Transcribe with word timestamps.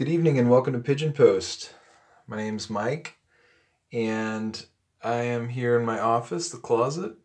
Good 0.00 0.08
evening 0.08 0.38
and 0.38 0.48
welcome 0.48 0.72
to 0.72 0.78
Pigeon 0.78 1.12
Post. 1.12 1.74
My 2.26 2.38
name's 2.38 2.70
Mike 2.70 3.18
and 3.92 4.64
I 5.04 5.16
am 5.16 5.50
here 5.50 5.78
in 5.78 5.84
my 5.84 6.00
office, 6.00 6.48
the 6.48 6.56
closet. 6.56 7.16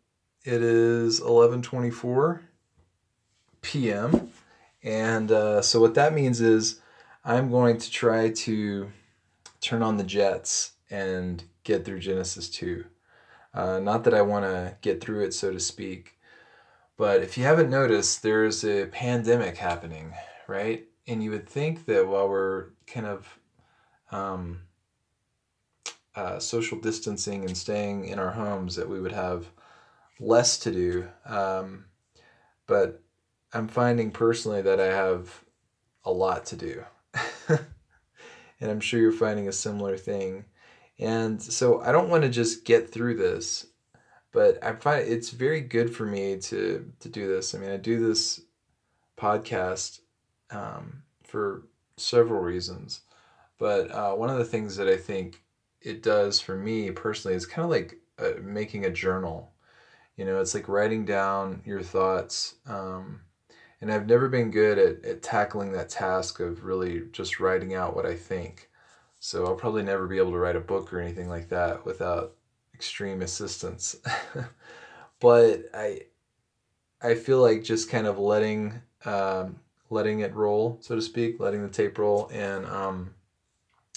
It 0.44 0.60
is 0.60 1.18
11:24 1.18 2.40
p.m. 3.62 4.30
and 4.82 5.32
uh, 5.32 5.62
so 5.62 5.80
what 5.80 5.94
that 5.94 6.12
means 6.12 6.42
is 6.42 6.82
I'm 7.24 7.50
going 7.50 7.78
to 7.78 7.90
try 7.90 8.28
to 8.28 8.92
turn 9.62 9.82
on 9.82 9.96
the 9.96 10.04
jets 10.04 10.72
and 10.90 11.44
get 11.64 11.86
through 11.86 12.00
Genesis 12.00 12.50
2. 12.50 12.84
Uh, 13.54 13.78
not 13.78 14.04
that 14.04 14.12
I 14.12 14.20
want 14.20 14.44
to 14.44 14.76
get 14.82 15.00
through 15.00 15.24
it, 15.24 15.32
so 15.32 15.50
to 15.50 15.60
speak, 15.60 16.18
but 16.98 17.22
if 17.22 17.38
you 17.38 17.44
haven't 17.44 17.70
noticed, 17.70 18.22
there's 18.22 18.66
a 18.66 18.84
pandemic 18.84 19.56
happening, 19.56 20.12
right? 20.46 20.86
And 21.06 21.22
you 21.22 21.30
would 21.30 21.48
think 21.48 21.86
that 21.86 22.06
while 22.06 22.28
we're 22.28 22.70
kind 22.86 23.06
of 23.06 23.38
um, 24.10 24.62
uh, 26.14 26.38
social 26.38 26.78
distancing 26.80 27.44
and 27.44 27.56
staying 27.56 28.06
in 28.06 28.18
our 28.18 28.30
homes, 28.30 28.76
that 28.76 28.88
we 28.88 29.00
would 29.00 29.12
have 29.12 29.46
less 30.18 30.58
to 30.58 30.72
do. 30.72 31.08
Um, 31.24 31.84
but 32.66 33.02
I'm 33.52 33.68
finding 33.68 34.10
personally 34.10 34.62
that 34.62 34.80
I 34.80 34.86
have 34.86 35.44
a 36.04 36.10
lot 36.10 36.46
to 36.46 36.56
do. 36.56 36.84
and 37.48 38.70
I'm 38.70 38.80
sure 38.80 39.00
you're 39.00 39.12
finding 39.12 39.48
a 39.48 39.52
similar 39.52 39.96
thing. 39.96 40.44
And 40.98 41.42
so 41.42 41.80
I 41.80 41.92
don't 41.92 42.08
want 42.08 42.22
to 42.22 42.28
just 42.28 42.64
get 42.64 42.90
through 42.90 43.16
this, 43.16 43.66
but 44.32 44.62
I 44.64 44.72
find 44.72 45.06
it's 45.06 45.30
very 45.30 45.60
good 45.60 45.94
for 45.94 46.06
me 46.06 46.38
to 46.38 46.90
to 47.00 47.08
do 47.08 47.28
this. 47.28 47.54
I 47.54 47.58
mean, 47.58 47.70
I 47.70 47.76
do 47.76 48.06
this 48.06 48.40
podcast 49.18 50.00
um, 50.50 51.02
for 51.24 51.62
several 51.96 52.40
reasons, 52.40 53.00
but 53.58 53.90
uh, 53.90 54.12
one 54.12 54.30
of 54.30 54.38
the 54.38 54.44
things 54.44 54.76
that 54.76 54.88
I 54.88 54.96
think 54.96 55.42
it 55.80 56.02
does 56.02 56.40
for 56.40 56.56
me 56.56 56.90
personally 56.90 57.36
is 57.36 57.46
kind 57.46 57.64
of 57.64 57.70
like 57.70 57.98
uh, 58.18 58.40
making 58.40 58.84
a 58.84 58.90
journal. 58.90 59.52
You 60.16 60.24
know, 60.24 60.40
it's 60.40 60.54
like 60.54 60.68
writing 60.68 61.04
down 61.04 61.62
your 61.64 61.82
thoughts. 61.82 62.54
Um, 62.66 63.22
and 63.80 63.92
I've 63.92 64.06
never 64.06 64.28
been 64.28 64.50
good 64.50 64.78
at, 64.78 65.04
at 65.04 65.22
tackling 65.22 65.72
that 65.72 65.88
task 65.88 66.40
of 66.40 66.64
really 66.64 67.02
just 67.12 67.38
writing 67.40 67.74
out 67.74 67.94
what 67.94 68.06
I 68.06 68.14
think. 68.14 68.68
So 69.20 69.44
I'll 69.46 69.54
probably 69.54 69.82
never 69.82 70.06
be 70.06 70.18
able 70.18 70.32
to 70.32 70.38
write 70.38 70.56
a 70.56 70.60
book 70.60 70.92
or 70.92 71.00
anything 71.00 71.28
like 71.28 71.48
that 71.50 71.84
without 71.84 72.34
extreme 72.74 73.22
assistance. 73.22 73.96
but 75.20 75.64
I 75.74 76.00
I 77.02 77.14
feel 77.14 77.40
like 77.40 77.62
just 77.62 77.90
kind 77.90 78.06
of 78.06 78.18
letting 78.18 78.80
um, 79.04 79.60
letting 79.90 80.20
it 80.20 80.34
roll, 80.34 80.78
so 80.80 80.94
to 80.94 81.02
speak, 81.02 81.38
letting 81.38 81.62
the 81.62 81.68
tape 81.68 81.98
roll 81.98 82.28
and 82.32 82.66
um, 82.66 83.14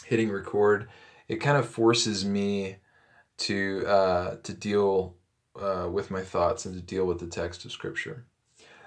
hitting 0.06 0.30
record, 0.30 0.90
it 1.28 1.38
kind 1.38 1.58
of 1.58 1.68
forces 1.68 2.26
me 2.26 2.78
to 3.38 3.86
uh, 3.88 4.36
to 4.44 4.54
deal 4.54 5.16
uh, 5.60 5.88
with 5.92 6.12
my 6.12 6.22
thoughts 6.22 6.66
and 6.66 6.76
to 6.76 6.82
deal 6.82 7.06
with 7.06 7.20
the 7.20 7.28
text 7.28 7.66
of 7.66 7.72
Scripture. 7.72 8.26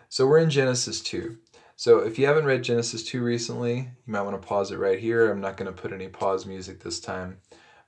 So 0.09 0.27
we're 0.27 0.39
in 0.39 0.51
Genesis 0.51 1.01
2. 1.01 1.39
So 1.77 2.01
if 2.01 2.19
you 2.19 2.27
haven't 2.27 2.45
read 2.45 2.63
Genesis 2.63 3.03
2 3.05 3.23
recently, 3.23 3.77
you 3.77 4.13
might 4.13 4.23
want 4.23 4.41
to 4.41 4.47
pause 4.47 4.71
it 4.71 4.79
right 4.79 4.99
here. 4.99 5.31
I'm 5.31 5.41
not 5.41 5.57
going 5.57 5.73
to 5.73 5.83
put 5.83 5.93
any 5.93 6.09
pause 6.09 6.45
music 6.45 6.81
this 6.81 7.01
time, 7.01 7.39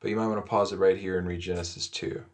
but 0.01 0.11
you 0.11 0.17
might 0.17 0.29
want 0.29 0.45
to 0.45 0.49
pause 0.49 0.73
it 0.73 0.79
right 0.79 0.97
here 0.97 1.19
and 1.19 1.29
read 1.29 1.41
Genesis 1.41 1.87
2. 1.89 2.25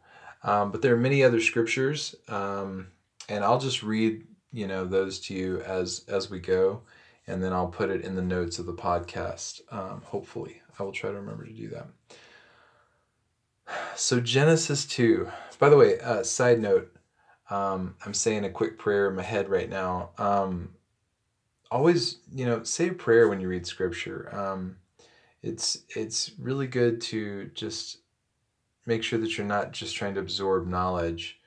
Um, 0.43 0.71
but 0.71 0.81
there 0.81 0.95
are 0.95 0.99
many 0.99 1.23
other 1.23 1.41
scriptures, 1.41 2.15
um, 2.29 2.89
and 3.29 3.45
I'll 3.45 3.59
just 3.59 3.83
read 3.83 4.25
you 4.53 4.67
know 4.67 4.85
those 4.85 5.21
to 5.21 5.35
you 5.35 5.61
as 5.61 6.05
as 6.09 6.31
we 6.31 6.41
go, 6.41 6.83
and 7.27 7.43
then 7.43 7.53
I'll 7.53 7.69
put 7.69 7.91
it 7.91 8.03
in 8.03 8.17
the 8.17 8.23
notes 8.23 8.59
of 8.59 8.67
the 8.67 8.75
podcast. 8.75 9.61
Um, 9.71 10.03
hopefully, 10.05 10.63
I 10.79 10.83
will 10.83 10.93
try 10.93 11.11
to 11.11 11.17
remember 11.17 11.45
to 11.45 11.53
do 11.53 11.69
that. 11.69 11.87
So 13.97 14.21
Genesis 14.21 14.85
2. 14.87 15.29
By 15.59 15.69
the 15.69 15.77
way, 15.77 16.01
uh, 16.01 16.23
side 16.23 16.61
note, 16.61 16.93
um, 17.51 17.95
I'm 18.05 18.15
saying 18.15 18.45
a 18.45 18.51
quick 18.51 18.79
prayer 18.79 19.09
in 19.09 19.17
my 19.17 19.23
head 19.23 19.49
right 19.49 19.69
now. 19.69 20.11
Um, 20.19 20.71
always, 21.71 22.19
you 22.35 22.47
know, 22.47 22.63
say 22.63 22.89
a 22.89 22.93
prayer 22.93 23.29
when 23.29 23.41
you 23.41 23.49
read 23.49 23.67
scripture. 23.67 24.29
Um, 24.33 24.77
it's 25.43 25.85
it's 25.97 26.33
really 26.39 26.67
good 26.67 27.01
to 27.03 27.51
just 27.55 27.99
make 28.87 29.03
sure 29.03 29.19
that 29.19 29.37
you're 29.37 29.47
not 29.47 29.73
just 29.73 29.97
trying 29.97 30.15
to 30.15 30.21
absorb 30.21 30.67
knowledge, 30.67 31.41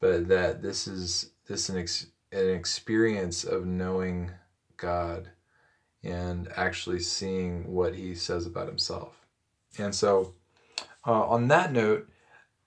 but 0.00 0.28
that 0.28 0.62
this 0.62 0.86
is 0.86 1.30
this 1.46 1.68
an 1.68 1.76
an 2.36 2.50
experience 2.50 3.44
of 3.44 3.66
knowing 3.66 4.30
God 4.76 5.30
and 6.02 6.48
actually 6.56 7.00
seeing 7.00 7.72
what 7.72 7.94
He 7.94 8.14
says 8.14 8.46
about 8.46 8.68
Himself. 8.68 9.26
And 9.78 9.94
so, 9.94 10.34
uh, 11.06 11.26
on 11.26 11.48
that 11.48 11.72
note, 11.72 12.08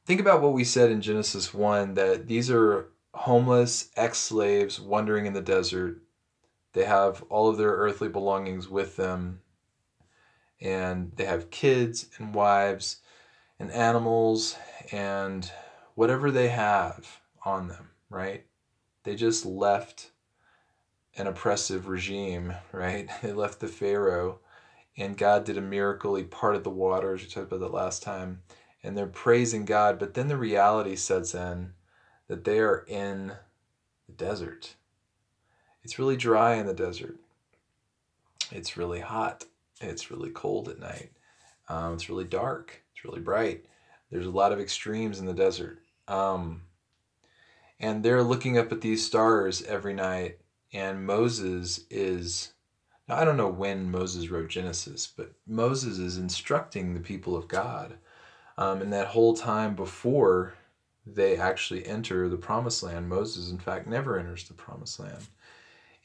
think 0.05 0.19
about 0.19 0.41
what 0.41 0.53
we 0.53 0.63
said 0.63 0.91
in 0.91 1.01
Genesis 1.01 1.53
one 1.53 1.93
that 1.93 2.27
these 2.27 2.49
are 2.49 2.89
homeless 3.13 3.89
ex 3.95 4.17
slaves 4.17 4.79
wandering 4.79 5.25
in 5.25 5.33
the 5.33 5.41
desert 5.41 6.01
they 6.73 6.85
have 6.85 7.23
all 7.29 7.49
of 7.49 7.57
their 7.57 7.71
earthly 7.71 8.09
belongings 8.09 8.69
with 8.69 8.95
them, 8.95 9.41
and 10.61 11.11
they 11.15 11.25
have 11.25 11.49
kids 11.49 12.07
and 12.17 12.33
wives 12.33 12.97
and 13.59 13.71
animals 13.71 14.55
and 14.91 15.51
whatever 15.95 16.31
they 16.31 16.49
have 16.49 17.19
on 17.43 17.67
them, 17.67 17.89
right? 18.09 18.45
They 19.09 19.15
just 19.15 19.43
left 19.43 20.11
an 21.17 21.25
oppressive 21.25 21.87
regime, 21.87 22.53
right? 22.71 23.09
They 23.23 23.33
left 23.33 23.59
the 23.59 23.67
Pharaoh, 23.67 24.37
and 24.95 25.17
God 25.17 25.45
did 25.45 25.57
a 25.57 25.61
miracle. 25.61 26.13
He 26.13 26.23
parted 26.23 26.63
the 26.63 26.69
waters. 26.69 27.23
We 27.23 27.27
talked 27.27 27.47
about 27.47 27.61
that 27.61 27.73
last 27.73 28.03
time. 28.03 28.43
And 28.83 28.95
they're 28.95 29.07
praising 29.07 29.65
God, 29.65 29.97
but 29.97 30.13
then 30.13 30.27
the 30.27 30.37
reality 30.37 30.95
sets 30.95 31.33
in 31.33 31.73
that 32.27 32.43
they 32.43 32.59
are 32.59 32.85
in 32.87 33.33
the 34.05 34.13
desert 34.13 34.75
it's 35.83 35.97
really 35.97 36.17
dry 36.17 36.57
in 36.57 36.67
the 36.67 36.73
desert. 36.75 37.17
It's 38.51 38.77
really 38.77 38.99
hot. 38.99 39.43
It's 39.81 40.11
really 40.11 40.29
cold 40.29 40.69
at 40.69 40.77
night. 40.77 41.09
Um, 41.67 41.95
it's 41.95 42.09
really 42.09 42.25
dark. 42.25 42.83
It's 42.93 43.03
really 43.03 43.21
bright. 43.21 43.65
There's 44.11 44.27
a 44.27 44.29
lot 44.29 44.51
of 44.51 44.59
extremes 44.59 45.19
in 45.19 45.25
the 45.25 45.33
desert. 45.33 45.79
Um, 46.07 46.61
and 47.79 48.03
they're 48.03 48.23
looking 48.23 48.57
up 48.57 48.71
at 48.71 48.81
these 48.81 49.05
stars 49.05 49.61
every 49.63 49.93
night. 49.93 50.39
And 50.73 51.05
Moses 51.05 51.85
is, 51.89 52.53
now 53.07 53.15
I 53.15 53.25
don't 53.25 53.37
know 53.37 53.49
when 53.49 53.89
Moses 53.89 54.29
wrote 54.29 54.49
Genesis, 54.49 55.07
but 55.07 55.31
Moses 55.47 55.97
is 55.97 56.17
instructing 56.17 56.93
the 56.93 56.99
people 56.99 57.35
of 57.35 57.47
God. 57.47 57.95
Um, 58.57 58.81
and 58.81 58.91
that 58.91 59.07
whole 59.07 59.33
time 59.33 59.73
before 59.75 60.53
they 61.05 61.37
actually 61.37 61.87
enter 61.87 62.27
the 62.27 62.37
promised 62.37 62.83
land, 62.83 63.07
Moses, 63.07 63.49
in 63.49 63.57
fact, 63.57 63.87
never 63.87 64.19
enters 64.19 64.47
the 64.47 64.53
promised 64.53 64.99
land. 64.99 65.25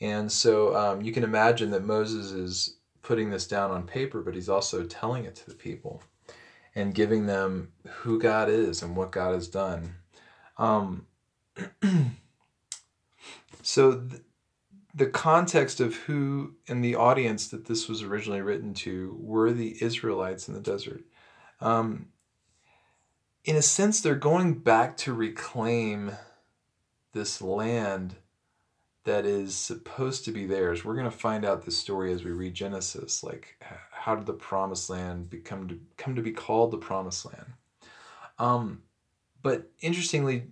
And 0.00 0.30
so 0.30 0.74
um, 0.76 1.02
you 1.02 1.12
can 1.12 1.24
imagine 1.24 1.70
that 1.72 1.84
Moses 1.84 2.32
is 2.32 2.76
putting 3.02 3.30
this 3.30 3.46
down 3.46 3.70
on 3.70 3.86
paper, 3.86 4.22
but 4.22 4.34
he's 4.34 4.48
also 4.48 4.84
telling 4.84 5.24
it 5.24 5.34
to 5.36 5.46
the 5.50 5.56
people 5.56 6.02
and 6.74 6.94
giving 6.94 7.26
them 7.26 7.72
who 7.86 8.18
God 8.18 8.48
is 8.48 8.82
and 8.82 8.96
what 8.96 9.12
God 9.12 9.34
has 9.34 9.48
done. 9.48 9.94
Um, 10.58 11.06
so 13.62 14.00
th- 14.00 14.22
the 14.94 15.06
context 15.06 15.80
of 15.80 15.94
who 15.94 16.54
in 16.66 16.80
the 16.80 16.94
audience 16.94 17.48
that 17.48 17.66
this 17.66 17.88
was 17.88 18.02
originally 18.02 18.40
written 18.40 18.74
to 18.74 19.16
were 19.20 19.52
the 19.52 19.76
Israelites 19.82 20.48
in 20.48 20.54
the 20.54 20.60
desert. 20.60 21.02
Um, 21.60 22.06
in 23.44 23.56
a 23.56 23.62
sense, 23.62 24.00
they're 24.00 24.14
going 24.14 24.54
back 24.54 24.96
to 24.98 25.12
reclaim 25.12 26.12
this 27.12 27.42
land 27.42 28.16
that 29.04 29.26
is 29.26 29.54
supposed 29.54 30.24
to 30.24 30.32
be 30.32 30.46
theirs. 30.46 30.84
We're 30.84 30.94
going 30.94 31.10
to 31.10 31.16
find 31.16 31.44
out 31.44 31.64
this 31.64 31.76
story 31.76 32.12
as 32.12 32.24
we 32.24 32.30
read 32.32 32.54
Genesis. 32.54 33.22
Like, 33.22 33.62
how 33.90 34.14
did 34.14 34.26
the 34.26 34.32
promised 34.32 34.88
land 34.88 35.28
become 35.28 35.68
to 35.68 35.78
come 35.96 36.14
to 36.16 36.22
be 36.22 36.32
called 36.32 36.70
the 36.70 36.78
promised 36.78 37.26
land? 37.26 37.52
Um, 38.38 38.82
but 39.42 39.70
interestingly, 39.80 40.48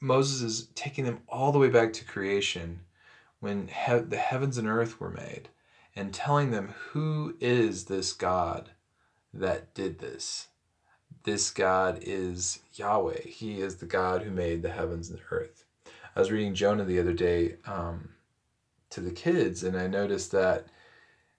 Moses 0.00 0.42
is 0.42 0.68
taking 0.74 1.04
them 1.04 1.22
all 1.28 1.52
the 1.52 1.58
way 1.58 1.68
back 1.68 1.92
to 1.94 2.04
creation 2.04 2.80
when 3.40 3.68
he- 3.68 3.98
the 3.98 4.16
heavens 4.16 4.56
and 4.58 4.68
earth 4.68 4.98
were 5.00 5.10
made 5.10 5.48
and 5.94 6.14
telling 6.14 6.50
them 6.50 6.74
who 6.90 7.36
is 7.40 7.84
this 7.84 8.12
God 8.12 8.70
that 9.32 9.74
did 9.74 9.98
this. 9.98 10.48
This 11.24 11.50
God 11.50 11.98
is 12.02 12.60
Yahweh. 12.74 13.22
He 13.22 13.60
is 13.60 13.76
the 13.76 13.86
God 13.86 14.22
who 14.22 14.30
made 14.30 14.62
the 14.62 14.70
heavens 14.70 15.10
and 15.10 15.18
the 15.18 15.24
earth. 15.30 15.64
I 16.16 16.20
was 16.20 16.30
reading 16.30 16.54
Jonah 16.54 16.84
the 16.84 16.98
other 16.98 17.12
day 17.12 17.56
um, 17.66 18.10
to 18.90 19.00
the 19.00 19.10
kids, 19.10 19.62
and 19.62 19.76
I 19.76 19.86
noticed 19.86 20.32
that 20.32 20.66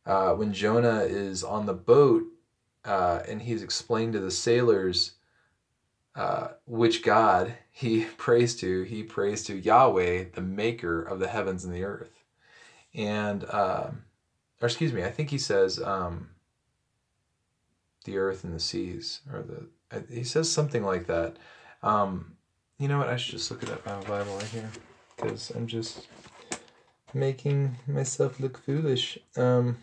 uh, 0.06 0.34
when 0.34 0.54
Jonah 0.54 1.02
is 1.02 1.44
on 1.44 1.66
the 1.66 1.74
boat 1.74 2.24
uh, 2.86 3.22
and 3.28 3.42
he's 3.42 3.64
explained 3.64 4.14
to 4.14 4.20
the 4.20 4.32
sailors 4.32 5.14
uh, 6.16 6.50
which 6.66 7.04
God 7.04 7.56
he 7.72 8.04
prays 8.18 8.56
to, 8.58 8.84
he 8.84 9.04
prays 9.04 9.44
to 9.46 9.58
Yahweh, 9.58 10.26
the 10.34 10.42
maker 10.42 11.02
of 11.02 11.20
the 11.20 11.28
heavens 11.28 11.64
and 11.64 11.74
the 11.74 11.84
earth. 11.84 12.24
And, 12.94 13.46
um, 13.50 14.04
or 14.62 14.68
excuse 14.68 14.94
me, 14.94 15.04
I 15.04 15.12
think 15.12 15.30
he 15.30 15.38
says, 15.38 15.82
um, 15.82 16.30
the 18.06 18.18
earth 18.18 18.44
and 18.44 18.54
the 18.54 18.60
seas, 18.60 19.22
or 19.32 19.42
the 19.42 19.68
he 20.10 20.24
says 20.24 20.50
something 20.52 20.84
like 20.84 21.08
that. 21.08 21.36
Um, 21.84 22.38
you 22.78 22.88
know 22.88 22.98
what? 22.98 23.10
I 23.10 23.18
should 23.18 23.34
just 23.34 23.52
look 23.52 23.64
it 23.64 23.70
up 23.70 23.86
in 23.86 23.94
my 23.94 24.04
Bible 24.04 24.36
right 24.36 24.44
here 24.46 24.70
because 25.16 25.52
I'm 25.52 25.68
just 25.68 26.08
making 27.14 27.78
myself 27.88 28.40
look 28.40 28.58
foolish. 28.58 29.18
Um, 29.36 29.78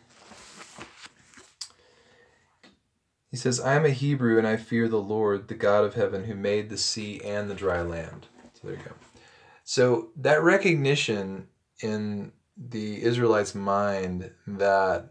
he 2.65 3.25
says, 3.39 3.61
I 3.61 3.75
am 3.75 3.85
a 3.85 3.91
Hebrew 3.91 4.39
and 4.39 4.47
I 4.47 4.57
fear 4.57 4.89
the 4.89 5.01
Lord, 5.01 5.49
the 5.49 5.55
God 5.55 5.85
of 5.85 5.95
heaven, 5.95 6.25
who 6.25 6.35
made 6.35 6.69
the 6.69 6.79
sea 6.79 7.21
and 7.25 7.51
the 7.51 7.55
dry 7.55 7.83
land. 7.83 8.27
So 8.55 8.69
there 8.69 8.77
you 8.77 8.83
go. 8.83 8.93
So 9.65 10.09
that 10.17 10.43
recognition 10.43 11.49
in 11.83 12.33
the 12.57 13.03
Israelites' 13.03 13.55
mind 13.55 14.31
that, 14.47 15.11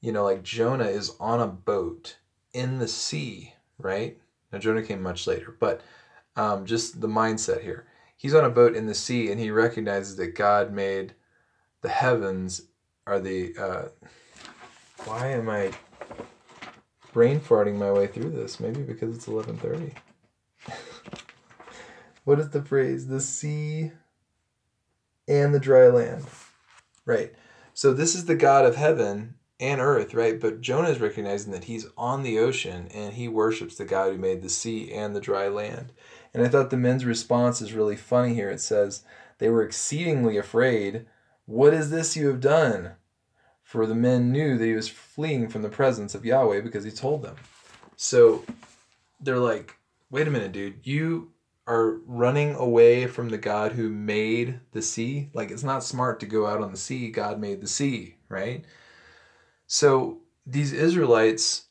you 0.00 0.12
know, 0.12 0.24
like 0.24 0.42
Jonah 0.42 0.84
is 0.84 1.14
on 1.18 1.40
a 1.40 1.46
boat 1.46 2.16
in 2.52 2.78
the 2.78 2.88
sea, 2.88 3.54
right? 3.78 4.18
Now, 4.52 4.58
Jonah 4.58 4.82
came 4.82 5.02
much 5.02 5.26
later, 5.26 5.56
but 5.58 5.80
um, 6.36 6.66
just 6.66 7.00
the 7.00 7.08
mindset 7.08 7.62
here. 7.62 7.86
He's 8.16 8.34
on 8.34 8.44
a 8.44 8.50
boat 8.50 8.76
in 8.76 8.86
the 8.86 8.94
sea 8.94 9.30
and 9.30 9.40
he 9.40 9.50
recognizes 9.50 10.16
that 10.16 10.34
God 10.34 10.72
made 10.72 11.14
the 11.82 11.88
heavens 11.88 12.62
are 13.06 13.20
the. 13.20 13.54
Uh, 13.56 13.88
why 15.04 15.28
am 15.28 15.48
I 15.48 15.72
brain 17.16 17.40
farting 17.40 17.76
my 17.76 17.90
way 17.90 18.06
through 18.06 18.28
this? 18.28 18.60
Maybe 18.60 18.82
because 18.82 19.16
it's 19.16 19.24
11:30. 19.24 19.94
what 22.24 22.38
is 22.38 22.50
the 22.50 22.60
phrase? 22.60 23.06
The 23.06 23.22
sea 23.22 23.92
and 25.26 25.54
the 25.54 25.58
dry 25.58 25.86
land. 25.86 26.26
Right. 27.06 27.32
So 27.72 27.94
this 27.94 28.14
is 28.14 28.26
the 28.26 28.34
God 28.34 28.66
of 28.66 28.76
heaven 28.76 29.36
and 29.58 29.80
earth, 29.80 30.12
right? 30.12 30.38
But 30.38 30.60
Jonah 30.60 30.90
is 30.90 31.00
recognizing 31.00 31.52
that 31.52 31.64
he's 31.64 31.86
on 31.96 32.22
the 32.22 32.38
ocean 32.38 32.88
and 32.92 33.14
he 33.14 33.28
worships 33.28 33.76
the 33.76 33.86
God 33.86 34.12
who 34.12 34.18
made 34.18 34.42
the 34.42 34.50
sea 34.50 34.92
and 34.92 35.16
the 35.16 35.20
dry 35.20 35.48
land. 35.48 35.94
And 36.34 36.44
I 36.44 36.50
thought 36.50 36.68
the 36.68 36.76
men's 36.76 37.06
response 37.06 37.62
is 37.62 37.72
really 37.72 37.96
funny 37.96 38.34
here. 38.34 38.50
It 38.50 38.60
says, 38.60 39.04
They 39.38 39.48
were 39.48 39.62
exceedingly 39.62 40.36
afraid. 40.36 41.06
What 41.46 41.72
is 41.72 41.88
this 41.88 42.14
you 42.14 42.28
have 42.28 42.42
done? 42.42 42.96
For 43.66 43.84
the 43.84 43.96
men 43.96 44.30
knew 44.30 44.56
that 44.56 44.64
he 44.64 44.74
was 44.74 44.88
fleeing 44.88 45.48
from 45.48 45.62
the 45.62 45.68
presence 45.68 46.14
of 46.14 46.24
Yahweh 46.24 46.60
because 46.60 46.84
he 46.84 46.92
told 46.92 47.22
them. 47.22 47.34
So 47.96 48.44
they're 49.20 49.40
like, 49.40 49.74
Wait 50.08 50.28
a 50.28 50.30
minute, 50.30 50.52
dude. 50.52 50.86
You 50.86 51.32
are 51.66 51.96
running 52.06 52.54
away 52.54 53.08
from 53.08 53.28
the 53.28 53.38
God 53.38 53.72
who 53.72 53.88
made 53.88 54.60
the 54.70 54.80
sea. 54.80 55.30
Like, 55.34 55.50
it's 55.50 55.64
not 55.64 55.82
smart 55.82 56.20
to 56.20 56.26
go 56.26 56.46
out 56.46 56.62
on 56.62 56.70
the 56.70 56.76
sea. 56.76 57.10
God 57.10 57.40
made 57.40 57.60
the 57.60 57.66
sea, 57.66 58.14
right? 58.28 58.64
So 59.66 60.20
these 60.46 60.72
Israelites 60.72 61.64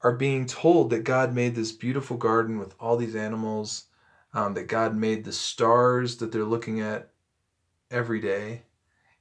are 0.00 0.16
being 0.16 0.44
told 0.44 0.90
that 0.90 1.04
God 1.04 1.32
made 1.32 1.54
this 1.54 1.70
beautiful 1.70 2.16
garden 2.16 2.58
with 2.58 2.74
all 2.80 2.96
these 2.96 3.14
animals, 3.14 3.84
um, 4.34 4.54
that 4.54 4.66
God 4.66 4.96
made 4.96 5.24
the 5.24 5.32
stars 5.32 6.16
that 6.16 6.32
they're 6.32 6.44
looking 6.44 6.80
at 6.80 7.10
every 7.92 8.20
day, 8.20 8.64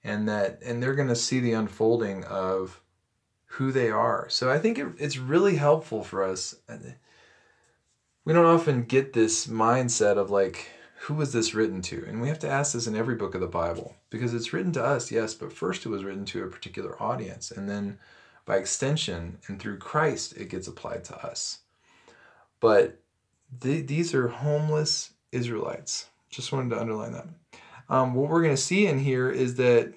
and 0.05 0.29
that 0.29 0.61
and 0.63 0.81
they're 0.81 0.95
going 0.95 1.09
to 1.09 1.15
see 1.15 1.41
the 1.41 1.53
unfolding 1.53 2.23
of 2.25 2.81
who 3.45 3.71
they 3.71 3.89
are. 3.89 4.27
So 4.29 4.49
I 4.49 4.59
think 4.59 4.77
it, 4.77 4.87
it's 4.97 5.17
really 5.17 5.55
helpful 5.55 6.03
for 6.03 6.23
us 6.23 6.55
we 8.25 8.33
don't 8.33 8.45
often 8.45 8.83
get 8.83 9.13
this 9.13 9.45
mindset 9.45 10.17
of 10.17 10.31
like, 10.31 10.67
who 11.01 11.13
was 11.13 11.31
this 11.31 11.53
written 11.53 11.81
to? 11.83 12.03
And 12.07 12.19
we 12.19 12.27
have 12.27 12.39
to 12.39 12.49
ask 12.49 12.73
this 12.73 12.87
in 12.87 12.95
every 12.95 13.15
book 13.15 13.35
of 13.35 13.41
the 13.41 13.47
Bible 13.47 13.95
because 14.09 14.33
it's 14.33 14.51
written 14.51 14.71
to 14.73 14.83
us, 14.83 15.11
yes, 15.11 15.35
but 15.35 15.53
first 15.53 15.85
it 15.85 15.89
was 15.89 16.03
written 16.03 16.25
to 16.25 16.43
a 16.43 16.49
particular 16.49 17.01
audience. 17.01 17.51
And 17.51 17.69
then 17.69 17.99
by 18.45 18.57
extension 18.57 19.37
and 19.47 19.59
through 19.59 19.77
Christ, 19.77 20.35
it 20.35 20.49
gets 20.49 20.67
applied 20.67 21.03
to 21.05 21.25
us. 21.25 21.59
But 22.59 22.99
th- 23.61 23.85
these 23.85 24.15
are 24.15 24.27
homeless 24.27 25.11
Israelites. 25.31 26.09
Just 26.31 26.51
wanted 26.51 26.71
to 26.71 26.81
underline 26.81 27.13
that. 27.13 27.27
Um, 27.89 28.13
what 28.13 28.29
we're 28.29 28.43
going 28.43 28.55
to 28.55 28.61
see 28.61 28.87
in 28.87 28.99
here 28.99 29.29
is 29.29 29.55
that 29.55 29.93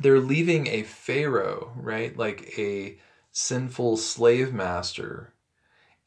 they're 0.00 0.20
leaving 0.20 0.66
a 0.66 0.82
Pharaoh, 0.82 1.72
right? 1.76 2.16
Like 2.16 2.58
a 2.58 2.98
sinful 3.32 3.96
slave 3.96 4.52
master 4.52 5.34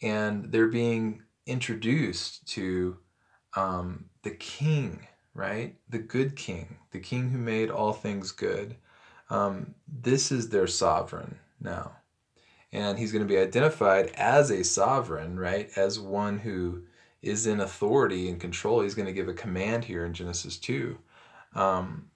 and 0.02 0.52
they're 0.52 0.68
being 0.68 1.24
introduced 1.46 2.48
to 2.48 2.98
um, 3.56 4.06
the 4.24 4.32
king, 4.32 5.08
right? 5.34 5.76
The 5.90 6.00
good 6.00 6.36
king, 6.36 6.78
the 6.92 7.00
king 7.00 7.30
who 7.30 7.38
made 7.38 7.70
all 7.70 7.94
things 7.94 8.32
good. 8.32 8.76
Um, 9.30 9.76
this 9.88 10.32
is 10.32 10.50
their 10.50 10.68
sovereign 10.68 11.40
now. 11.60 11.94
And 12.72 13.00
he's 13.00 13.12
going 13.12 13.28
to 13.28 13.34
be 13.34 13.40
identified 13.40 14.12
as 14.16 14.52
a 14.52 14.64
sovereign, 14.64 15.40
right? 15.40 15.70
As 15.76 16.00
one 16.00 16.38
who 16.40 16.84
is 17.22 17.48
in 17.48 17.60
authority 17.60 18.30
and 18.30 18.40
control. 18.40 18.82
He's 18.82 18.96
going 18.96 19.08
to 19.08 19.14
give 19.14 19.28
a 19.28 19.34
command 19.34 19.86
here 19.86 20.06
in 20.06 20.14
Genesis 20.14 20.58
2. 20.58 20.98
Um, 21.56 22.10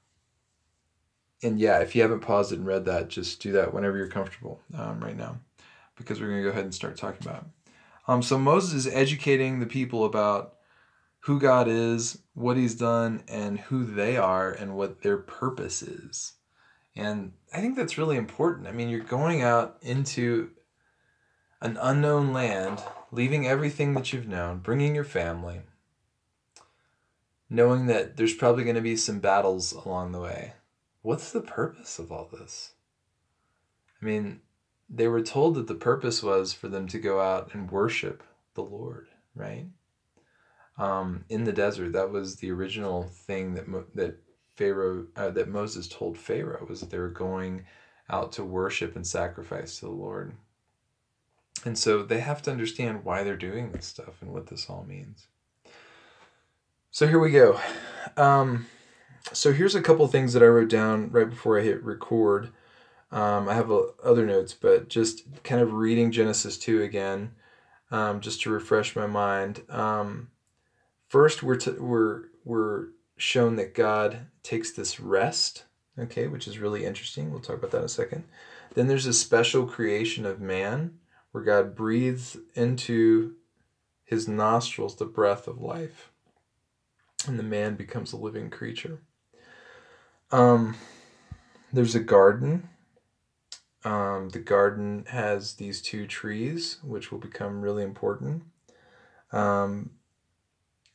and 1.42 1.60
yeah, 1.60 1.80
if 1.80 1.96
you 1.96 2.02
haven't 2.02 2.22
paused 2.22 2.52
it 2.52 2.60
and 2.60 2.66
read 2.66 2.86
that, 2.86 3.10
just 3.10 3.42
do 3.42 3.52
that 3.54 3.74
whenever 3.74 3.98
you're 3.98 4.08
comfortable 4.08 4.62
um, 4.78 5.00
right 5.02 5.18
now, 5.18 5.38
because 5.98 6.22
we're 6.22 6.28
going 6.28 6.40
to 6.40 6.44
go 6.44 6.52
ahead 6.52 6.64
and 6.64 6.74
start 6.74 6.96
talking 6.96 7.28
about 7.28 7.44
it. 7.44 7.72
Um, 8.08 8.22
so 8.22 8.38
Moses 8.38 8.86
is 8.86 8.94
educating 8.94 9.60
the 9.60 9.66
people 9.66 10.06
about 10.06 10.56
who 11.22 11.40
God 11.40 11.68
is, 11.68 12.20
what 12.34 12.58
he's 12.58 12.76
done, 12.76 13.24
and 13.28 13.60
who 13.60 13.86
they 13.86 14.18
are, 14.18 14.52
and 14.52 14.76
what 14.76 15.02
their 15.02 15.18
purpose 15.18 15.82
is. 15.82 16.34
And 16.96 17.32
I 17.54 17.60
think 17.60 17.76
that's 17.76 17.98
really 17.98 18.18
important. 18.18 18.68
I 18.68 18.72
mean, 18.72 18.90
you're 18.90 19.00
going 19.00 19.42
out 19.42 19.78
into 19.82 20.52
an 21.64 21.78
unknown 21.82 22.34
land, 22.34 22.84
leaving 23.10 23.48
everything 23.48 23.94
that 23.94 24.12
you've 24.12 24.28
known, 24.28 24.60
bringing 24.60 24.94
your 24.94 25.06
family, 25.06 25.62
knowing 27.50 27.86
that 27.86 28.18
there's 28.18 28.34
probably 28.34 28.66
going 28.66 28.76
to 28.76 28.82
be 28.82 28.98
some 28.98 29.20
battles 29.20 29.72
along 29.72 30.12
the 30.12 30.20
way. 30.20 30.54
What's 31.02 31.32
the 31.32 31.42
purpose 31.42 32.00
of 32.00 32.12
all 32.12 32.30
this? 32.32 32.74
I 34.02 34.06
mean, 34.06 34.42
they 34.90 35.08
were 35.08 35.22
told 35.22 35.56
that 35.56 35.68
the 35.68 35.76
purpose 35.76 36.22
was 36.22 36.52
for 36.52 36.68
them 36.68 36.86
to 36.90 37.00
go 37.00 37.22
out 37.22 37.54
and 37.54 37.72
worship 37.72 38.24
the 38.56 38.64
Lord, 38.64 39.08
right? 39.34 39.68
Um, 40.78 41.24
in 41.30 41.46
the 41.46 41.54
desert, 41.54 41.94
that 41.94 42.12
was 42.12 42.36
the 42.36 42.52
original 42.52 43.04
thing 43.04 43.54
that 43.54 43.70
Mo- 43.70 43.86
that 43.96 44.18
Pharaoh 44.56 45.08
uh, 45.16 45.30
that 45.30 45.48
Moses 45.48 45.88
told 45.88 46.18
Pharaoh 46.18 46.66
was 46.68 46.82
that 46.82 46.90
they 46.90 46.98
were 46.98 47.10
going 47.10 47.66
out 48.10 48.34
to 48.34 48.44
worship 48.44 48.98
and 48.98 49.08
sacrifice 49.08 49.80
to 49.80 49.86
the 49.86 49.92
Lord. 49.92 50.36
And 51.66 51.78
so 51.78 52.04
they 52.04 52.20
have 52.20 52.42
to 52.44 52.52
understand 52.52 53.04
why 53.04 53.24
they're 53.24 53.38
doing 53.38 53.72
this 53.72 53.86
stuff 53.86 54.22
and 54.22 54.32
what 54.32 54.48
this 54.48 54.70
all 54.70 54.86
means. 54.88 55.28
So 56.92 57.08
here 57.08 57.20
we 57.20 57.32
go. 57.32 57.60
Um, 58.18 58.68
so 59.32 59.54
here's 59.54 59.76
a 59.76 59.82
couple 59.82 60.06
things 60.08 60.34
that 60.34 60.44
I 60.44 60.48
wrote 60.48 60.70
down 60.70 61.10
right 61.12 61.30
before 61.30 61.58
I 61.58 61.64
hit 61.64 61.84
record. 61.84 62.52
Um, 63.12 63.48
I 63.48 63.54
have 63.54 63.72
a, 63.72 63.88
other 64.04 64.26
notes, 64.26 64.54
but 64.54 64.90
just 64.90 65.24
kind 65.44 65.62
of 65.62 65.74
reading 65.74 66.12
Genesis 66.12 66.58
2 66.58 66.82
again, 66.82 67.32
um, 67.92 68.20
just 68.20 68.42
to 68.42 68.50
refresh 68.50 68.96
my 68.96 69.08
mind. 69.08 69.62
Um, 69.70 70.32
first, 71.08 71.44
we're, 71.44 71.60
we're, 71.80 72.24
we're 72.44 72.88
shown 73.18 73.56
that 73.56 73.76
God 73.76 74.28
takes 74.42 74.72
this 74.72 75.00
rest, 75.00 75.64
okay, 75.98 76.28
which 76.28 76.48
is 76.48 76.60
really 76.60 76.86
interesting. 76.86 77.32
We'll 77.32 77.40
talk 77.40 77.58
about 77.58 77.72
that 77.72 77.80
in 77.80 77.86
a 77.86 77.90
second. 77.90 78.24
Then 78.74 78.88
there's 78.88 79.06
a 79.06 79.14
special 79.14 79.66
creation 79.66 80.26
of 80.26 80.42
man 80.42 80.96
where 81.34 81.44
God 81.44 81.76
breathes 81.76 82.38
into 82.56 83.34
his 84.06 84.28
nostrils 84.28 84.96
the 84.96 85.06
breath 85.06 85.46
of 85.46 85.60
life, 85.60 86.10
and 87.28 87.38
the 87.38 87.44
man 87.44 87.76
becomes 87.76 88.14
a 88.14 88.18
living 88.18 88.50
creature. 88.50 89.02
Um, 90.32 90.78
there's 91.74 91.96
a 91.96 92.00
garden 92.00 92.70
um, 93.86 94.30
the 94.30 94.40
garden 94.40 95.06
has 95.10 95.56
these 95.56 95.82
two 95.82 96.08
trees, 96.08 96.78
which 96.84 97.12
will 97.12 97.20
become 97.20 97.62
really 97.62 97.84
important. 97.84 98.44
Um, 99.32 99.92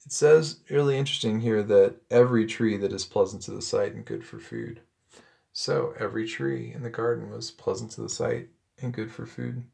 it 0.06 0.12
says, 0.12 0.60
really 0.70 0.96
interesting 0.96 1.40
here, 1.40 1.62
that 1.64 1.96
every 2.10 2.46
tree 2.46 2.78
that 2.78 2.92
is 2.92 3.04
pleasant 3.04 3.42
to 3.42 3.50
the 3.50 3.60
sight 3.60 3.92
and 3.92 4.04
good 4.04 4.24
for 4.24 4.38
food. 4.38 4.80
So 5.52 5.92
every 5.98 6.26
tree 6.26 6.72
in 6.72 6.82
the 6.82 6.90
garden 6.90 7.30
was 7.30 7.50
pleasant 7.50 7.90
to 7.92 8.00
the 8.00 8.08
sight 8.08 8.48
and 8.80 8.92
good 8.92 9.12
for 9.12 9.26
food. 9.26 9.64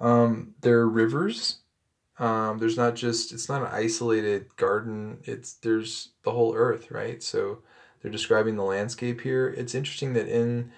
Um, 0.00 0.54
there 0.60 0.78
are 0.80 0.88
rivers. 0.88 1.58
Um, 2.18 2.58
there's 2.58 2.76
not 2.76 2.94
just 2.94 3.32
it's 3.32 3.48
not 3.48 3.62
an 3.62 3.68
isolated 3.72 4.54
garden. 4.56 5.18
It's 5.24 5.54
there's 5.54 6.10
the 6.22 6.30
whole 6.32 6.54
earth, 6.54 6.90
right? 6.90 7.22
So 7.22 7.62
they're 8.00 8.12
describing 8.12 8.56
the 8.56 8.62
landscape 8.62 9.20
here. 9.20 9.48
It's 9.48 9.74
interesting 9.74 10.12
that 10.14 10.28
in 10.28 10.72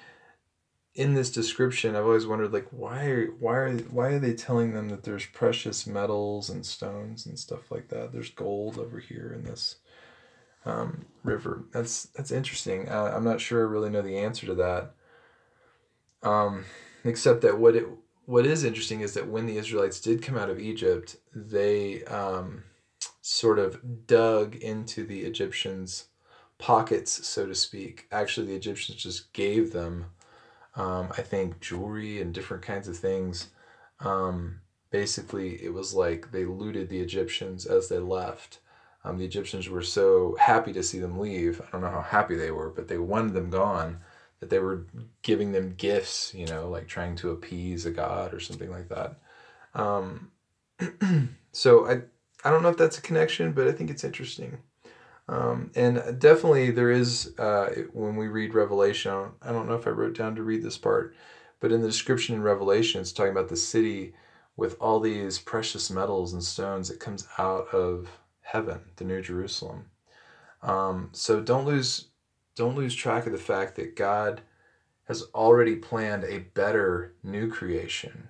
in 0.95 1.15
this 1.15 1.31
description, 1.31 1.97
I've 1.97 2.05
always 2.05 2.27
wondered 2.27 2.53
like 2.53 2.69
why 2.71 3.27
why 3.39 3.57
are 3.57 3.77
why 3.79 4.09
are 4.09 4.19
they 4.19 4.35
telling 4.35 4.75
them 4.75 4.89
that 4.91 5.03
there's 5.03 5.27
precious 5.27 5.87
metals 5.87 6.49
and 6.51 6.65
stones 6.65 7.27
and 7.27 7.39
stuff 7.39 7.71
like 7.71 7.89
that? 7.89 8.13
There's 8.13 8.31
gold 8.31 8.79
over 8.79 9.01
here 9.01 9.33
in 9.35 9.45
this 9.45 9.77
um, 10.65 11.07
river. 11.25 11.65
That's 11.73 12.05
that's 12.05 12.31
interesting. 12.31 12.89
Uh, 12.89 13.13
I'm 13.15 13.25
not 13.25 13.41
sure 13.41 13.61
I 13.61 13.71
really 13.71 13.91
know 13.91 14.03
the 14.03 14.19
answer 14.19 14.47
to 14.47 14.55
that. 14.55 14.93
Um, 16.23 16.65
except 17.05 17.43
that 17.43 17.59
what 17.59 17.77
it 17.77 17.87
what 18.27 18.47
is 18.47 18.65
interesting 18.65 19.01
is 19.01 19.15
that 19.15 19.29
when 19.29 19.47
the 19.47 19.59
Israelites 19.59 20.01
did 20.01 20.23
come 20.23 20.37
out 20.37 20.51
of 20.51 20.59
Egypt, 20.59 21.17
they 21.35 22.05
um, 22.05 22.65
sort 23.21 23.59
of 23.59 24.07
dug 24.07 24.57
into 24.57 25.05
the 25.05 25.21
Egyptians' 25.21 26.07
pockets, 26.59 27.27
so 27.27 27.47
to 27.47 27.55
speak. 27.55 28.07
Actually, 28.11 28.47
the 28.47 28.57
Egyptians 28.57 29.03
just 29.03 29.33
gave 29.33 29.73
them, 29.73 30.07
um, 30.77 31.09
I 31.17 31.23
think, 31.23 31.61
jewelry 31.61 32.21
and 32.21 32.33
different 32.33 32.63
kinds 32.63 32.89
of 32.89 32.97
things. 32.97 33.49
Um, 34.01 34.61
basically, 34.91 35.63
it 35.63 35.75
was 35.75 35.95
like 35.95 36.31
they 36.31 36.45
looted 36.45 36.89
the 36.89 37.01
Egyptians 37.01 37.67
as 37.67 37.89
they 37.89 37.99
left. 37.99 38.61
Um, 39.05 39.19
the 39.19 39.27
Egyptians 39.27 39.69
were 39.69 39.83
so 39.83 40.35
happy 40.41 40.73
to 40.73 40.83
see 40.83 40.99
them 40.99 41.19
leave. 41.19 41.61
I 41.61 41.71
don't 41.71 41.83
know 41.83 41.91
how 41.91 42.01
happy 42.01 42.37
they 42.37 42.51
were, 42.51 42.71
but 42.71 42.89
they 42.89 42.97
wanted 42.97 43.35
them 43.35 43.51
gone 43.51 43.99
that 44.45 44.51
they 44.51 44.59
were 44.59 44.87
giving 45.23 45.53
them 45.53 45.75
gifts, 45.75 46.35
you 46.35 46.47
know, 46.47 46.69
like 46.69 46.87
trying 46.87 47.17
to 47.17 47.31
appease 47.31 47.87
a 47.87 47.91
god 47.91 48.35
or 48.35 48.41
something 48.41 48.71
like 48.71 48.91
that. 48.91 49.19
Um, 49.75 50.31
so 51.53 51.89
I 51.89 52.03
I 52.47 52.51
don't 52.51 52.63
know 52.63 52.69
if 52.69 52.77
that's 52.77 52.99
a 52.99 53.03
connection, 53.03 53.53
but 53.53 53.67
I 53.67 53.73
think 53.73 53.89
it's 53.89 54.05
interesting. 54.05 54.59
Um, 55.27 55.71
and 55.75 56.21
definitely 56.21 56.71
there 56.71 56.91
is 56.91 57.39
uh, 57.39 57.71
when 57.95 58.17
we 58.17 58.29
read 58.29 58.53
Revelation. 58.53 59.31
I 59.41 59.51
don't 59.51 59.67
know 59.67 59.77
if 59.77 59.87
I 59.87 59.91
wrote 59.91 60.17
down 60.17 60.35
to 60.35 60.43
read 60.43 60.63
this 60.63 60.77
part, 60.77 61.17
but 61.61 61.73
in 61.73 61.81
the 61.81 61.89
description 61.89 62.35
in 62.35 62.43
Revelation, 62.43 63.01
it's 63.01 63.13
talking 63.13 63.33
about 63.33 63.49
the 63.49 63.57
city 63.57 64.13
with 64.57 64.77
all 64.79 65.01
these 65.01 65.39
precious 65.39 65.91
metals 65.91 66.35
and 66.35 66.45
stones 66.45 66.89
that 66.89 67.01
comes 67.01 67.27
out 67.39 67.69
of 67.73 68.11
heaven, 68.43 68.81
the 68.97 69.05
New 69.05 69.23
Jerusalem. 69.23 69.87
Um, 70.63 71.09
so 71.13 71.41
don't 71.41 71.65
lose 71.65 72.09
don't 72.57 72.77
lose 72.77 72.95
track 72.95 73.27
of 73.27 73.33
the 73.33 73.39
fact 73.39 73.77
that 73.77 73.97
God 73.97 74.43
has 75.05 75.23
already 75.35 75.77
planned 75.77 76.25
a 76.25 76.39
better 76.39 77.15
new 77.23 77.51
creation 77.51 78.29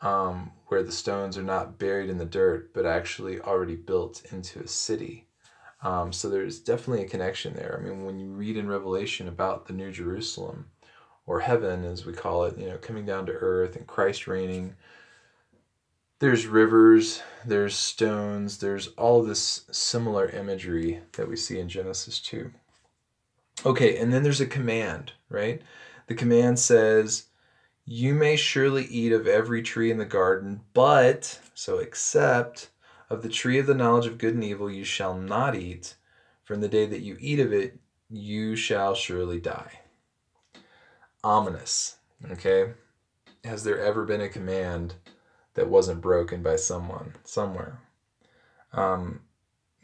um, 0.00 0.52
where 0.68 0.82
the 0.82 0.92
stones 0.92 1.36
are 1.36 1.42
not 1.42 1.78
buried 1.78 2.10
in 2.10 2.18
the 2.18 2.24
dirt 2.24 2.72
but 2.72 2.86
actually 2.86 3.40
already 3.40 3.76
built 3.76 4.22
into 4.32 4.60
a 4.60 4.68
city. 4.68 5.26
Um, 5.82 6.12
so 6.12 6.28
there's 6.28 6.58
definitely 6.58 7.04
a 7.04 7.08
connection 7.08 7.54
there. 7.54 7.78
I 7.78 7.84
mean, 7.84 8.04
when 8.04 8.18
you 8.18 8.30
read 8.30 8.56
in 8.56 8.68
Revelation 8.68 9.28
about 9.28 9.66
the 9.66 9.72
New 9.72 9.92
Jerusalem 9.92 10.66
or 11.26 11.40
heaven, 11.40 11.84
as 11.84 12.06
we 12.06 12.12
call 12.12 12.44
it, 12.44 12.58
you 12.58 12.68
know, 12.68 12.78
coming 12.78 13.04
down 13.04 13.26
to 13.26 13.32
earth 13.32 13.76
and 13.76 13.86
Christ 13.86 14.26
reigning, 14.26 14.74
there's 16.18 16.46
rivers, 16.46 17.22
there's 17.44 17.76
stones, 17.76 18.58
there's 18.58 18.88
all 18.96 19.22
this 19.22 19.66
similar 19.70 20.30
imagery 20.30 21.02
that 21.12 21.28
we 21.28 21.36
see 21.36 21.58
in 21.58 21.68
Genesis 21.68 22.20
2. 22.20 22.50
Okay, 23.64 23.96
and 23.96 24.12
then 24.12 24.22
there's 24.22 24.40
a 24.40 24.46
command, 24.46 25.12
right? 25.28 25.62
The 26.06 26.14
command 26.14 26.58
says, 26.58 27.26
You 27.84 28.14
may 28.14 28.36
surely 28.36 28.84
eat 28.84 29.12
of 29.12 29.26
every 29.26 29.62
tree 29.62 29.90
in 29.90 29.98
the 29.98 30.04
garden, 30.04 30.60
but, 30.72 31.40
so 31.54 31.78
except 31.78 32.68
of 33.08 33.22
the 33.22 33.28
tree 33.28 33.58
of 33.58 33.66
the 33.66 33.74
knowledge 33.74 34.06
of 34.06 34.18
good 34.18 34.34
and 34.34 34.44
evil, 34.44 34.70
you 34.70 34.84
shall 34.84 35.16
not 35.16 35.54
eat. 35.54 35.94
From 36.44 36.60
the 36.60 36.68
day 36.68 36.86
that 36.86 37.00
you 37.00 37.16
eat 37.18 37.40
of 37.40 37.52
it, 37.52 37.78
you 38.08 38.54
shall 38.54 38.94
surely 38.94 39.40
die. 39.40 39.80
Ominous, 41.24 41.96
okay? 42.30 42.74
Has 43.42 43.64
there 43.64 43.80
ever 43.80 44.04
been 44.04 44.20
a 44.20 44.28
command 44.28 44.94
that 45.54 45.68
wasn't 45.68 46.00
broken 46.00 46.42
by 46.42 46.56
someone 46.56 47.14
somewhere? 47.24 47.80
Um, 48.72 49.22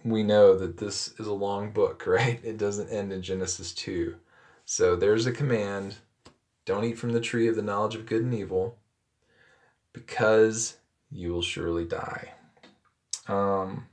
we 0.04 0.23
know 0.23 0.56
that 0.56 0.78
this 0.78 1.14
is 1.18 1.26
a 1.26 1.32
long 1.32 1.71
book, 1.71 2.04
right? 2.06 2.40
It 2.42 2.59
doesn't 2.59 2.90
end 2.90 3.12
in 3.12 3.23
Genesis 3.23 3.73
2. 3.73 4.16
So 4.64 4.97
there's 4.97 5.26
a 5.26 5.32
command 5.32 5.97
don't 6.64 6.85
eat 6.85 6.99
from 6.99 7.11
the 7.11 7.21
tree 7.21 7.49
of 7.49 7.56
the 7.56 7.62
knowledge 7.62 7.97
of 7.97 8.06
good 8.06 8.23
and 8.23 8.32
evil 8.32 8.78
because 9.92 10.76
you 11.11 11.32
will 11.32 11.42
surely 11.42 11.85
die. 11.85 12.32
Um, 13.28 13.87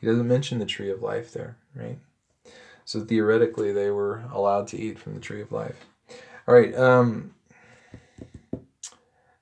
he 0.00 0.06
doesn't 0.06 0.26
mention 0.26 0.58
the 0.58 0.66
tree 0.66 0.90
of 0.90 1.02
life 1.02 1.32
there, 1.32 1.56
right? 1.74 1.98
So 2.84 3.00
theoretically, 3.00 3.72
they 3.72 3.90
were 3.90 4.24
allowed 4.32 4.66
to 4.68 4.78
eat 4.78 4.98
from 4.98 5.14
the 5.14 5.20
tree 5.20 5.42
of 5.42 5.52
life. 5.52 5.76
All 6.48 6.54
right. 6.54 6.74
Um, 6.74 7.34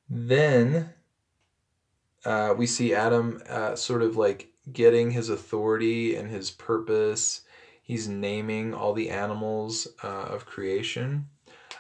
then 0.09 0.90
uh, 2.25 2.54
we 2.57 2.66
see 2.66 2.95
Adam 2.95 3.40
uh, 3.49 3.76
sort 3.76 4.02
of 4.02 4.16
like 4.16 4.50
getting 4.73 5.11
his 5.11 5.29
authority 5.29 6.17
and 6.17 6.31
his 6.31 6.50
purpose. 6.50 7.43
He's 7.83 8.09
naming 8.09 8.75
all 8.75 8.93
the 8.93 9.11
animals 9.11 9.88
uh, 10.02 10.07
of 10.07 10.47
creation. 10.47 11.29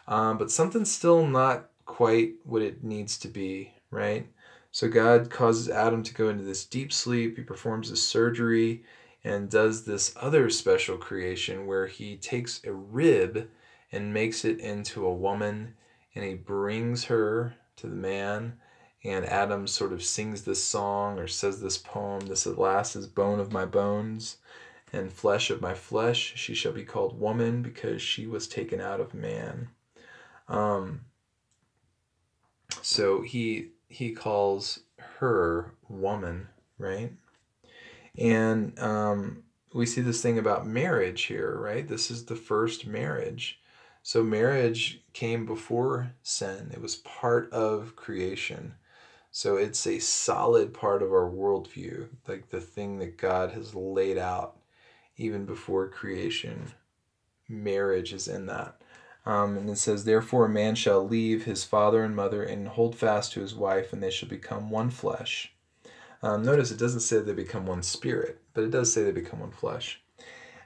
Um, 0.08 0.38
but 0.38 0.50
something's 0.50 0.90
still 0.90 1.26
not 1.26 1.70
quite 1.86 2.34
what 2.44 2.62
it 2.62 2.82
needs 2.82 3.18
to 3.18 3.28
be, 3.28 3.74
right? 3.90 4.26
So 4.72 4.88
God 4.88 5.30
causes 5.30 5.68
Adam 5.68 6.02
to 6.04 6.14
go 6.14 6.28
into 6.28 6.44
this 6.44 6.64
deep 6.64 6.92
sleep. 6.92 7.36
He 7.36 7.42
performs 7.42 7.90
a 7.90 7.96
surgery 7.96 8.84
and 9.24 9.50
does 9.50 9.84
this 9.84 10.14
other 10.16 10.48
special 10.50 10.96
creation 10.96 11.66
where 11.66 11.86
he 11.86 12.16
takes 12.16 12.62
a 12.64 12.72
rib 12.72 13.48
and 13.92 14.14
makes 14.14 14.44
it 14.44 14.60
into 14.60 15.04
a 15.04 15.14
woman 15.14 15.74
and 16.14 16.24
he 16.24 16.34
brings 16.34 17.04
her 17.04 17.54
to 17.76 17.86
the 17.86 17.96
man 17.96 18.54
and 19.02 19.24
Adam 19.24 19.66
sort 19.66 19.92
of 19.92 20.02
sings 20.02 20.42
this 20.42 20.62
song 20.62 21.18
or 21.18 21.26
says 21.26 21.60
this 21.60 21.78
poem 21.78 22.26
This 22.26 22.46
at 22.46 22.58
last 22.58 22.96
is 22.96 23.06
bone 23.06 23.40
of 23.40 23.52
my 23.52 23.64
bones 23.64 24.36
and 24.92 25.12
flesh 25.12 25.50
of 25.50 25.62
my 25.62 25.74
flesh. 25.74 26.34
She 26.36 26.54
shall 26.54 26.72
be 26.72 26.84
called 26.84 27.18
woman 27.18 27.62
because 27.62 28.02
she 28.02 28.26
was 28.26 28.46
taken 28.46 28.80
out 28.80 29.00
of 29.00 29.14
man. 29.14 29.68
Um, 30.48 31.02
so 32.82 33.22
he 33.22 33.70
he 33.88 34.12
calls 34.12 34.80
her 35.18 35.72
woman, 35.88 36.48
right? 36.78 37.12
And 38.18 38.78
um, 38.78 39.44
we 39.72 39.86
see 39.86 40.00
this 40.00 40.20
thing 40.20 40.38
about 40.38 40.66
marriage 40.66 41.22
here, 41.24 41.56
right? 41.56 41.86
This 41.86 42.10
is 42.10 42.26
the 42.26 42.36
first 42.36 42.86
marriage. 42.86 43.60
So 44.02 44.22
marriage 44.22 45.02
came 45.12 45.46
before 45.46 46.12
sin. 46.22 46.70
It 46.72 46.80
was 46.80 46.96
part 46.96 47.52
of 47.52 47.96
creation. 47.96 48.74
So 49.32 49.56
it's 49.56 49.86
a 49.86 50.00
solid 50.00 50.74
part 50.74 51.02
of 51.02 51.12
our 51.12 51.30
worldview, 51.30 52.08
like 52.26 52.50
the 52.50 52.60
thing 52.60 52.98
that 52.98 53.16
God 53.16 53.52
has 53.52 53.74
laid 53.74 54.18
out 54.18 54.56
even 55.16 55.44
before 55.44 55.88
creation. 55.88 56.72
Marriage 57.48 58.12
is 58.12 58.26
in 58.26 58.46
that. 58.46 58.80
Um, 59.24 59.56
and 59.56 59.70
it 59.70 59.78
says, 59.78 60.04
Therefore, 60.04 60.46
a 60.46 60.50
man 60.50 60.74
shall 60.74 61.06
leave 61.06 61.44
his 61.44 61.62
father 61.62 62.02
and 62.02 62.16
mother 62.16 62.42
and 62.42 62.66
hold 62.66 62.96
fast 62.96 63.32
to 63.32 63.40
his 63.40 63.54
wife, 63.54 63.92
and 63.92 64.02
they 64.02 64.10
shall 64.10 64.28
become 64.28 64.70
one 64.70 64.90
flesh. 64.90 65.52
Um, 66.22 66.42
notice 66.42 66.70
it 66.70 66.78
doesn't 66.78 67.00
say 67.00 67.20
they 67.20 67.32
become 67.32 67.66
one 67.66 67.82
spirit, 67.82 68.40
but 68.52 68.64
it 68.64 68.70
does 68.70 68.92
say 68.92 69.04
they 69.04 69.12
become 69.12 69.40
one 69.40 69.52
flesh. 69.52 70.00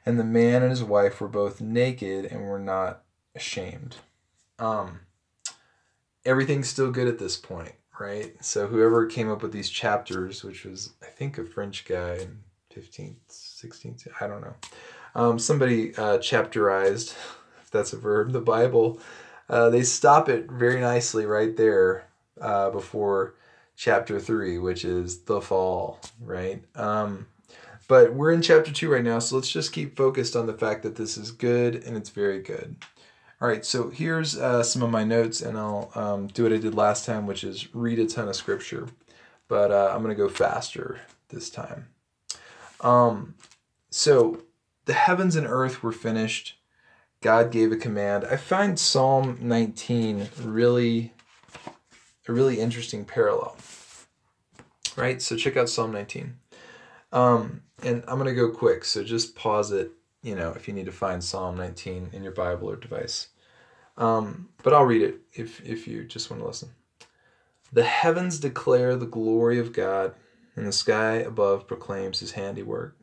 And 0.06 0.18
the 0.18 0.24
man 0.24 0.62
and 0.62 0.70
his 0.70 0.84
wife 0.84 1.20
were 1.20 1.28
both 1.28 1.60
naked 1.60 2.26
and 2.26 2.42
were 2.42 2.58
not 2.58 3.02
ashamed. 3.34 3.96
Um, 4.58 5.00
everything's 6.24 6.68
still 6.68 6.90
good 6.90 7.08
at 7.08 7.18
this 7.18 7.36
point 7.36 7.74
right? 7.98 8.32
So 8.44 8.66
whoever 8.66 9.06
came 9.06 9.30
up 9.30 9.42
with 9.42 9.52
these 9.52 9.70
chapters, 9.70 10.44
which 10.44 10.64
was 10.64 10.90
I 11.02 11.06
think 11.06 11.38
a 11.38 11.44
French 11.44 11.84
guy 11.84 12.16
in 12.16 12.38
15th, 12.74 13.16
16th, 13.28 14.08
I 14.20 14.26
don't 14.26 14.40
know. 14.40 14.54
Um, 15.14 15.38
somebody 15.38 15.94
uh, 15.96 16.18
chapterized, 16.18 17.14
if 17.62 17.70
that's 17.70 17.92
a 17.92 17.98
verb, 17.98 18.32
the 18.32 18.40
Bible. 18.40 19.00
Uh, 19.48 19.70
they 19.70 19.82
stop 19.82 20.28
it 20.28 20.50
very 20.50 20.80
nicely 20.80 21.26
right 21.26 21.56
there 21.56 22.06
uh, 22.40 22.70
before 22.70 23.34
chapter 23.76 24.18
three, 24.18 24.58
which 24.58 24.84
is 24.84 25.20
the 25.22 25.40
fall, 25.40 26.00
right? 26.20 26.62
Um, 26.74 27.26
but 27.86 28.14
we're 28.14 28.32
in 28.32 28.40
chapter 28.40 28.72
two 28.72 28.90
right 28.90 29.04
now, 29.04 29.18
so 29.18 29.36
let's 29.36 29.50
just 29.50 29.72
keep 29.72 29.96
focused 29.96 30.36
on 30.36 30.46
the 30.46 30.54
fact 30.54 30.82
that 30.84 30.96
this 30.96 31.18
is 31.18 31.30
good 31.30 31.84
and 31.84 31.96
it's 31.96 32.10
very 32.10 32.40
good. 32.40 32.76
All 33.44 33.50
right, 33.50 33.62
so 33.62 33.90
here's 33.90 34.38
uh, 34.38 34.62
some 34.62 34.80
of 34.82 34.90
my 34.90 35.04
notes, 35.04 35.42
and 35.42 35.58
I'll 35.58 35.90
um, 35.94 36.28
do 36.28 36.44
what 36.44 36.52
I 36.54 36.56
did 36.56 36.74
last 36.74 37.04
time, 37.04 37.26
which 37.26 37.44
is 37.44 37.74
read 37.74 37.98
a 37.98 38.06
ton 38.06 38.26
of 38.26 38.36
scripture. 38.36 38.88
But 39.48 39.70
uh, 39.70 39.92
I'm 39.92 40.02
going 40.02 40.16
to 40.16 40.22
go 40.22 40.30
faster 40.30 41.02
this 41.28 41.50
time. 41.50 41.88
Um, 42.80 43.34
so 43.90 44.44
the 44.86 44.94
heavens 44.94 45.36
and 45.36 45.46
earth 45.46 45.82
were 45.82 45.92
finished. 45.92 46.58
God 47.20 47.52
gave 47.52 47.70
a 47.70 47.76
command. 47.76 48.24
I 48.24 48.36
find 48.36 48.78
Psalm 48.78 49.36
19 49.42 50.28
really 50.42 51.12
a 52.26 52.32
really 52.32 52.60
interesting 52.60 53.04
parallel. 53.04 53.58
Right? 54.96 55.20
So 55.20 55.36
check 55.36 55.58
out 55.58 55.68
Psalm 55.68 55.92
19. 55.92 56.34
Um, 57.12 57.60
and 57.82 58.02
I'm 58.08 58.18
going 58.18 58.34
to 58.34 58.34
go 58.34 58.48
quick, 58.48 58.86
so 58.86 59.04
just 59.04 59.36
pause 59.36 59.70
it, 59.70 59.90
you 60.22 60.34
know, 60.34 60.52
if 60.52 60.66
you 60.66 60.72
need 60.72 60.86
to 60.86 60.92
find 60.92 61.22
Psalm 61.22 61.58
19 61.58 62.08
in 62.14 62.22
your 62.22 62.32
Bible 62.32 62.70
or 62.70 62.76
device. 62.76 63.28
Um, 63.96 64.48
but 64.62 64.72
I'll 64.72 64.84
read 64.84 65.02
it 65.02 65.20
if, 65.32 65.64
if 65.64 65.86
you 65.86 66.04
just 66.04 66.30
want 66.30 66.42
to 66.42 66.46
listen. 66.46 66.70
The 67.72 67.84
heavens 67.84 68.38
declare 68.38 68.96
the 68.96 69.06
glory 69.06 69.58
of 69.58 69.72
God, 69.72 70.14
and 70.56 70.66
the 70.66 70.72
sky 70.72 71.14
above 71.16 71.66
proclaims 71.66 72.20
his 72.20 72.32
handiwork. 72.32 72.96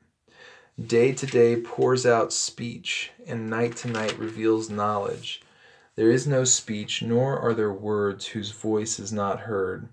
Day 0.81 1.12
to 1.12 1.25
day 1.25 1.60
pours 1.62 2.05
out 2.05 2.31
speech, 2.31 3.12
and 3.27 3.50
night 3.50 3.75
to 3.77 3.89
night 3.89 4.17
reveals 4.17 4.69
knowledge. 4.69 5.41
There 5.95 6.10
is 6.10 6.25
no 6.25 6.45
speech, 6.45 7.03
nor 7.03 7.38
are 7.38 7.53
there 7.53 7.74
words 7.74 8.27
whose 8.27 8.51
voice 8.51 8.98
is 8.98 9.12
not 9.12 9.41
heard. 9.41 9.89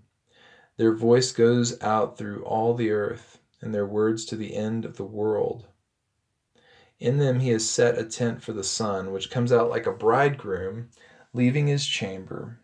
Their 0.76 0.95
voice 0.95 1.33
goes 1.33 1.83
out 1.83 2.17
through 2.17 2.45
all 2.45 2.75
the 2.75 2.93
earth, 2.93 3.38
and 3.61 3.75
their 3.75 3.87
words 3.87 4.25
to 4.26 4.37
the 4.37 4.55
end 4.55 4.85
of 4.85 4.97
the 4.97 5.05
world. 5.05 5.67
In 7.00 7.19
them 7.19 7.40
he 7.40 7.50
has 7.50 7.69
set 7.69 7.99
a 7.99 8.05
tent 8.05 8.43
for 8.43 8.52
the 8.52 8.64
sun, 8.64 9.12
which 9.12 9.31
comes 9.31 9.52
out 9.52 9.71
like 9.71 9.87
a 9.87 9.93
bridegroom 9.93 10.90
leaving 11.33 11.67
his 11.67 11.87
chamber, 11.87 12.59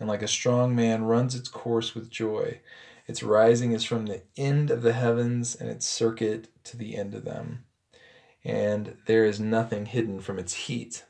and 0.00 0.08
like 0.08 0.22
a 0.22 0.28
strong 0.28 0.74
man 0.74 1.04
runs 1.04 1.34
its 1.34 1.48
course 1.48 1.94
with 1.94 2.10
joy. 2.10 2.60
Its 3.06 3.22
rising 3.22 3.72
is 3.72 3.84
from 3.84 4.06
the 4.06 4.22
end 4.36 4.70
of 4.70 4.82
the 4.82 4.92
heavens, 4.92 5.54
and 5.54 5.68
its 5.70 5.86
circuit 5.86 6.48
to 6.64 6.76
the 6.76 6.96
end 6.96 7.14
of 7.14 7.24
them. 7.24 7.64
And 8.44 8.96
there 9.06 9.24
is 9.24 9.40
nothing 9.40 9.86
hidden 9.86 10.20
from 10.20 10.38
its 10.38 10.54
heat. 10.54 11.04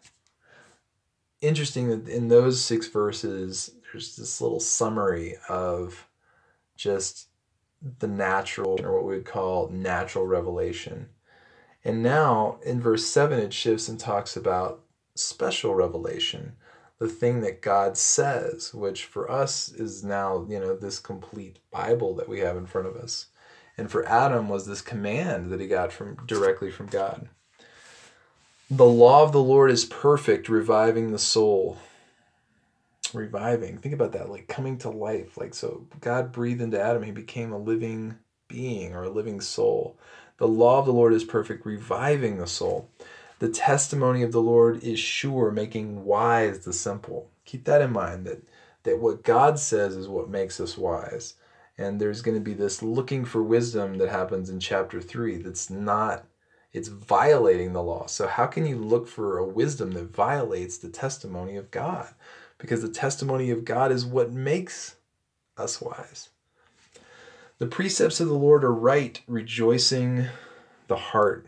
Interesting 1.41 1.89
that 1.89 2.09
in 2.09 2.29
those 2.29 2.61
six 2.61 2.89
verses, 2.89 3.71
there's 3.93 4.17
this 4.17 4.41
little 4.41 4.61
summary 4.61 5.37
of 5.49 6.07
just 6.77 7.29
the 8.01 8.09
natural, 8.09 8.81
or 8.83 8.95
what 8.95 9.05
we 9.05 9.17
would 9.17 9.25
call 9.25 9.69
natural 9.69 10.27
revelation. 10.27 11.09
And 11.85 12.03
now 12.03 12.59
in 12.65 12.81
verse 12.81 13.07
7, 13.07 13.39
it 13.39 13.53
shifts 13.53 13.89
and 13.89 13.99
talks 13.99 14.37
about 14.37 14.81
special 15.15 15.75
revelation, 15.75 16.53
the 16.99 17.09
thing 17.09 17.41
that 17.41 17.63
God 17.63 17.97
says, 17.97 18.75
which 18.75 19.05
for 19.05 19.31
us 19.31 19.69
is 19.69 20.03
now, 20.03 20.45
you 20.49 20.59
know, 20.59 20.77
this 20.77 20.99
complete 20.99 21.59
Bible 21.71 22.15
that 22.17 22.29
we 22.29 22.41
have 22.41 22.57
in 22.57 22.67
front 22.67 22.89
of 22.89 22.97
us. 22.97 23.27
And 23.77 23.91
for 23.91 24.05
Adam 24.07 24.49
was 24.49 24.67
this 24.67 24.81
command 24.81 25.51
that 25.51 25.61
he 25.61 25.69
got 25.69 25.93
from 25.93 26.17
directly 26.27 26.71
from 26.71 26.87
God. 26.87 27.29
The 28.71 28.85
law 28.85 29.23
of 29.23 29.33
the 29.33 29.43
Lord 29.43 29.71
is 29.71 29.85
perfect, 29.85 30.49
reviving 30.49 31.13
the 31.13 31.19
soul. 31.19 31.79
Reviving. 33.15 33.79
Think 33.79 33.95
about 33.95 34.13
that, 34.13 34.29
like 34.29 34.49
coming 34.49 34.77
to 34.79 34.91
life. 34.91 35.39
Like, 35.39 35.55
so 35.55 35.87
God 36.01 36.33
breathed 36.33 36.61
into 36.61 36.81
Adam, 36.83 37.05
he 37.05 37.13
became 37.13 37.53
a 37.53 37.59
living 37.59 38.17
being 38.49 38.95
or 38.95 39.05
a 39.05 39.11
living 39.11 39.41
soul. 39.41 39.97
The 40.39 40.49
law 40.49 40.79
of 40.79 40.87
the 40.87 40.93
Lord 40.93 41.13
is 41.13 41.25
perfect, 41.25 41.67
reviving 41.67 42.39
the 42.39 42.47
soul. 42.47 42.89
The 43.41 43.49
testimony 43.49 44.23
of 44.23 44.33
the 44.33 44.41
Lord 44.41 44.83
is 44.83 44.99
sure, 44.99 45.51
making 45.51 46.05
wise 46.05 46.61
the 46.61 46.73
simple. 46.73 47.31
Keep 47.45 47.65
that 47.65 47.83
in 47.83 47.93
mind 47.93 48.27
that, 48.27 48.43
that 48.85 49.01
what 49.01 49.25
God 49.25 49.59
says 49.59 49.97
is 49.97 50.09
what 50.09 50.29
makes 50.29 50.61
us 50.61 50.79
wise. 50.79 51.35
And 51.77 52.01
there's 52.01 52.23
going 52.23 52.37
to 52.37 52.43
be 52.43 52.55
this 52.55 52.83
looking 52.83 53.25
for 53.25 53.43
wisdom 53.43 53.99
that 53.99 54.09
happens 54.09 54.49
in 54.51 54.59
chapter 54.59 55.01
3 55.01 55.39
that's 55.39 55.71
not, 55.71 56.25
it's 56.73 56.89
violating 56.89 57.73
the 57.73 57.83
law. 57.83 58.07
So, 58.07 58.27
how 58.27 58.47
can 58.47 58.67
you 58.67 58.79
look 58.79 59.07
for 59.07 59.39
a 59.39 59.45
wisdom 59.45 59.93
that 59.93 60.15
violates 60.15 60.79
the 60.79 60.89
testimony 60.89 61.57
of 61.57 61.71
God? 61.71 62.09
Because 62.59 62.83
the 62.83 62.89
testimony 62.89 63.51
of 63.51 63.65
God 63.65 63.93
is 63.93 64.05
what 64.05 64.33
makes 64.33 64.97
us 65.57 65.81
wise. 65.81 66.31
The 67.59 67.67
precepts 67.67 68.21
of 68.21 68.29
the 68.29 68.35
Lord 68.35 68.63
are 68.63 68.73
right, 68.73 69.21
rejoicing 69.27 70.27
the 70.87 70.97
heart. 70.97 71.45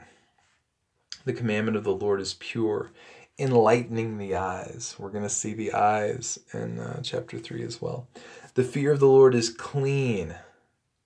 The 1.25 1.33
commandment 1.33 1.76
of 1.76 1.85
the 1.85 1.95
Lord 1.95 2.21
is 2.21 2.35
pure, 2.35 2.90
enlightening 3.38 4.19
the 4.19 4.35
eyes. 4.35 4.97
We're 4.99 5.11
going 5.11 5.23
to 5.23 5.31
see 5.31 5.55
the 5.55 5.73
eyes 5.73 6.40
in 6.52 6.81
uh, 6.81 7.00
chapter 7.05 7.38
3 7.38 7.62
as 7.62 7.81
well. 7.81 8.09
The 8.55 8.64
fear 8.64 8.90
of 8.90 8.99
the 8.99 9.07
Lord 9.07 9.37
is 9.37 9.50
clean. 9.50 10.35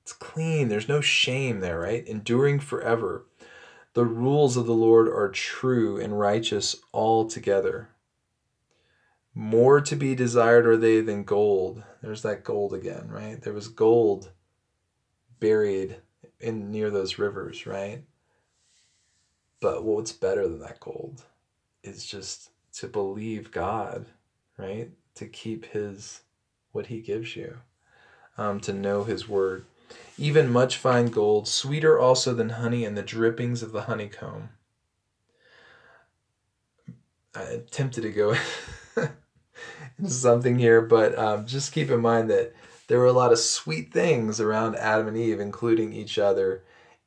It's 0.01 0.15
clean. 0.15 0.69
There's 0.69 0.89
no 0.89 1.03
shame 1.03 1.61
there, 1.61 1.81
right? 1.81 2.07
Enduring 2.07 2.61
forever. 2.61 3.27
The 3.93 4.07
rules 4.07 4.57
of 4.57 4.65
the 4.65 4.73
Lord 4.73 5.07
are 5.09 5.29
true 5.29 6.01
and 6.01 6.19
righteous 6.19 6.77
altogether. 6.95 7.91
More 9.35 9.83
to 9.83 9.97
be 9.97 10.15
desired 10.15 10.67
are 10.67 10.79
they 10.79 11.03
than 11.03 11.25
gold. 11.25 11.83
There's 12.01 12.23
that 12.23 12.43
gold 12.43 12.73
again, 12.73 13.09
right? 13.11 13.43
There 13.43 13.53
was 13.53 13.69
gold 13.69 14.31
buried 15.41 15.97
in 16.41 16.71
near 16.71 16.91
those 16.91 17.19
rivers, 17.19 17.67
right? 17.67 18.03
But 19.61 19.85
what's 19.85 20.13
better 20.13 20.47
than 20.49 20.61
that 20.61 20.81
gold 20.81 21.23
is 21.83 22.05
just 22.05 22.51
to 22.75 22.87
believe 22.87 23.51
God, 23.51 24.07
right? 24.59 24.91
To 25.17 25.27
keep 25.27 25.67
His, 25.67 26.23
what 26.73 26.87
He 26.87 27.01
gives 27.01 27.37
you, 27.37 27.59
um, 28.37 28.61
to 28.61 28.73
know 28.73 29.05
His 29.05 29.29
word. 29.29 29.65
Even 30.19 30.53
much 30.53 30.77
fine 30.77 31.07
gold, 31.07 31.47
sweeter 31.49 31.99
also 31.99 32.35
than 32.35 32.51
honey 32.51 32.85
and 32.85 32.97
the 32.97 33.03
drippings 33.03 33.63
of 33.63 33.73
the 33.73 33.83
honeycomb. 33.83 34.51
I'm 37.35 37.65
tempted 37.71 38.03
to 38.03 38.11
go 38.11 38.37
into 39.99 40.11
something 40.11 40.59
here, 40.59 40.81
but 40.81 41.19
um, 41.19 41.47
just 41.47 41.73
keep 41.73 41.91
in 41.91 42.01
mind 42.01 42.31
that 42.31 42.55
there 42.89 42.99
were 42.99 43.07
a 43.07 43.13
lot 43.13 43.33
of 43.33 43.39
sweet 43.39 43.93
things 43.93 44.41
around 44.41 44.77
Adam 44.77 45.09
and 45.09 45.17
Eve, 45.17 45.41
including 45.41 45.93
each 45.93 46.19
other 46.19 46.65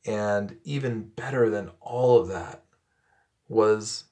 and 0.08 0.58
even 0.64 1.10
better 1.16 1.50
than 1.50 1.72
all 1.82 2.20
of 2.20 2.30
that 2.30 2.64
was 3.50 4.06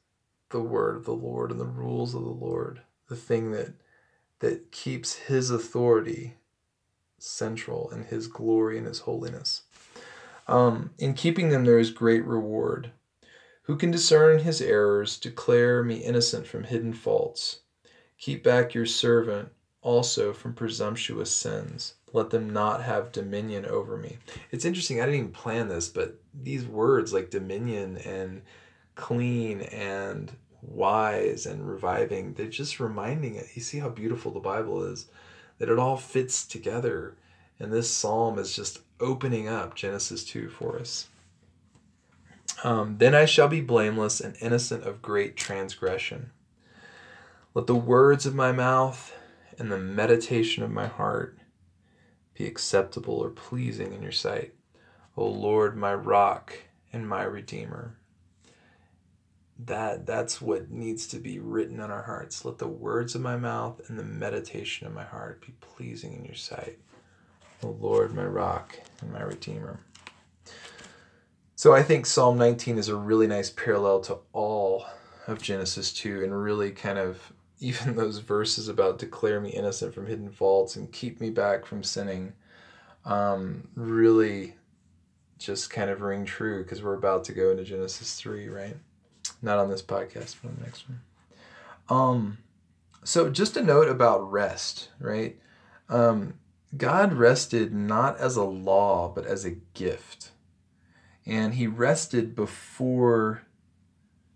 the 0.49 0.60
word 0.60 0.97
of 0.97 1.06
the 1.06 1.13
Lord 1.13 1.51
and 1.51 1.60
the 1.60 1.65
rules 1.65 2.13
of 2.13 2.21
the 2.21 2.30
Lord, 2.30 2.82
the 3.08 3.15
thing 3.15 3.51
that 3.51 3.73
that 4.39 4.71
keeps 4.71 5.13
his 5.13 5.49
authority 5.49 6.36
central 7.17 7.89
and 7.89 8.06
his 8.06 8.28
glory 8.28 8.78
and 8.78 8.86
his 8.86 8.99
holiness. 8.99 9.63
Um, 10.47 10.91
in 10.99 11.13
keeping 11.13 11.49
them, 11.49 11.63
there 11.63 11.80
is 11.80 11.89
great 11.89 12.23
reward. 12.25 12.91
Who 13.63 13.78
can 13.78 13.89
discern 13.89 14.39
his 14.39 14.62
errors? 14.62 15.17
Declare 15.17 15.84
me 15.84 15.95
innocent 15.95 16.45
from 16.45 16.65
hidden 16.65 16.93
faults. 16.93 17.62
Keep 18.19 18.43
back 18.43 18.73
your 18.73 18.86
servant 18.86 19.49
also 19.86 20.34
from 20.34 20.54
presumptuous 20.54 21.32
sins 21.32 21.93
let 22.15 22.30
them 22.30 22.50
not 22.50 22.82
have 22.82 23.12
dominion 23.12 23.65
over 23.65 23.98
me. 23.98 24.17
It's 24.50 24.63
interesting, 24.63 25.02
I 25.02 25.06
didn't 25.06 25.19
even 25.19 25.32
plan 25.32 25.67
this, 25.67 25.89
but 25.89 26.17
these 26.34 26.65
words 26.65 27.13
like 27.13 27.30
dominion 27.30 27.98
and 27.98 28.41
clean 28.95 29.62
and 29.62 30.32
wise 30.62 31.45
and 31.45 31.69
reviving, 31.69 32.34
they're 32.34 32.48
just 32.48 32.80
reminding 32.80 33.36
it. 33.36 33.48
You 33.54 33.62
see 33.62 33.80
how 33.80 33.89
beautiful 33.89 34.32
the 34.32 34.39
Bible 34.39 34.82
is, 34.84 35.08
that 35.60 35.69
it 35.69 35.78
all 35.78 35.98
fits 35.98 36.45
together. 36.45 37.17
And 37.60 37.71
this 37.71 37.91
psalm 37.91 38.39
is 38.39 38.56
just 38.56 38.80
opening 39.02 39.50
up 39.50 39.76
Genesis 39.76 40.24
2 40.24 40.50
for 40.50 40.80
us. 40.80 41.10
Um, 42.63 42.98
then 42.98 43.13
I 43.13 43.26
shall 43.26 43.50
be 43.50 43.62
blameless 43.62 44.21
and 44.21 44.38
innocent 44.39 44.86
of 44.86 45.02
great 45.02 45.36
transgression. 45.36 46.32
Let 47.54 47.67
the 47.67 47.76
words 47.76 48.26
of 48.26 48.34
my 48.34 48.54
mouth 48.54 49.13
and 49.57 49.71
the 49.71 49.77
meditation 49.77 50.63
of 50.63 50.71
my 50.71 50.87
heart 50.87 51.37
be 52.33 52.45
acceptable 52.45 53.15
or 53.15 53.29
pleasing 53.29 53.93
in 53.93 54.01
your 54.01 54.11
sight. 54.11 54.53
O 55.17 55.25
Lord, 55.25 55.77
my 55.77 55.93
rock 55.93 56.53
and 56.91 57.07
my 57.07 57.23
redeemer. 57.23 57.95
That 59.57 60.05
that's 60.05 60.41
what 60.41 60.69
needs 60.69 61.07
to 61.07 61.17
be 61.17 61.39
written 61.39 61.79
on 61.79 61.89
our 61.89 62.03
hearts. 62.03 62.43
Let 62.43 62.57
the 62.57 62.67
words 62.67 63.15
of 63.15 63.21
my 63.21 63.37
mouth 63.37 63.81
and 63.87 63.97
the 63.97 64.03
meditation 64.03 64.85
of 64.85 64.93
my 64.93 65.05
heart 65.05 65.45
be 65.45 65.53
pleasing 65.61 66.13
in 66.13 66.25
your 66.25 66.35
sight. 66.35 66.79
O 67.63 67.69
Lord, 67.69 68.13
my 68.13 68.25
rock 68.25 68.77
and 68.99 69.13
my 69.13 69.21
redeemer. 69.21 69.79
So 71.55 71.73
I 71.73 71.83
think 71.83 72.05
Psalm 72.05 72.37
19 72.37 72.77
is 72.77 72.89
a 72.89 72.95
really 72.95 73.27
nice 73.27 73.49
parallel 73.49 74.01
to 74.01 74.17
all 74.33 74.85
of 75.25 75.41
Genesis 75.41 75.93
2 75.93 76.23
and 76.23 76.43
really 76.43 76.71
kind 76.71 76.97
of 76.97 77.31
even 77.65 77.95
those 77.95 78.19
verses 78.19 78.67
about 78.67 78.99
declare 78.99 79.39
me 79.41 79.49
innocent 79.49 79.93
from 79.93 80.08
hidden 80.08 80.30
faults 80.30 80.75
and 80.75 80.91
keep 80.91 81.19
me 81.19 81.30
back 81.30 81.65
from 81.65 81.84
sinning 81.84 82.34
um, 83.06 83.67
really 83.75 84.56
just 85.38 85.69
kind 85.69 85.89
of 85.89 86.01
ring 86.01 86.25
true 86.25 86.63
because 86.63 86.82
we're 86.82 86.95
about 86.95 87.23
to 87.25 87.34
go 87.34 87.51
into 87.51 87.63
Genesis 87.63 88.15
3, 88.15 88.47
right? 88.49 88.78
Not 89.41 89.60
on 89.60 89.69
this 89.69 89.82
podcast, 89.82 90.36
but 90.41 90.49
on 90.49 90.56
the 90.58 90.63
next 90.63 90.86
one. 90.89 91.01
Um, 91.88 92.38
so 93.04 93.30
just 93.30 93.58
a 93.58 93.63
note 93.63 93.89
about 93.89 94.32
rest, 94.32 94.89
right? 94.99 95.38
Um, 95.89 96.36
God 96.75 97.13
rested 97.13 97.73
not 97.73 98.17
as 98.17 98.36
a 98.36 98.43
law, 98.43 99.12
but 99.13 99.25
as 99.25 99.45
a 99.45 99.58
gift. 99.73 100.32
And 101.25 101.54
he 101.56 101.67
rested 101.67 102.36
before 102.36 103.43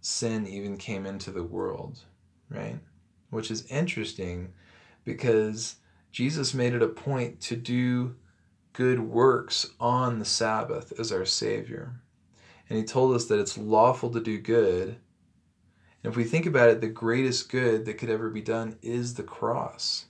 sin 0.02 0.48
even 0.48 0.78
came 0.78 1.06
into 1.06 1.32
the 1.32 1.44
world, 1.44 2.00
right? 2.50 2.80
Which 3.30 3.52
is 3.52 3.65
interesting 3.68 4.54
because 5.04 5.76
Jesus 6.12 6.54
made 6.54 6.74
it 6.74 6.82
a 6.82 6.88
point 6.88 7.39
to 7.42 7.56
do 7.56 8.15
good 8.74 9.00
works 9.00 9.68
on 9.80 10.20
the 10.20 10.26
Sabbath 10.26 10.94
as 11.00 11.12
our 11.12 11.26
Savior. 11.26 12.02
And 12.70 12.78
He 12.78 12.84
told 12.84 13.15
us 13.15 13.26
that 13.26 13.39
it's 13.39 13.58
lawful 13.58 14.10
to 14.12 14.20
do 14.20 14.39
good. 14.39 14.98
And 16.04 16.12
if 16.12 16.15
we 16.15 16.24
think 16.24 16.46
about 16.46 16.70
it, 16.70 16.82
the 16.82 16.88
greatest 16.88 17.52
good 17.52 17.86
that 17.86 17.96
could 17.96 18.10
ever 18.10 18.30
be 18.30 18.42
done 18.42 18.78
is 18.82 19.13
the 19.13 19.24
cross. 19.24 20.06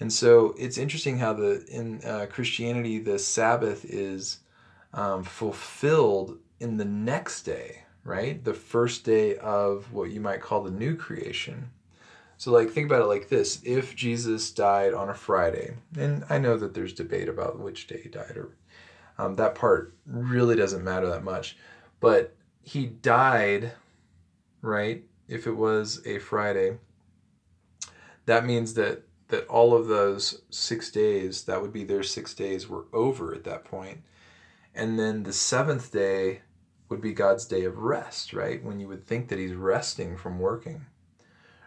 And 0.00 0.12
so 0.12 0.54
it's 0.58 0.78
interesting 0.78 1.18
how 1.18 1.32
the 1.32 1.64
in 1.68 2.00
uh, 2.04 2.26
Christianity 2.28 2.98
the 2.98 3.18
Sabbath 3.18 3.84
is 3.84 4.40
um, 4.92 5.24
fulfilled 5.24 6.38
in 6.60 6.76
the 6.76 6.84
next 6.84 7.42
day, 7.42 7.84
right? 8.04 8.42
The 8.42 8.54
first 8.54 9.04
day 9.04 9.36
of 9.36 9.92
what 9.92 10.10
you 10.10 10.20
might 10.20 10.40
call 10.40 10.62
the 10.62 10.70
new 10.70 10.96
creation. 10.96 11.70
So, 12.38 12.52
like, 12.52 12.70
think 12.70 12.86
about 12.86 13.02
it 13.02 13.06
like 13.06 13.28
this 13.28 13.60
if 13.64 13.96
Jesus 13.96 14.50
died 14.50 14.92
on 14.92 15.08
a 15.08 15.14
Friday, 15.14 15.76
and 15.98 16.24
I 16.28 16.38
know 16.38 16.58
that 16.58 16.74
there's 16.74 16.92
debate 16.92 17.28
about 17.28 17.58
which 17.58 17.86
day 17.86 18.00
he 18.02 18.08
died, 18.10 18.36
or 18.36 18.50
um, 19.18 19.36
that 19.36 19.54
part 19.54 19.94
really 20.06 20.54
doesn't 20.54 20.84
matter 20.84 21.08
that 21.08 21.24
much, 21.24 21.56
but 21.98 22.34
he 22.62 22.86
died, 22.86 23.72
right? 24.60 25.04
If 25.28 25.46
it 25.46 25.56
was 25.56 26.02
a 26.04 26.18
Friday, 26.18 26.78
that 28.26 28.44
means 28.44 28.74
that 28.74 29.02
that 29.28 29.46
all 29.48 29.74
of 29.74 29.88
those 29.88 30.42
six 30.50 30.90
days, 30.90 31.44
that 31.44 31.60
would 31.60 31.72
be 31.72 31.84
their 31.84 32.02
six 32.02 32.32
days, 32.32 32.68
were 32.68 32.84
over 32.92 33.34
at 33.34 33.44
that. 33.44 33.64
And 34.74 34.98
then 34.98 35.24
the 35.24 35.32
seventh 35.32 35.90
day 35.90 36.42
would 36.88 37.00
be 37.00 37.12
God's 37.12 37.44
day 37.44 37.64
of 37.64 37.78
rest, 37.78 38.32
right? 38.32 38.62
When 38.62 38.78
you 38.78 38.86
would 38.86 39.04
think 39.04 39.28
that 39.28 39.38
he's 39.38 39.54
resting 39.54 40.16
from 40.16 40.38
working 40.38 40.86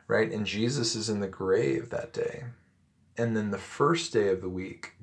right? 0.10 0.32
And 0.32 0.46
Jesus 0.46 0.96
is 0.96 1.08
in 1.08 1.22
the 1.22 1.28
grave 1.28 1.92
that 1.92 2.12
day. 2.12 2.44
And 3.16 3.38
then 3.38 3.52
the 3.52 3.58
first 3.58 4.12
day 4.12 4.30
of 4.30 4.42
the 4.42 4.50
week, 4.50 4.94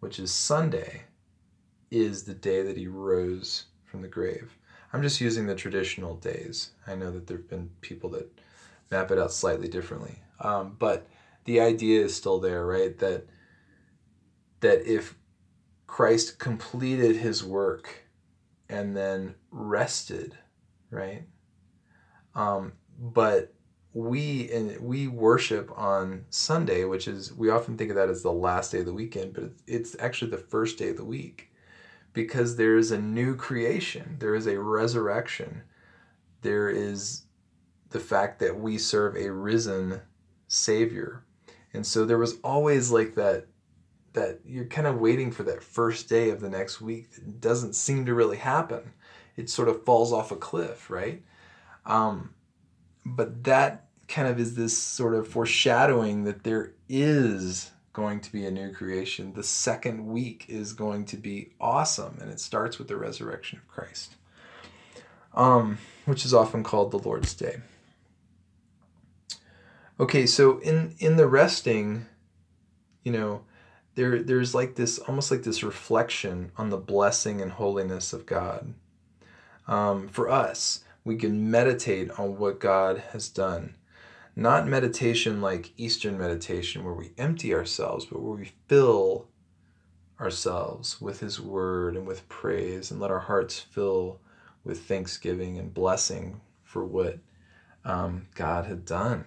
which 0.00 0.18
is 0.18 0.30
Sunday, 0.30 1.02
is 1.90 2.22
the 2.22 2.32
day 2.32 2.62
that 2.62 2.76
he 2.76 2.86
rose 2.86 3.64
from 3.84 4.00
the 4.00 4.08
grave. 4.08 4.56
I'm 4.92 5.02
just 5.02 5.20
using 5.20 5.46
the 5.46 5.54
traditional 5.54 6.14
days. 6.16 6.70
I 6.86 6.94
know 6.94 7.10
that 7.10 7.26
there 7.26 7.38
have 7.38 7.50
been 7.50 7.70
people 7.80 8.08
that 8.10 8.30
map 8.90 9.10
it 9.10 9.18
out 9.18 9.32
slightly 9.32 9.68
differently. 9.68 10.22
Um, 10.40 10.76
but 10.78 11.08
the 11.44 11.60
idea 11.60 12.04
is 12.04 12.14
still 12.14 12.38
there, 12.38 12.64
right? 12.64 12.96
That 12.98 13.26
that 14.60 14.86
if 14.86 15.16
Christ 15.88 16.38
completed 16.38 17.16
his 17.16 17.42
work 17.42 18.04
and 18.68 18.96
then 18.96 19.34
rested, 19.50 20.38
right? 20.90 21.24
Um, 22.36 22.74
but 22.96 23.51
we 23.94 24.50
and 24.50 24.80
we 24.80 25.06
worship 25.06 25.70
on 25.76 26.24
Sunday, 26.30 26.84
which 26.84 27.06
is 27.06 27.32
we 27.32 27.50
often 27.50 27.76
think 27.76 27.90
of 27.90 27.96
that 27.96 28.08
as 28.08 28.22
the 28.22 28.32
last 28.32 28.72
day 28.72 28.80
of 28.80 28.86
the 28.86 28.94
weekend, 28.94 29.34
but 29.34 29.50
it's 29.66 29.96
actually 29.98 30.30
the 30.30 30.38
first 30.38 30.78
day 30.78 30.88
of 30.88 30.96
the 30.96 31.04
week 31.04 31.50
because 32.12 32.56
there 32.56 32.76
is 32.76 32.90
a 32.90 32.98
new 32.98 33.36
creation, 33.36 34.16
there 34.18 34.34
is 34.34 34.46
a 34.46 34.58
resurrection, 34.58 35.62
there 36.40 36.68
is 36.68 37.24
the 37.90 38.00
fact 38.00 38.38
that 38.40 38.58
we 38.58 38.78
serve 38.78 39.16
a 39.16 39.30
risen 39.30 40.00
Savior, 40.48 41.24
and 41.74 41.86
so 41.86 42.04
there 42.04 42.18
was 42.18 42.38
always 42.42 42.90
like 42.90 43.14
that 43.14 43.46
that 44.14 44.40
you're 44.44 44.66
kind 44.66 44.86
of 44.86 45.00
waiting 45.00 45.30
for 45.30 45.42
that 45.42 45.62
first 45.62 46.08
day 46.08 46.28
of 46.28 46.40
the 46.40 46.50
next 46.50 46.82
week 46.82 47.14
that 47.14 47.40
doesn't 47.40 47.74
seem 47.74 48.04
to 48.04 48.12
really 48.12 48.36
happen. 48.36 48.92
It 49.36 49.48
sort 49.48 49.68
of 49.68 49.84
falls 49.84 50.12
off 50.12 50.30
a 50.30 50.36
cliff, 50.36 50.90
right? 50.90 51.22
Um, 51.86 52.34
but 53.04 53.44
that 53.44 53.86
kind 54.08 54.28
of 54.28 54.38
is 54.38 54.54
this 54.54 54.76
sort 54.76 55.14
of 55.14 55.26
foreshadowing 55.26 56.24
that 56.24 56.44
there 56.44 56.72
is 56.88 57.70
going 57.92 58.20
to 58.20 58.32
be 58.32 58.46
a 58.46 58.50
new 58.50 58.72
creation. 58.72 59.32
The 59.34 59.42
second 59.42 60.06
week 60.06 60.46
is 60.48 60.72
going 60.72 61.04
to 61.06 61.16
be 61.16 61.52
awesome, 61.60 62.18
and 62.20 62.30
it 62.30 62.40
starts 62.40 62.78
with 62.78 62.88
the 62.88 62.96
resurrection 62.96 63.58
of 63.58 63.68
Christ, 63.68 64.16
um, 65.34 65.78
which 66.04 66.24
is 66.24 66.34
often 66.34 66.62
called 66.62 66.90
the 66.90 66.98
Lord's 66.98 67.34
Day. 67.34 67.56
Okay, 70.00 70.26
so 70.26 70.58
in 70.60 70.94
in 70.98 71.16
the 71.16 71.26
resting, 71.26 72.06
you 73.04 73.12
know, 73.12 73.42
there 73.94 74.22
there's 74.22 74.54
like 74.54 74.74
this 74.74 74.98
almost 74.98 75.30
like 75.30 75.42
this 75.42 75.62
reflection 75.62 76.50
on 76.56 76.70
the 76.70 76.78
blessing 76.78 77.40
and 77.40 77.52
holiness 77.52 78.12
of 78.12 78.26
God. 78.26 78.74
Um, 79.68 80.08
for 80.08 80.28
us, 80.28 80.82
we 81.04 81.16
can 81.16 81.50
meditate 81.50 82.10
on 82.18 82.38
what 82.38 82.60
God 82.60 83.02
has 83.12 83.28
done. 83.28 83.76
Not 84.34 84.66
meditation 84.66 85.40
like 85.40 85.72
Eastern 85.76 86.18
meditation, 86.18 86.84
where 86.84 86.94
we 86.94 87.12
empty 87.18 87.54
ourselves, 87.54 88.06
but 88.06 88.22
where 88.22 88.38
we 88.38 88.52
fill 88.68 89.28
ourselves 90.20 91.00
with 91.00 91.20
His 91.20 91.40
Word 91.40 91.96
and 91.96 92.06
with 92.06 92.28
praise 92.28 92.90
and 92.90 93.00
let 93.00 93.10
our 93.10 93.18
hearts 93.18 93.58
fill 93.58 94.20
with 94.64 94.84
thanksgiving 94.84 95.58
and 95.58 95.74
blessing 95.74 96.40
for 96.62 96.84
what 96.84 97.18
um, 97.84 98.28
God 98.34 98.66
had 98.66 98.84
done. 98.84 99.24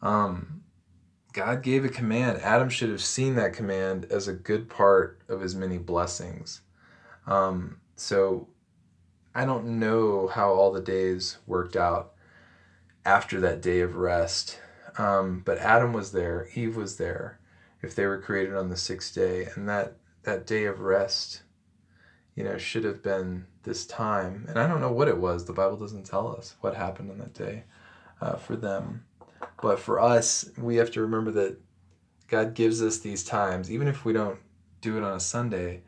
Um, 0.00 0.62
God 1.32 1.62
gave 1.62 1.84
a 1.84 1.88
command. 1.88 2.40
Adam 2.42 2.68
should 2.68 2.90
have 2.90 3.02
seen 3.02 3.34
that 3.36 3.54
command 3.54 4.06
as 4.10 4.28
a 4.28 4.32
good 4.32 4.68
part 4.68 5.20
of 5.28 5.40
his 5.40 5.54
many 5.54 5.78
blessings. 5.78 6.60
Um, 7.26 7.78
so 7.96 8.48
I 9.34 9.44
don't 9.44 9.78
know 9.78 10.28
how 10.28 10.50
all 10.50 10.72
the 10.72 10.80
days 10.80 11.38
worked 11.46 11.76
out 11.76 12.12
after 13.04 13.40
that 13.40 13.62
day 13.62 13.80
of 13.80 13.96
rest. 13.96 14.58
Um, 14.98 15.42
but 15.44 15.58
Adam 15.58 15.92
was 15.92 16.12
there, 16.12 16.48
Eve 16.54 16.76
was 16.76 16.96
there, 16.98 17.38
if 17.80 17.94
they 17.94 18.06
were 18.06 18.20
created 18.20 18.54
on 18.54 18.68
the 18.68 18.76
sixth 18.76 19.14
day, 19.14 19.48
and 19.54 19.68
that 19.68 19.96
that 20.24 20.46
day 20.46 20.66
of 20.66 20.80
rest, 20.80 21.42
you 22.36 22.44
know, 22.44 22.58
should 22.58 22.84
have 22.84 23.02
been 23.02 23.46
this 23.64 23.86
time. 23.86 24.44
And 24.48 24.58
I 24.58 24.68
don't 24.68 24.80
know 24.80 24.92
what 24.92 25.08
it 25.08 25.18
was. 25.18 25.44
The 25.44 25.52
Bible 25.52 25.76
doesn't 25.76 26.06
tell 26.06 26.28
us 26.36 26.54
what 26.60 26.76
happened 26.76 27.10
on 27.10 27.18
that 27.18 27.34
day 27.34 27.64
uh, 28.20 28.36
for 28.36 28.54
them. 28.54 29.04
But 29.60 29.80
for 29.80 29.98
us, 29.98 30.50
we 30.56 30.76
have 30.76 30.90
to 30.92 31.00
remember 31.00 31.32
that 31.32 31.58
God 32.28 32.54
gives 32.54 32.82
us 32.82 32.98
these 32.98 33.24
times, 33.24 33.70
even 33.70 33.88
if 33.88 34.04
we 34.04 34.12
don't 34.12 34.38
do 34.80 34.96
it 34.96 35.02
on 35.02 35.16
a 35.16 35.20
Sunday 35.20 35.82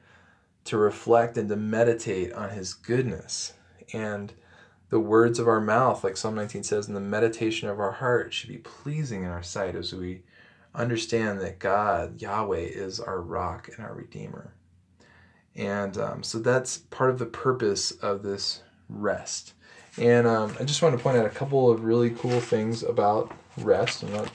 to 0.65 0.79
reflect 0.79 1.37
and 1.37 1.49
to 1.49 1.57
meditate 1.57 2.33
on 2.33 2.51
his 2.51 2.73
goodness. 2.73 3.53
And 3.93 4.33
the 4.91 5.01
words 5.01 5.39
of 5.39 5.49
our 5.49 5.61
mouth 5.61 6.05
like 6.05 6.17
psalm 6.17 6.35
19 6.35 6.63
says 6.63 6.87
and 6.87 6.97
the 6.97 7.01
meditation 7.01 7.69
of 7.69 7.81
our 7.81 7.93
heart 7.93 8.33
should 8.33 8.49
be 8.49 8.59
pleasing 8.59 9.25
in 9.25 9.31
our 9.31 9.43
sight 9.43 9.75
as 9.75 9.93
we 9.93 10.23
understand 10.75 11.41
that 11.41 11.59
god 11.59 12.21
yahweh 12.21 12.59
is 12.59 13.01
our 13.01 13.21
rock 13.21 13.69
and 13.77 13.85
our 13.85 13.95
redeemer. 13.95 14.55
And 15.57 15.97
um, 15.99 16.23
so 16.23 16.39
that's 16.39 16.79
part 16.79 17.11
of 17.11 17.19
the 17.19 17.27
purpose 17.27 17.93
of 17.93 18.23
this 18.23 18.63
rest. 18.89 19.55
And 19.99 20.27
um, 20.27 20.57
i 20.61 20.65
just 20.65 20.83
want 20.83 20.97
to 20.97 21.03
point 21.03 21.17
out 21.17 21.27
a 21.27 21.31
couple 21.31 21.71
of 21.71 21.85
really 21.85 22.11
cool 22.11 22.41
things 22.41 22.83
about 22.83 23.33
rest. 23.57 24.03
I'm 24.03 24.13
not 24.13 24.31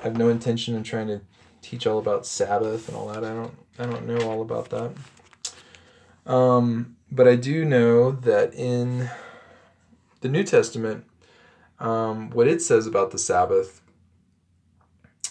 i 0.00 0.04
have 0.04 0.16
no 0.16 0.28
intention 0.28 0.74
in 0.74 0.82
trying 0.82 1.08
to 1.08 1.20
teach 1.62 1.86
all 1.86 1.98
about 1.98 2.26
sabbath 2.26 2.88
and 2.88 2.96
all 2.96 3.08
that 3.08 3.24
i 3.24 3.30
don't 3.30 3.54
I 3.78 3.86
don't 3.86 4.06
know 4.06 4.18
all 4.28 4.42
about 4.42 4.70
that. 4.70 4.92
Um, 6.30 6.96
but 7.10 7.28
I 7.28 7.36
do 7.36 7.64
know 7.64 8.10
that 8.10 8.54
in 8.54 9.10
the 10.20 10.28
New 10.28 10.42
Testament, 10.42 11.04
um, 11.78 12.30
what 12.30 12.48
it 12.48 12.62
says 12.62 12.86
about 12.86 13.10
the 13.10 13.18
Sabbath, 13.18 13.82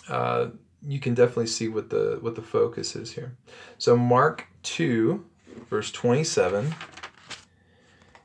uh, 0.08 0.48
you 0.88 1.00
can 1.00 1.16
definitely 1.16 1.48
see 1.48 1.68
what 1.68 1.90
the 1.90 2.20
what 2.22 2.36
the 2.36 2.42
focus 2.42 2.96
is 2.96 3.14
here. 3.14 3.36
So 3.78 3.98
Mark 3.98 4.48
two, 4.62 5.26
verse 5.70 5.92
twenty 5.92 6.24
seven. 6.24 6.76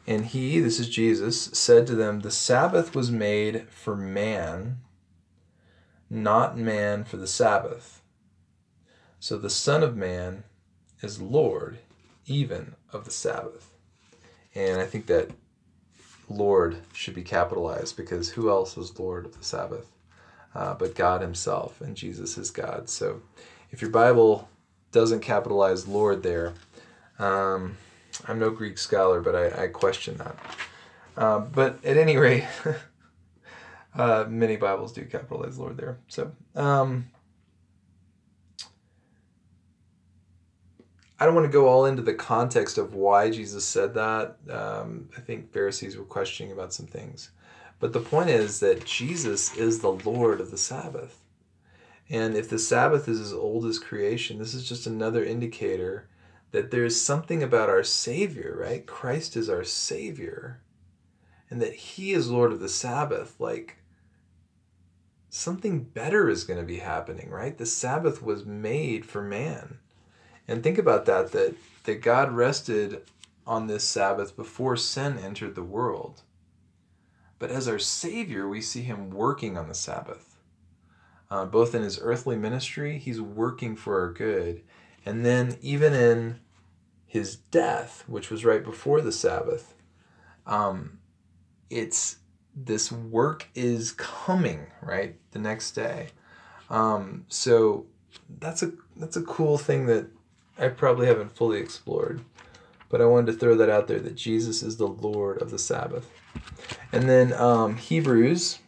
And 0.06 0.26
he, 0.26 0.58
this 0.58 0.80
is 0.80 0.88
Jesus, 0.88 1.40
said 1.52 1.86
to 1.86 1.94
them, 1.94 2.20
The 2.20 2.32
Sabbath 2.32 2.96
was 2.96 3.12
made 3.12 3.68
for 3.68 3.94
man, 3.94 4.78
not 6.08 6.58
man 6.58 7.04
for 7.04 7.16
the 7.16 7.28
Sabbath. 7.28 7.99
So 9.20 9.38
the 9.38 9.50
Son 9.50 9.82
of 9.82 9.96
Man 9.96 10.44
is 11.02 11.20
Lord 11.20 11.78
even 12.26 12.74
of 12.92 13.04
the 13.04 13.10
Sabbath. 13.10 13.70
And 14.54 14.80
I 14.80 14.86
think 14.86 15.06
that 15.06 15.30
Lord 16.28 16.78
should 16.92 17.14
be 17.14 17.22
capitalized 17.22 17.96
because 17.96 18.30
who 18.30 18.50
else 18.50 18.76
is 18.76 18.98
Lord 18.98 19.26
of 19.26 19.36
the 19.36 19.44
Sabbath 19.44 19.86
uh, 20.54 20.74
but 20.74 20.94
God 20.94 21.20
Himself, 21.20 21.80
and 21.80 21.96
Jesus 21.96 22.36
is 22.36 22.50
God. 22.50 22.88
So 22.88 23.22
if 23.70 23.80
your 23.80 23.90
Bible 23.90 24.48
doesn't 24.92 25.20
capitalize 25.20 25.86
Lord 25.86 26.22
there, 26.22 26.54
um, 27.18 27.76
I'm 28.26 28.38
no 28.38 28.50
Greek 28.50 28.78
scholar, 28.78 29.20
but 29.20 29.34
I, 29.34 29.64
I 29.64 29.66
question 29.68 30.16
that. 30.18 30.36
Uh, 31.16 31.40
but 31.40 31.84
at 31.84 31.96
any 31.96 32.16
rate, 32.16 32.44
uh, 33.94 34.24
many 34.28 34.56
Bibles 34.56 34.92
do 34.92 35.04
capitalize 35.04 35.58
Lord 35.58 35.76
there. 35.76 35.98
So, 36.08 36.32
um, 36.56 37.08
I 41.20 41.26
don't 41.26 41.34
want 41.34 41.46
to 41.46 41.52
go 41.52 41.68
all 41.68 41.84
into 41.84 42.00
the 42.00 42.14
context 42.14 42.78
of 42.78 42.94
why 42.94 43.30
Jesus 43.30 43.66
said 43.66 43.92
that. 43.92 44.38
Um, 44.50 45.10
I 45.14 45.20
think 45.20 45.52
Pharisees 45.52 45.98
were 45.98 46.04
questioning 46.04 46.50
about 46.50 46.72
some 46.72 46.86
things. 46.86 47.30
But 47.78 47.92
the 47.92 48.00
point 48.00 48.30
is 48.30 48.60
that 48.60 48.86
Jesus 48.86 49.54
is 49.54 49.80
the 49.80 49.92
Lord 49.92 50.40
of 50.40 50.50
the 50.50 50.56
Sabbath. 50.56 51.20
And 52.08 52.36
if 52.36 52.48
the 52.48 52.58
Sabbath 52.58 53.06
is 53.06 53.20
as 53.20 53.34
old 53.34 53.66
as 53.66 53.78
creation, 53.78 54.38
this 54.38 54.54
is 54.54 54.66
just 54.66 54.86
another 54.86 55.22
indicator 55.22 56.08
that 56.52 56.70
there's 56.70 56.98
something 56.98 57.42
about 57.42 57.68
our 57.68 57.84
Savior, 57.84 58.56
right? 58.58 58.86
Christ 58.86 59.36
is 59.36 59.50
our 59.50 59.62
Savior. 59.62 60.62
And 61.50 61.60
that 61.60 61.74
He 61.74 62.12
is 62.12 62.30
Lord 62.30 62.50
of 62.50 62.60
the 62.60 62.68
Sabbath. 62.68 63.38
Like, 63.38 63.76
something 65.28 65.84
better 65.84 66.30
is 66.30 66.44
going 66.44 66.60
to 66.60 66.66
be 66.66 66.78
happening, 66.78 67.28
right? 67.28 67.58
The 67.58 67.66
Sabbath 67.66 68.22
was 68.22 68.46
made 68.46 69.04
for 69.04 69.20
man. 69.20 69.79
And 70.50 70.64
think 70.64 70.78
about 70.78 71.06
that 71.06 71.30
that 71.32 71.54
that 71.84 72.02
God 72.02 72.32
rested 72.32 73.02
on 73.46 73.68
this 73.68 73.84
Sabbath 73.84 74.36
before 74.36 74.76
sin 74.76 75.16
entered 75.18 75.54
the 75.54 75.62
world. 75.62 76.22
but 77.38 77.50
as 77.50 77.66
our 77.66 77.78
Savior, 77.78 78.48
we 78.48 78.60
see 78.60 78.82
him 78.82 79.10
working 79.10 79.56
on 79.56 79.66
the 79.68 79.74
Sabbath. 79.74 80.36
Uh, 81.30 81.46
both 81.46 81.74
in 81.74 81.82
his 81.82 81.98
earthly 82.02 82.36
ministry, 82.36 82.98
he's 82.98 83.20
working 83.20 83.76
for 83.76 83.98
our 84.00 84.12
good. 84.12 84.62
And 85.06 85.24
then 85.24 85.56
even 85.62 85.94
in 85.94 86.40
his 87.06 87.36
death, 87.36 88.04
which 88.06 88.30
was 88.30 88.44
right 88.44 88.62
before 88.62 89.00
the 89.00 89.12
Sabbath, 89.12 89.74
um, 90.46 90.98
it's 91.70 92.16
this 92.54 92.92
work 92.92 93.48
is 93.54 93.92
coming 93.92 94.66
right 94.82 95.16
the 95.30 95.38
next 95.38 95.72
day. 95.72 96.08
Um, 96.68 97.24
so 97.28 97.86
that's 98.38 98.62
a 98.62 98.72
that's 98.96 99.16
a 99.16 99.22
cool 99.22 99.56
thing 99.56 99.86
that 99.86 100.10
I 100.60 100.68
probably 100.68 101.06
haven't 101.06 101.34
fully 101.34 101.58
explored, 101.58 102.20
but 102.90 103.00
I 103.00 103.06
wanted 103.06 103.32
to 103.32 103.38
throw 103.38 103.56
that 103.56 103.70
out 103.70 103.88
there 103.88 103.98
that 103.98 104.14
Jesus 104.14 104.62
is 104.62 104.76
the 104.76 104.86
Lord 104.86 105.40
of 105.40 105.50
the 105.50 105.58
Sabbath. 105.58 106.10
And 106.92 107.08
then 107.08 107.32
um, 107.32 107.76
Hebrews 107.76 108.58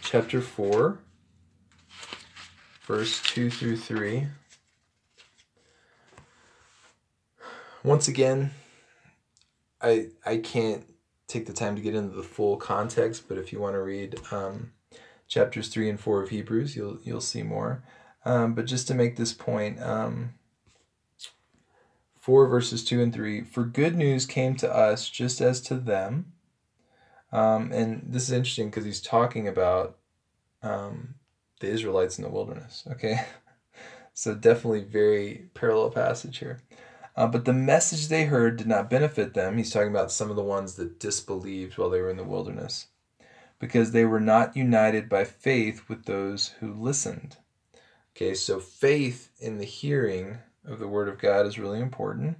chapter 0.00 0.40
4, 0.40 0.98
verse 2.86 3.22
2 3.22 3.50
through 3.50 3.76
3. 3.76 4.28
Once 7.84 8.08
again, 8.08 8.52
I 9.82 10.06
I 10.24 10.36
can't 10.38 10.84
take 11.26 11.46
the 11.46 11.52
time 11.52 11.74
to 11.74 11.82
get 11.82 11.94
into 11.94 12.14
the 12.14 12.22
full 12.22 12.56
context, 12.56 13.28
but 13.28 13.38
if 13.38 13.52
you 13.52 13.60
want 13.60 13.74
to 13.74 13.82
read 13.82 14.20
um, 14.30 14.72
chapters 15.26 15.68
three 15.68 15.90
and 15.90 15.98
four 15.98 16.22
of 16.22 16.28
Hebrews, 16.28 16.76
you'll 16.76 16.98
you'll 17.02 17.20
see 17.20 17.42
more. 17.42 17.82
Um, 18.24 18.54
but 18.54 18.66
just 18.66 18.86
to 18.88 18.94
make 18.94 19.16
this 19.16 19.32
point, 19.32 19.82
um, 19.82 20.34
four 22.22 22.46
verses 22.46 22.84
two 22.84 23.02
and 23.02 23.12
three. 23.12 23.42
For 23.42 23.64
good 23.64 23.96
news 23.96 24.26
came 24.26 24.54
to 24.56 24.72
us 24.72 25.10
just 25.10 25.40
as 25.40 25.60
to 25.62 25.74
them. 25.74 26.32
Um, 27.32 27.72
and 27.72 28.04
this 28.06 28.24
is 28.24 28.32
interesting 28.32 28.70
because 28.70 28.84
he's 28.84 29.00
talking 29.00 29.48
about 29.48 29.98
um, 30.62 31.16
the 31.60 31.66
Israelites 31.68 32.18
in 32.18 32.24
the 32.24 32.30
wilderness. 32.30 32.84
Okay, 32.92 33.24
so 34.14 34.34
definitely 34.34 34.84
very 34.84 35.48
parallel 35.54 35.90
passage 35.90 36.38
here. 36.38 36.60
Uh, 37.16 37.26
but 37.26 37.44
the 37.44 37.52
message 37.52 38.08
they 38.08 38.24
heard 38.24 38.56
did 38.56 38.66
not 38.66 38.88
benefit 38.88 39.34
them. 39.34 39.58
He's 39.58 39.72
talking 39.72 39.90
about 39.90 40.12
some 40.12 40.30
of 40.30 40.36
the 40.36 40.42
ones 40.42 40.76
that 40.76 41.00
disbelieved 41.00 41.76
while 41.76 41.90
they 41.90 42.00
were 42.00 42.08
in 42.08 42.16
the 42.16 42.24
wilderness, 42.24 42.86
because 43.58 43.90
they 43.90 44.04
were 44.04 44.20
not 44.20 44.56
united 44.56 45.08
by 45.08 45.24
faith 45.24 45.88
with 45.88 46.04
those 46.04 46.48
who 46.60 46.72
listened. 46.72 47.36
Okay, 48.14 48.34
so 48.34 48.60
faith 48.60 49.30
in 49.38 49.58
the 49.58 49.64
hearing 49.64 50.38
of 50.66 50.78
the 50.78 50.88
word 50.88 51.08
of 51.08 51.18
God 51.18 51.46
is 51.46 51.58
really 51.58 51.80
important. 51.80 52.36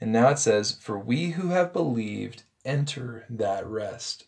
And 0.00 0.12
now 0.12 0.28
it 0.28 0.38
says, 0.38 0.72
For 0.80 0.98
we 0.98 1.30
who 1.30 1.48
have 1.48 1.72
believed 1.72 2.44
enter 2.64 3.26
that 3.28 3.66
rest. 3.66 4.26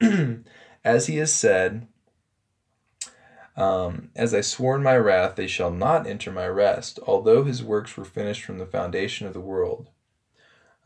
As 0.84 1.06
he 1.06 1.16
has 1.16 1.32
said, 1.32 1.88
um, 3.56 4.10
As 4.14 4.34
I 4.34 4.42
swore 4.42 4.76
in 4.76 4.82
my 4.82 4.96
wrath, 4.96 5.36
they 5.36 5.46
shall 5.46 5.70
not 5.70 6.06
enter 6.06 6.30
my 6.30 6.46
rest, 6.46 6.98
although 7.06 7.44
his 7.44 7.64
works 7.64 7.96
were 7.96 8.04
finished 8.04 8.44
from 8.44 8.58
the 8.58 8.66
foundation 8.66 9.26
of 9.26 9.32
the 9.32 9.40
world. 9.40 9.88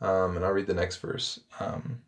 Um, 0.01 0.35
and 0.35 0.45
I'll 0.45 0.51
read 0.51 0.67
the 0.67 0.73
next 0.73 0.97
verse. 0.97 1.41
Um, 1.59 2.01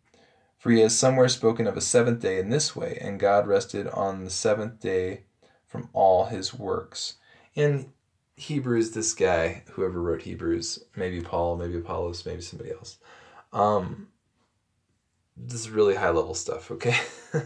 For 0.58 0.72
he 0.72 0.80
has 0.80 0.98
somewhere 0.98 1.30
spoken 1.30 1.68
of 1.68 1.78
a 1.78 1.82
seventh 1.82 2.22
day 2.22 2.40
in 2.40 2.50
this 2.50 2.76
way, 2.76 2.98
and 3.02 3.20
God 3.20 3.48
rested 3.48 3.88
on 3.90 4.24
the 4.24 4.30
seventh 4.30 4.80
day 4.80 5.24
from 5.68 5.90
all 5.94 6.26
his 6.26 6.54
works. 6.54 7.16
In 7.56 7.92
Hebrews, 8.36 8.92
this 8.92 9.14
guy, 9.14 9.64
whoever 9.72 10.02
wrote 10.02 10.22
Hebrews, 10.22 10.80
maybe 10.96 11.22
Paul, 11.22 11.58
maybe 11.58 11.78
Apollos, 11.78 12.26
maybe 12.26 12.42
somebody 12.42 12.72
else. 12.72 12.98
Um, 13.52 14.08
this 15.36 15.62
is 15.62 15.70
really 15.70 15.96
high 15.96 16.10
level 16.10 16.34
stuff, 16.34 16.72
okay? 16.72 16.98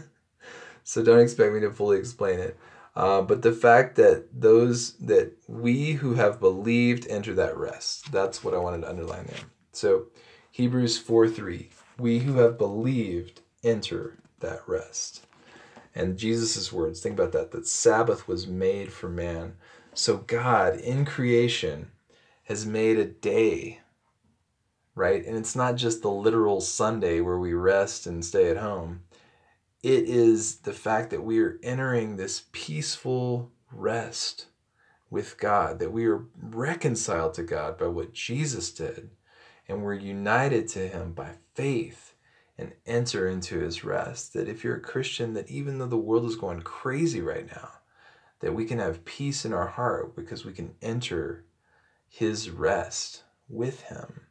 so 0.84 1.02
don't 1.02 1.20
expect 1.20 1.52
me 1.52 1.60
to 1.60 1.70
fully 1.70 1.98
explain 1.98 2.38
it. 2.40 2.56
Uh, 2.94 3.22
but 3.22 3.40
the 3.40 3.52
fact 3.52 3.96
that 3.96 4.26
those 4.38 4.92
that 4.94 5.32
we 5.48 5.92
who 5.92 6.14
have 6.14 6.38
believed 6.38 7.06
enter 7.08 7.32
that 7.34 7.56
rest, 7.56 8.12
that's 8.12 8.44
what 8.44 8.54
I 8.54 8.58
wanted 8.58 8.82
to 8.82 8.90
underline 8.90 9.24
there. 9.26 9.46
So 9.72 10.06
Hebrews 10.50 10.98
4 10.98 11.28
3, 11.28 11.70
we 11.98 12.18
who 12.18 12.34
have 12.34 12.58
believed 12.58 13.40
enter 13.64 14.18
that 14.40 14.60
rest. 14.68 15.26
And 15.94 16.16
Jesus' 16.16 16.72
words, 16.72 17.00
think 17.00 17.18
about 17.18 17.32
that, 17.32 17.50
that 17.52 17.66
Sabbath 17.66 18.26
was 18.26 18.46
made 18.46 18.92
for 18.92 19.08
man. 19.08 19.56
So 19.94 20.18
God 20.18 20.76
in 20.76 21.04
creation 21.04 21.90
has 22.44 22.64
made 22.64 22.98
a 22.98 23.04
day, 23.04 23.80
right? 24.94 25.24
And 25.24 25.36
it's 25.36 25.54
not 25.54 25.76
just 25.76 26.02
the 26.02 26.10
literal 26.10 26.60
Sunday 26.60 27.20
where 27.20 27.38
we 27.38 27.52
rest 27.52 28.06
and 28.06 28.24
stay 28.24 28.50
at 28.50 28.56
home 28.56 29.02
it 29.82 30.04
is 30.04 30.58
the 30.58 30.72
fact 30.72 31.10
that 31.10 31.24
we 31.24 31.40
are 31.40 31.58
entering 31.62 32.16
this 32.16 32.44
peaceful 32.52 33.50
rest 33.72 34.46
with 35.10 35.38
God, 35.38 35.80
that 35.80 35.92
we 35.92 36.06
are 36.06 36.24
reconciled 36.40 37.34
to 37.34 37.42
God 37.42 37.78
by 37.78 37.88
what 37.88 38.12
Jesus 38.12 38.70
did, 38.70 39.10
and 39.68 39.82
we're 39.82 39.94
united 39.94 40.68
to 40.68 40.88
Him 40.88 41.12
by 41.12 41.32
faith 41.54 42.11
and 42.58 42.72
enter 42.86 43.28
into 43.28 43.58
His 43.58 43.84
rest. 43.84 44.32
That 44.34 44.48
if 44.48 44.62
you're 44.64 44.76
a 44.76 44.80
Christian, 44.80 45.34
that 45.34 45.50
even 45.50 45.78
though 45.78 45.86
the 45.86 45.96
world 45.96 46.24
is 46.24 46.36
going 46.36 46.60
crazy 46.60 47.20
right 47.20 47.46
now, 47.46 47.70
that 48.40 48.54
we 48.54 48.64
can 48.64 48.78
have 48.78 49.04
peace 49.04 49.44
in 49.44 49.52
our 49.52 49.68
heart 49.68 50.16
because 50.16 50.44
we 50.44 50.52
can 50.52 50.74
enter 50.82 51.44
His 52.08 52.50
rest 52.50 53.24
with 53.48 53.82
Him. 53.82 54.22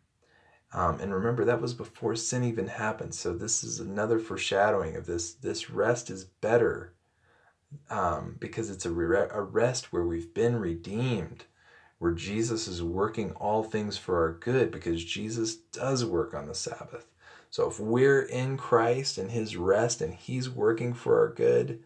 Um, 0.73 0.99
and 1.01 1.13
remember, 1.13 1.43
that 1.45 1.61
was 1.61 1.73
before 1.73 2.15
sin 2.15 2.43
even 2.43 2.67
happened. 2.67 3.13
So 3.13 3.33
this 3.33 3.63
is 3.63 3.79
another 3.79 4.19
foreshadowing 4.19 4.95
of 4.95 5.05
this. 5.05 5.33
This 5.33 5.69
rest 5.69 6.09
is 6.09 6.23
better 6.23 6.93
um, 7.89 8.37
because 8.39 8.69
it's 8.69 8.85
a, 8.85 8.91
re- 8.91 9.27
a 9.29 9.41
rest 9.41 9.91
where 9.91 10.05
we've 10.05 10.33
been 10.33 10.55
redeemed, 10.55 11.45
where 11.99 12.13
Jesus 12.13 12.67
is 12.67 12.81
working 12.81 13.31
all 13.31 13.63
things 13.63 13.97
for 13.97 14.21
our 14.21 14.33
good 14.33 14.71
because 14.71 15.03
Jesus 15.03 15.55
does 15.55 16.05
work 16.05 16.33
on 16.33 16.47
the 16.47 16.55
Sabbath. 16.55 17.10
So 17.51 17.69
if 17.69 17.79
we're 17.79 18.23
in 18.23 18.57
Christ 18.57 19.17
and 19.17 19.29
His 19.29 19.55
rest 19.55 20.01
and 20.01 20.13
He's 20.13 20.49
working 20.49 20.93
for 20.93 21.19
our 21.19 21.33
good, 21.33 21.83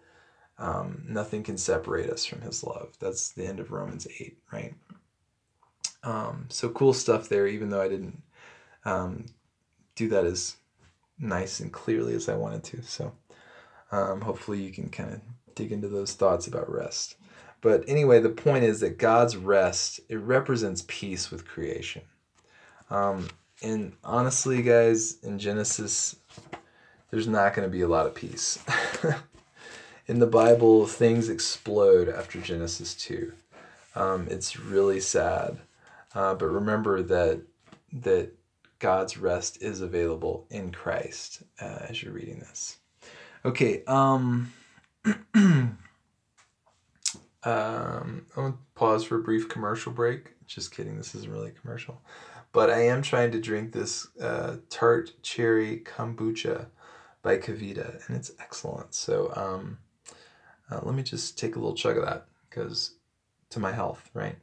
um, 0.58 1.04
nothing 1.08 1.43
can 1.43 1.58
separate 1.58 2.10
us 2.10 2.23
from 2.23 2.41
His 2.41 2.63
love. 2.63 2.95
That's 2.99 3.30
the 3.30 3.45
end 3.45 3.60
of 3.60 3.71
Romans 3.71 4.08
8, 4.19 4.38
right? 4.54 4.73
Um, 6.04 6.45
so 6.49 6.69
cool 6.69 6.93
stuff 6.93 7.28
there, 7.28 7.47
even 7.47 7.69
though 7.69 7.82
I 7.82 7.89
didn't 7.89 8.21
um, 8.86 9.25
do 9.95 10.08
that 10.10 10.25
as 10.25 10.56
nice 11.17 11.60
and 11.60 11.73
clearly 11.73 12.13
as 12.13 12.30
I 12.30 12.36
wanted 12.36 12.63
to. 12.65 12.84
So 12.84 13.12
um, 13.91 14.21
hopefully 14.21 14.62
you 14.62 14.71
can 14.71 14.89
kind 14.89 15.13
of 15.13 15.21
dig 15.56 15.71
into 15.71 15.88
those 15.88 16.13
thoughts 16.13 16.45
about 16.45 16.71
rest. 16.71 17.15
But 17.62 17.84
anyway, 17.88 18.19
the 18.19 18.30
point 18.30 18.63
is 18.63 18.82
that 18.82 18.99
God's 18.99 19.36
rest 19.36 19.99
it 20.10 20.17
represents 20.17 20.84
peace 20.88 21.32
with 21.32 21.47
creation. 21.47 22.04
Um, 22.91 23.30
and 23.62 23.94
honestly, 24.04 24.62
guys, 24.62 25.20
in 25.24 25.39
Genesis, 25.39 26.15
there's 27.10 27.28
not 27.28 27.54
going 27.54 27.68
to 27.68 27.72
be 27.72 27.82
a 27.82 27.88
lot 27.88 28.06
of 28.06 28.15
peace. 28.15 28.63
in 30.08 30.20
the 30.20 30.28
Bible, 30.28 30.86
things 30.86 31.30
explode 31.30 32.10
after 32.10 32.39
Genesis 32.41 32.94
2. 32.96 33.32
Um, 33.96 34.28
it's 34.30 34.60
really 34.60 35.00
sad. 35.00 35.60
Uh, 36.13 36.34
but 36.34 36.48
remember 36.48 37.02
that 37.02 37.41
that 37.91 38.32
God's 38.80 39.18
rest 39.18 39.62
is 39.62 39.82
available 39.82 40.46
in 40.50 40.72
Christ 40.72 41.44
uh, 41.62 41.80
as 41.89 42.04
you're 42.04 42.13
reading 42.13 42.39
this. 42.39 42.78
Okay, 43.44 43.84
um, 43.86 44.52
um, 45.36 45.78
to 47.44 48.54
pause 48.74 49.04
for 49.04 49.18
a 49.18 49.24
brief 49.24 49.48
commercial 49.48 49.91
break. 49.91 50.35
Just 50.47 50.75
kidding, 50.75 50.97
this 50.97 51.15
isn't 51.15 51.31
really 51.31 51.49
a 51.49 51.60
commercial. 51.60 52.01
But 52.51 52.69
I 52.69 52.86
am 52.86 53.01
trying 53.01 53.31
to 53.31 53.39
drink 53.39 53.71
this 53.73 54.08
uh, 54.21 54.58
tart 54.69 55.12
cherry 55.21 55.84
kombucha 55.86 56.67
by 57.21 57.38
KeVita, 57.38 58.08
and 58.08 58.15
it's 58.15 58.31
excellent. 58.39 58.93
So 58.93 59.34
um, 59.36 59.79
uh, 60.71 60.79
let 60.84 60.95
me 60.95 61.03
just 61.03 61.38
take 61.38 61.55
a 61.55 61.60
little 61.60 61.75
chug 61.75 61.97
of 61.97 62.05
that 62.05 62.27
because 62.49 62.95
to 63.49 63.60
my 63.60 63.71
health, 63.71 64.10
right? 64.13 64.38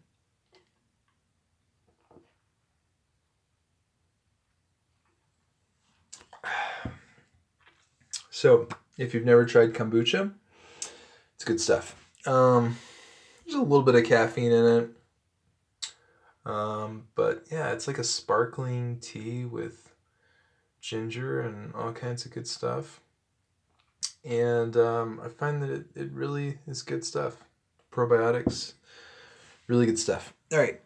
So, 8.34 8.66
if 8.98 9.14
you've 9.14 9.24
never 9.24 9.44
tried 9.44 9.72
kombucha, 9.72 10.32
it's 11.36 11.44
good 11.44 11.60
stuff. 11.60 11.94
Um, 12.26 12.76
there's 13.44 13.54
a 13.54 13.62
little 13.62 13.82
bit 13.82 13.94
of 13.94 14.04
caffeine 14.04 14.50
in 14.50 14.66
it. 14.66 14.90
Um, 16.44 17.04
but 17.14 17.44
yeah, 17.50 17.72
it's 17.72 17.86
like 17.86 17.98
a 17.98 18.04
sparkling 18.04 18.98
tea 19.00 19.44
with 19.44 19.94
ginger 20.80 21.40
and 21.40 21.74
all 21.74 21.92
kinds 21.92 22.26
of 22.26 22.32
good 22.32 22.46
stuff. 22.46 23.00
And 24.24 24.76
um, 24.76 25.20
I 25.24 25.28
find 25.28 25.62
that 25.62 25.70
it, 25.70 25.86
it 25.94 26.12
really 26.12 26.58
is 26.66 26.82
good 26.82 27.04
stuff. 27.04 27.44
Probiotics, 27.92 28.74
really 29.66 29.86
good 29.86 29.98
stuff. 29.98 30.32
All 30.52 30.58
right, 30.58 30.80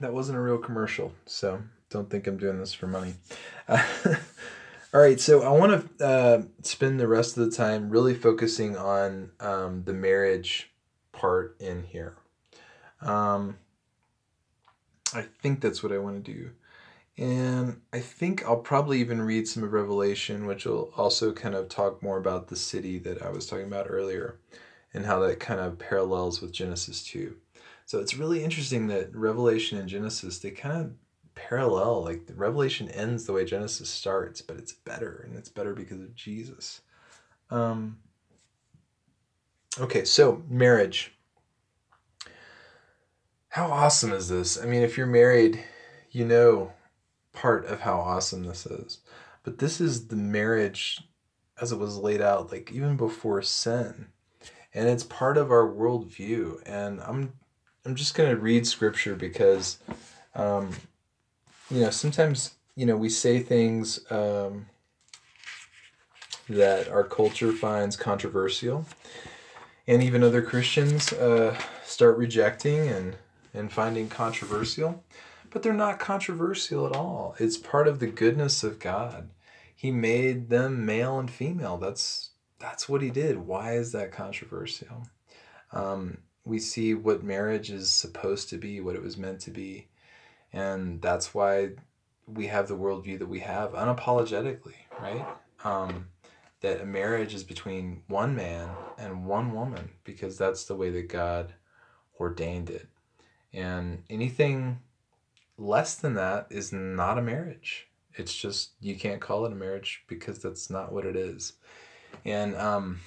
that 0.00 0.12
wasn't 0.12 0.38
a 0.38 0.40
real 0.40 0.58
commercial, 0.58 1.12
so 1.26 1.62
don't 1.90 2.10
think 2.10 2.26
I'm 2.26 2.36
doing 2.36 2.58
this 2.58 2.72
for 2.72 2.86
money. 2.86 3.14
All 3.68 5.00
right, 5.02 5.20
so 5.20 5.42
I 5.42 5.50
want 5.50 5.98
to 5.98 6.04
uh, 6.04 6.42
spend 6.62 6.98
the 6.98 7.08
rest 7.08 7.36
of 7.36 7.44
the 7.44 7.54
time 7.54 7.90
really 7.90 8.14
focusing 8.14 8.76
on 8.76 9.30
um, 9.38 9.82
the 9.84 9.92
marriage 9.92 10.70
part 11.12 11.56
in 11.60 11.84
here. 11.84 12.16
Um, 13.02 13.58
I 15.14 15.22
think 15.22 15.60
that's 15.60 15.82
what 15.82 15.92
I 15.92 15.98
want 15.98 16.24
to 16.24 16.32
do. 16.32 16.50
And 17.16 17.80
I 17.92 17.98
think 17.98 18.44
I'll 18.44 18.58
probably 18.58 19.00
even 19.00 19.20
read 19.20 19.48
some 19.48 19.64
of 19.64 19.72
Revelation, 19.72 20.46
which 20.46 20.64
will 20.64 20.92
also 20.96 21.32
kind 21.32 21.54
of 21.54 21.68
talk 21.68 22.02
more 22.02 22.18
about 22.18 22.46
the 22.46 22.56
city 22.56 22.98
that 23.00 23.22
I 23.22 23.30
was 23.30 23.46
talking 23.46 23.66
about 23.66 23.86
earlier 23.88 24.38
and 24.94 25.04
how 25.04 25.18
that 25.20 25.40
kind 25.40 25.60
of 25.60 25.78
parallels 25.78 26.40
with 26.40 26.52
Genesis 26.52 27.02
2. 27.04 27.36
So 27.86 27.98
it's 27.98 28.14
really 28.14 28.44
interesting 28.44 28.86
that 28.88 29.14
Revelation 29.14 29.78
and 29.78 29.88
Genesis, 29.88 30.38
they 30.38 30.50
kind 30.50 30.80
of 30.80 30.92
parallel. 31.34 32.04
Like 32.04 32.26
the 32.26 32.34
Revelation 32.34 32.88
ends 32.90 33.24
the 33.24 33.32
way 33.32 33.44
Genesis 33.44 33.88
starts, 33.88 34.42
but 34.42 34.56
it's 34.56 34.72
better, 34.72 35.24
and 35.26 35.36
it's 35.36 35.48
better 35.48 35.74
because 35.74 36.00
of 36.00 36.14
Jesus. 36.14 36.82
Um, 37.50 37.98
okay, 39.80 40.04
so 40.04 40.42
marriage. 40.48 41.14
How 43.50 43.66
awesome 43.70 44.12
is 44.12 44.28
this? 44.28 44.60
I 44.60 44.66
mean, 44.66 44.82
if 44.82 44.96
you're 44.96 45.06
married, 45.06 45.64
you 46.10 46.24
know 46.24 46.72
part 47.32 47.66
of 47.66 47.80
how 47.80 47.98
awesome 47.98 48.44
this 48.44 48.66
is. 48.66 48.98
But 49.44 49.58
this 49.58 49.80
is 49.80 50.08
the 50.08 50.16
marriage 50.16 51.00
as 51.60 51.72
it 51.72 51.78
was 51.78 51.96
laid 51.96 52.20
out, 52.20 52.50
like 52.52 52.72
even 52.72 52.96
before 52.96 53.42
sin. 53.42 54.08
And 54.74 54.88
it's 54.88 55.04
part 55.04 55.38
of 55.38 55.50
our 55.50 55.68
worldview. 55.68 56.62
And 56.66 57.00
I'm 57.00 57.32
I'm 57.84 57.94
just 57.94 58.14
gonna 58.14 58.36
read 58.36 58.66
scripture 58.66 59.14
because 59.14 59.78
um, 60.34 60.70
you 61.70 61.80
know, 61.80 61.90
sometimes, 61.90 62.54
you 62.76 62.86
know, 62.86 62.96
we 62.96 63.08
say 63.08 63.40
things 63.40 64.00
um, 64.10 64.66
that 66.48 66.88
our 66.88 67.04
culture 67.04 67.52
finds 67.52 67.96
controversial, 67.96 68.86
and 69.86 70.02
even 70.02 70.22
other 70.22 70.42
Christians 70.42 71.12
uh, 71.12 71.58
start 71.84 72.16
rejecting 72.16 72.88
and, 72.88 73.16
and 73.58 73.72
finding 73.72 74.08
controversial, 74.08 75.04
but 75.50 75.62
they're 75.62 75.72
not 75.72 75.98
controversial 75.98 76.86
at 76.86 76.96
all. 76.96 77.34
It's 77.38 77.56
part 77.56 77.88
of 77.88 77.98
the 77.98 78.06
goodness 78.06 78.64
of 78.64 78.78
God. 78.78 79.30
He 79.74 79.90
made 79.90 80.48
them 80.48 80.86
male 80.86 81.18
and 81.18 81.30
female. 81.30 81.76
That's 81.76 82.30
that's 82.58 82.88
what 82.88 83.02
he 83.02 83.10
did. 83.10 83.38
Why 83.38 83.74
is 83.74 83.92
that 83.92 84.10
controversial? 84.10 85.08
Um, 85.72 86.18
we 86.44 86.58
see 86.58 86.94
what 86.94 87.22
marriage 87.22 87.70
is 87.70 87.90
supposed 87.90 88.48
to 88.50 88.56
be, 88.58 88.80
what 88.80 88.96
it 88.96 89.02
was 89.02 89.16
meant 89.16 89.40
to 89.40 89.50
be 89.50 89.88
and 90.52 91.00
that's 91.00 91.34
why 91.34 91.70
we 92.26 92.46
have 92.46 92.68
the 92.68 92.76
worldview 92.76 93.18
that 93.18 93.28
we 93.28 93.40
have 93.40 93.72
unapologetically, 93.72 94.74
right? 95.00 95.26
Um, 95.64 96.08
that 96.60 96.80
a 96.80 96.86
marriage 96.86 97.34
is 97.34 97.44
between 97.44 98.02
one 98.08 98.34
man 98.34 98.68
and 98.98 99.26
one 99.26 99.52
woman 99.52 99.90
because 100.04 100.36
that's 100.36 100.64
the 100.64 100.74
way 100.74 100.90
that 100.90 101.08
God 101.08 101.54
ordained 102.18 102.70
it. 102.70 102.88
And 103.52 104.02
anything 104.10 104.80
less 105.56 105.94
than 105.96 106.14
that 106.14 106.46
is 106.50 106.72
not 106.72 107.18
a 107.18 107.22
marriage. 107.22 107.88
It's 108.14 108.34
just, 108.34 108.72
you 108.80 108.96
can't 108.96 109.20
call 109.20 109.44
it 109.46 109.52
a 109.52 109.56
marriage 109.56 110.04
because 110.08 110.38
that's 110.38 110.70
not 110.70 110.92
what 110.92 111.06
it 111.06 111.16
is. 111.16 111.54
And 112.24 112.56
um, 112.56 113.00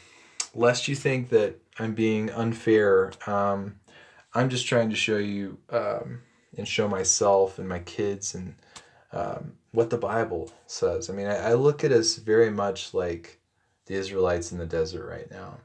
lest 0.53 0.87
you 0.87 0.95
think 0.95 1.29
that 1.29 1.59
I'm 1.79 1.93
being 1.93 2.29
unfair, 2.31 3.11
um, 3.27 3.75
I'm 4.33 4.49
just 4.49 4.67
trying 4.67 4.89
to 4.89 4.95
show 4.95 5.17
you 5.17 5.57
um, 5.69 6.21
and 6.57 6.67
show 6.67 6.87
myself 6.87 7.59
and 7.59 7.67
my 7.67 7.79
kids 7.79 8.35
and 8.35 8.55
um, 9.11 9.53
what 9.71 9.89
the 9.89 9.97
Bible 9.97 10.51
says. 10.67 11.09
I 11.09 11.13
mean, 11.13 11.27
I, 11.27 11.51
I 11.51 11.53
look 11.53 11.83
at 11.83 11.91
us 11.91 12.15
very 12.15 12.49
much 12.49 12.93
like 12.93 13.39
the 13.85 13.95
Israelites 13.95 14.51
in 14.51 14.57
the 14.57 14.65
desert 14.65 15.07
right 15.07 15.29
now. 15.29 15.57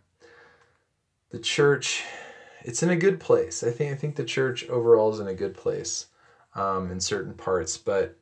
The 1.31 1.39
church, 1.39 2.03
it's 2.63 2.83
in 2.83 2.91
a 2.91 2.97
good 2.97 3.21
place. 3.21 3.63
I 3.63 3.71
think 3.71 3.93
I 3.93 3.97
think 3.97 4.17
the 4.17 4.25
church 4.25 4.69
overall 4.69 5.13
is 5.13 5.21
in 5.21 5.29
a 5.29 5.35
good 5.35 5.55
place 5.55 6.07
um, 6.55 6.91
in 6.91 7.01
certain 7.01 7.35
parts, 7.35 7.77
but 7.77 8.17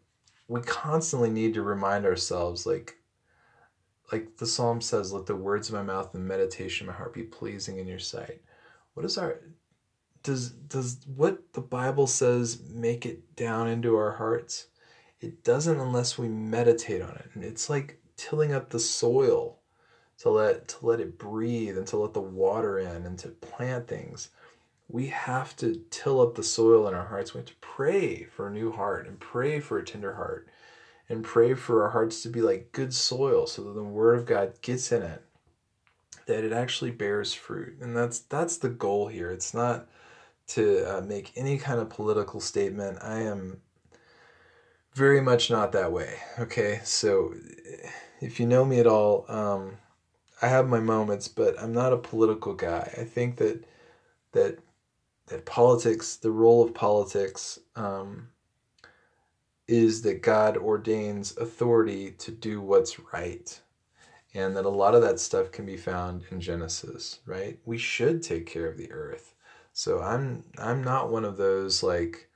we 0.49 0.61
constantly 0.61 1.31
need 1.31 1.55
to 1.55 1.63
remind 1.63 2.05
ourselves, 2.05 2.67
like 2.67 2.99
like 4.13 4.37
the 4.37 4.47
psalm 4.47 4.81
says, 4.81 5.13
"Let 5.13 5.27
the 5.27 5.37
words 5.37 5.69
of 5.69 5.75
my 5.75 5.83
mouth 5.83 6.15
and 6.15 6.27
meditation 6.27 6.89
of 6.89 6.95
my 6.95 6.99
heart 6.99 7.15
be 7.15 7.23
pleasing 7.23 7.79
in 7.79 7.87
your 7.87 7.99
sight." 7.99 8.43
What 8.95 9.07
is 9.07 9.19
our 9.19 9.41
does 10.25 10.51
does 10.51 10.99
what 11.15 11.53
the 11.53 11.61
bible 11.61 12.09
says 12.09 12.61
make 12.69 13.07
it 13.07 13.37
down 13.37 13.69
into 13.69 13.95
our 13.95 14.13
hearts 14.13 14.67
it 15.21 15.45
doesn't 15.45 15.79
unless 15.79 16.19
we 16.19 16.27
meditate 16.27 17.03
on 17.03 17.15
it 17.15 17.31
and 17.35 17.45
it's 17.45 17.71
like 17.71 18.01
tilling 18.17 18.53
up 18.53 18.71
the 18.71 18.81
soil 18.81 19.61
to 20.19 20.31
let 20.31 20.69
to 20.69 20.87
let 20.87 21.01
it 21.01 21.19
breathe 21.19 21.77
and 21.77 21.87
to 21.87 21.97
let 21.97 22.15
the 22.15 22.21
water 22.21 22.79
in 22.79 23.07
and 23.07 23.19
to 23.19 23.29
plant 23.29 23.87
things 23.87 24.31
we 24.89 25.07
have 25.07 25.57
to 25.57 25.83
till 25.91 26.21
up 26.21 26.35
the 26.35 26.43
soil 26.43 26.87
in 26.87 26.95
our 26.95 27.07
hearts 27.07 27.35
we 27.35 27.39
have 27.39 27.47
to 27.47 27.57
pray 27.61 28.25
for 28.25 28.49
a 28.49 28.53
new 28.53 28.71
heart 28.73 29.07
and 29.07 29.19
pray 29.21 29.59
for 29.61 29.79
a 29.79 29.85
tender 29.85 30.15
heart 30.15 30.49
and 31.09 31.25
pray 31.25 31.55
for 31.55 31.85
our 31.85 31.91
hearts 31.91 32.23
to 32.23 32.29
be 32.29 32.41
like 32.41 32.73
good 32.73 32.93
soil 32.93 33.47
so 33.47 33.63
that 33.63 33.75
the 33.75 33.83
word 33.83 34.19
of 34.19 34.27
god 34.27 34.53
gets 34.63 34.93
in 34.93 35.03
it 35.03 35.23
that 36.27 36.45
it 36.45 36.53
actually 36.53 36.91
bears 36.91 37.35
fruit 37.35 37.79
and 37.81 37.97
that's 37.97 38.21
that's 38.21 38.59
the 38.59 38.69
goal 38.69 39.09
here 39.09 39.31
it's 39.31 39.53
not 39.53 39.89
to 40.47 40.85
uh, 40.85 41.01
make 41.01 41.33
any 41.37 41.59
kind 41.59 41.81
of 41.81 41.89
political 41.89 42.41
statement. 42.41 42.99
I 43.03 43.21
am 43.21 43.61
very 44.95 45.21
much 45.21 45.51
not 45.51 45.73
that 45.73 45.93
way. 45.93 46.19
Okay, 46.39 46.81
so 46.85 47.35
if 48.21 48.39
you 48.39 48.47
know 48.47 48.65
me 48.65 48.79
at 48.79 48.87
all, 48.87 49.25
um, 49.29 49.79
I 50.43 50.49
have 50.49 50.69
my 50.69 50.81
moments, 50.81 51.29
but 51.29 51.61
I'm 51.61 51.73
not 51.73 51.93
a 51.93 51.99
political 51.99 52.55
guy. 52.55 52.93
I 52.99 53.05
think 53.05 53.37
that 53.39 53.65
that 54.33 54.59
that 55.27 55.47
politics, 55.47 56.17
the 56.17 56.31
role 56.31 56.63
of 56.65 56.75
politics, 56.75 57.59
um, 57.77 58.29
is 59.67 60.03
that 60.03 60.23
God 60.23 60.57
ordains 60.57 61.37
authority 61.39 62.11
to 62.13 62.31
do 62.31 62.61
what's 62.61 62.99
right. 63.13 63.61
And 64.35 64.57
that 64.57 64.65
a 64.65 64.69
lot 64.69 64.95
of 64.95 65.03
that 65.03 65.21
stuff 65.21 65.53
can 65.53 65.65
be 65.65 65.77
found 65.77 66.25
in 66.31 66.41
Genesis, 66.41 67.21
right? 67.25 67.59
We 67.65 67.79
should 67.79 68.23
take 68.23 68.47
care 68.47 68.67
of 68.67 68.77
the 68.77 68.91
earth 68.91 69.35
so 69.75 70.01
I'm 70.01 70.45
I'm 70.57 70.83
not 70.83 71.11
one 71.11 71.25
of 71.25 71.37
those 71.37 71.83
like 71.83 72.31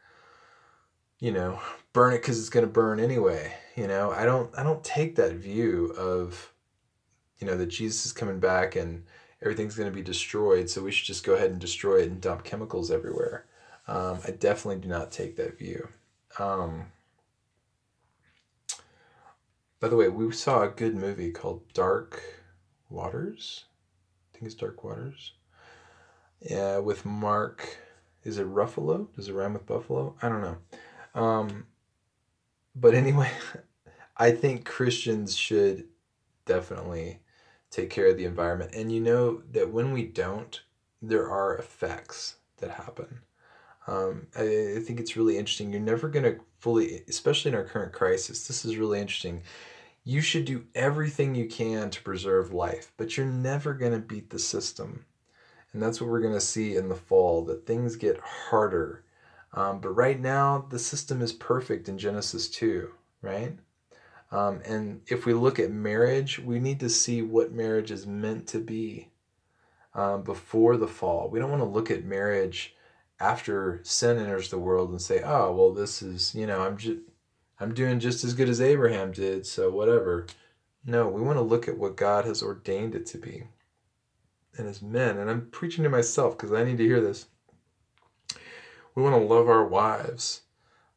you 1.20 1.32
know, 1.32 1.60
burn 1.92 2.12
it 2.12 2.22
cuz 2.22 2.38
it's 2.38 2.48
going 2.48 2.66
to 2.66 2.70
burn 2.70 3.00
anyway, 3.00 3.56
you 3.74 3.86
know. 3.86 4.10
I 4.10 4.24
don't 4.24 4.56
I 4.58 4.62
don't 4.62 4.84
take 4.84 5.16
that 5.16 5.34
view 5.34 5.92
of 5.96 6.52
you 7.38 7.46
know 7.46 7.56
that 7.56 7.66
Jesus 7.66 8.06
is 8.06 8.12
coming 8.12 8.40
back 8.40 8.76
and 8.76 9.04
everything's 9.42 9.76
going 9.76 9.90
to 9.90 9.94
be 9.94 10.02
destroyed, 10.02 10.68
so 10.68 10.82
we 10.82 10.90
should 10.90 11.06
just 11.06 11.24
go 11.24 11.34
ahead 11.34 11.50
and 11.50 11.60
destroy 11.60 12.00
it 12.00 12.10
and 12.10 12.20
dump 12.20 12.44
chemicals 12.44 12.90
everywhere. 12.90 13.46
Um, 13.86 14.18
I 14.26 14.32
definitely 14.32 14.80
do 14.80 14.88
not 14.88 15.10
take 15.10 15.36
that 15.36 15.58
view. 15.58 15.88
Um, 16.38 16.86
by 19.80 19.88
the 19.88 19.96
way, 19.96 20.08
we 20.08 20.30
saw 20.32 20.62
a 20.62 20.68
good 20.68 20.96
movie 20.96 21.30
called 21.30 21.72
Dark 21.72 22.22
Waters. 22.90 23.64
I 24.30 24.38
think 24.38 24.46
it's 24.46 24.54
Dark 24.54 24.82
Waters. 24.82 25.32
Yeah, 26.40 26.78
with 26.78 27.04
Mark. 27.04 27.78
Is 28.24 28.38
it 28.38 28.46
Ruffalo? 28.46 29.06
Does 29.14 29.28
it 29.28 29.32
rhyme 29.32 29.54
with 29.54 29.66
Buffalo? 29.66 30.16
I 30.20 30.28
don't 30.28 30.42
know. 30.42 30.58
Um, 31.14 31.66
but 32.74 32.94
anyway, 32.94 33.30
I 34.16 34.32
think 34.32 34.64
Christians 34.64 35.36
should 35.36 35.84
definitely 36.44 37.20
take 37.70 37.90
care 37.90 38.06
of 38.06 38.16
the 38.16 38.24
environment. 38.24 38.74
And 38.74 38.90
you 38.90 39.00
know 39.00 39.42
that 39.52 39.70
when 39.70 39.92
we 39.92 40.04
don't, 40.04 40.60
there 41.02 41.30
are 41.30 41.56
effects 41.56 42.36
that 42.58 42.70
happen. 42.70 43.20
Um, 43.86 44.26
I, 44.36 44.76
I 44.76 44.80
think 44.80 45.00
it's 45.00 45.16
really 45.16 45.38
interesting. 45.38 45.72
You're 45.72 45.80
never 45.80 46.08
going 46.08 46.24
to 46.24 46.40
fully, 46.58 47.02
especially 47.08 47.50
in 47.50 47.54
our 47.56 47.64
current 47.64 47.92
crisis, 47.92 48.46
this 48.46 48.64
is 48.64 48.76
really 48.76 49.00
interesting. 49.00 49.42
You 50.04 50.20
should 50.20 50.44
do 50.44 50.64
everything 50.74 51.34
you 51.34 51.46
can 51.46 51.90
to 51.90 52.02
preserve 52.02 52.52
life, 52.52 52.92
but 52.96 53.16
you're 53.16 53.26
never 53.26 53.74
going 53.74 53.92
to 53.92 53.98
beat 53.98 54.30
the 54.30 54.38
system. 54.38 55.04
And 55.72 55.82
that's 55.82 56.00
what 56.00 56.10
we're 56.10 56.20
going 56.20 56.34
to 56.34 56.40
see 56.40 56.76
in 56.76 56.88
the 56.88 56.94
fall, 56.94 57.44
that 57.44 57.66
things 57.66 57.96
get 57.96 58.18
harder. 58.18 59.04
Um, 59.52 59.80
but 59.80 59.90
right 59.90 60.18
now, 60.18 60.66
the 60.70 60.78
system 60.78 61.22
is 61.22 61.32
perfect 61.32 61.88
in 61.88 61.98
Genesis 61.98 62.48
2, 62.48 62.90
right? 63.22 63.56
Um, 64.30 64.60
and 64.64 65.00
if 65.06 65.24
we 65.24 65.32
look 65.32 65.58
at 65.58 65.70
marriage, 65.70 66.38
we 66.38 66.58
need 66.60 66.80
to 66.80 66.88
see 66.88 67.22
what 67.22 67.52
marriage 67.52 67.90
is 67.90 68.06
meant 68.06 68.46
to 68.48 68.58
be 68.58 69.08
um, 69.94 70.22
before 70.22 70.76
the 70.76 70.86
fall. 70.86 71.30
We 71.30 71.38
don't 71.38 71.50
want 71.50 71.62
to 71.62 71.68
look 71.68 71.90
at 71.90 72.04
marriage 72.04 72.74
after 73.20 73.80
sin 73.84 74.18
enters 74.18 74.50
the 74.50 74.58
world 74.58 74.90
and 74.90 75.00
say, 75.00 75.22
"Oh, 75.24 75.52
well, 75.52 75.72
this 75.72 76.02
is 76.02 76.34
you 76.34 76.46
know, 76.46 76.60
I'm 76.60 76.76
just 76.76 77.00
I'm 77.58 77.74
doing 77.74 78.00
just 78.00 78.22
as 78.22 78.34
good 78.34 78.48
as 78.48 78.60
Abraham 78.60 79.12
did, 79.12 79.46
so 79.46 79.70
whatever." 79.70 80.26
No, 80.84 81.08
we 81.08 81.20
want 81.20 81.36
to 81.36 81.42
look 81.42 81.68
at 81.68 81.76
what 81.76 81.96
God 81.96 82.24
has 82.24 82.42
ordained 82.42 82.94
it 82.94 83.04
to 83.06 83.18
be 83.18 83.44
and 84.58 84.66
as 84.66 84.82
men, 84.82 85.16
and 85.18 85.30
I'm 85.30 85.48
preaching 85.50 85.84
to 85.84 85.90
myself 85.90 86.36
because 86.36 86.52
I 86.52 86.64
need 86.64 86.78
to 86.78 86.84
hear 86.84 87.00
this. 87.00 87.26
We 88.94 89.02
want 89.02 89.14
to 89.14 89.34
love 89.34 89.48
our 89.48 89.64
wives 89.64 90.42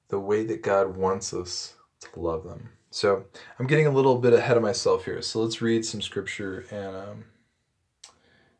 the 0.09 0.19
way 0.19 0.43
that 0.45 0.63
God 0.63 0.97
wants 0.97 1.34
us 1.34 1.75
to 2.01 2.19
love 2.19 2.43
them. 2.43 2.69
So 2.94 3.24
I'm 3.58 3.68
getting 3.68 3.88
a 3.88 3.92
little 3.92 4.18
bit 4.18 4.34
ahead 4.34 4.58
of 4.58 4.64
myself 4.64 5.06
here. 5.06 5.22
So 5.22 5.42
let's 5.42 5.62
read 5.62 5.86
some 5.86 6.02
scripture 6.02 6.66
and 6.70 6.96
um, 6.96 7.24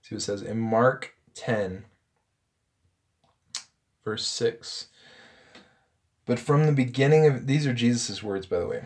see 0.02 0.16
what 0.16 0.22
it 0.22 0.22
says 0.22 0.42
in 0.42 0.58
Mark 0.58 1.14
10, 1.36 1.84
verse 4.06 4.26
6. 4.26 4.88
But 6.26 6.40
from 6.40 6.66
the 6.66 6.72
beginning 6.72 7.26
of, 7.26 7.46
these 7.46 7.68
are 7.68 7.74
Jesus' 7.74 8.24
words, 8.24 8.46
by 8.46 8.60
the 8.60 8.68
way. 8.68 8.86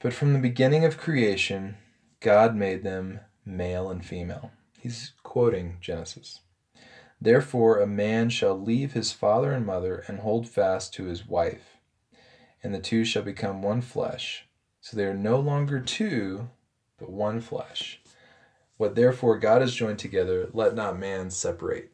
But 0.00 0.14
from 0.14 0.32
the 0.32 0.38
beginning 0.38 0.86
of 0.86 0.96
creation, 0.96 1.76
God 2.20 2.56
made 2.56 2.82
them 2.82 3.20
male 3.44 3.90
and 3.90 4.02
female. 4.02 4.52
He's 4.80 5.12
quoting 5.22 5.76
Genesis. 5.82 6.40
Therefore, 7.20 7.78
a 7.78 7.86
man 7.86 8.30
shall 8.30 8.58
leave 8.58 8.94
his 8.94 9.12
father 9.12 9.52
and 9.52 9.66
mother 9.66 10.02
and 10.08 10.20
hold 10.20 10.48
fast 10.48 10.94
to 10.94 11.04
his 11.04 11.26
wife, 11.26 11.76
and 12.62 12.72
the 12.72 12.78
two 12.78 13.04
shall 13.04 13.22
become 13.22 13.60
one 13.60 13.82
flesh. 13.82 14.47
So 14.88 14.96
they 14.96 15.04
are 15.04 15.12
no 15.12 15.38
longer 15.38 15.80
two, 15.80 16.48
but 16.96 17.10
one 17.10 17.42
flesh. 17.42 18.00
What 18.78 18.94
therefore 18.94 19.38
God 19.38 19.60
has 19.60 19.74
joined 19.74 19.98
together, 19.98 20.48
let 20.54 20.74
not 20.74 20.98
man 20.98 21.28
separate. 21.28 21.92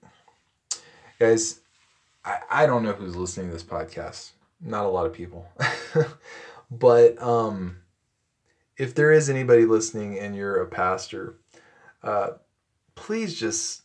Guys, 1.19 1.59
I, 2.25 2.39
I 2.49 2.67
don't 2.67 2.85
know 2.85 2.93
who's 2.93 3.17
listening 3.17 3.49
to 3.49 3.53
this 3.53 3.65
podcast. 3.65 4.31
Not 4.61 4.85
a 4.85 4.91
lot 4.91 5.07
of 5.07 5.13
people. 5.13 5.49
but 6.71 7.21
um, 7.21 7.79
if 8.77 8.95
there 8.95 9.11
is 9.11 9.29
anybody 9.29 9.65
listening 9.65 10.21
and 10.21 10.37
you're 10.37 10.63
a 10.63 10.69
pastor, 10.69 11.35
uh, 12.05 12.35
please 12.95 13.35
just, 13.35 13.83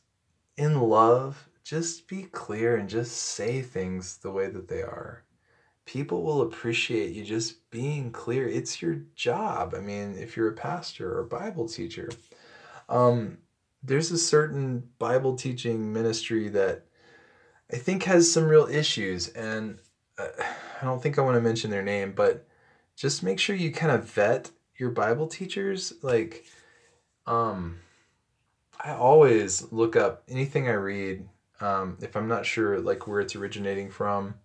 in 0.55 0.79
love, 0.79 1.49
just 1.63 2.07
be 2.07 2.25
clear 2.25 2.75
and 2.75 2.87
just 2.87 3.13
say 3.17 3.63
things 3.63 4.17
the 4.17 4.29
way 4.29 4.49
that 4.49 4.67
they 4.67 4.83
are 4.83 5.23
people 5.91 6.21
will 6.21 6.43
appreciate 6.43 7.15
you 7.15 7.23
just 7.23 7.67
being 7.71 8.11
clear. 8.11 8.47
It's 8.47 8.79
your 8.79 9.01
job. 9.15 9.73
I 9.75 9.79
mean, 9.79 10.15
if 10.19 10.37
you're 10.37 10.49
a 10.49 10.53
pastor 10.53 11.11
or 11.11 11.21
a 11.21 11.25
Bible 11.25 11.67
teacher, 11.67 12.09
um, 12.89 13.39
there's 13.81 14.11
a 14.11 14.17
certain 14.19 14.87
Bible 14.99 15.35
teaching 15.35 15.91
ministry 15.91 16.47
that 16.49 16.85
I 17.73 17.77
think 17.77 18.03
has 18.03 18.31
some 18.31 18.43
real 18.43 18.67
issues, 18.67 19.29
and 19.29 19.79
uh, 20.19 20.27
I 20.79 20.85
don't 20.85 21.01
think 21.01 21.17
I 21.17 21.23
want 21.23 21.37
to 21.37 21.41
mention 21.41 21.71
their 21.71 21.81
name, 21.81 22.13
but 22.15 22.47
just 22.95 23.23
make 23.23 23.39
sure 23.39 23.55
you 23.55 23.71
kind 23.71 23.91
of 23.91 24.05
vet 24.05 24.51
your 24.77 24.91
Bible 24.91 25.25
teachers. 25.25 25.93
Like, 26.03 26.45
um, 27.25 27.79
I 28.79 28.91
always 28.91 29.71
look 29.71 29.95
up 29.95 30.21
anything 30.29 30.67
I 30.67 30.73
read 30.73 31.27
um, 31.61 31.97
if 31.99 32.15
I'm 32.15 32.27
not 32.27 32.45
sure 32.45 32.79
like 32.79 33.07
where 33.07 33.21
it's 33.21 33.35
originating 33.35 33.89
from 33.89 34.35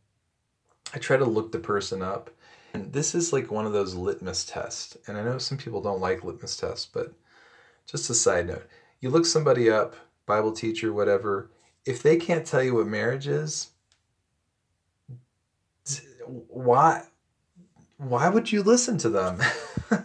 I 0.94 0.98
try 0.98 1.16
to 1.16 1.24
look 1.24 1.52
the 1.52 1.58
person 1.58 2.02
up. 2.02 2.30
And 2.72 2.92
this 2.92 3.14
is 3.14 3.32
like 3.32 3.50
one 3.50 3.66
of 3.66 3.72
those 3.72 3.94
litmus 3.94 4.44
tests. 4.44 4.96
And 5.06 5.16
I 5.16 5.22
know 5.22 5.38
some 5.38 5.58
people 5.58 5.80
don't 5.80 6.00
like 6.00 6.24
litmus 6.24 6.56
tests, 6.56 6.86
but 6.86 7.12
just 7.86 8.10
a 8.10 8.14
side 8.14 8.46
note. 8.46 8.66
You 9.00 9.10
look 9.10 9.26
somebody 9.26 9.70
up, 9.70 9.96
Bible 10.26 10.52
teacher, 10.52 10.92
whatever, 10.92 11.50
if 11.84 12.02
they 12.02 12.16
can't 12.16 12.46
tell 12.46 12.62
you 12.62 12.74
what 12.74 12.86
marriage 12.86 13.26
is, 13.26 13.70
why 16.26 17.02
why 17.98 18.28
would 18.28 18.50
you 18.50 18.62
listen 18.62 18.98
to 18.98 19.08
them? 19.08 19.40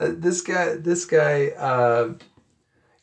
Uh, 0.00 0.10
this 0.16 0.40
guy 0.40 0.74
this 0.74 1.04
guy 1.04 1.48
uh, 1.50 2.12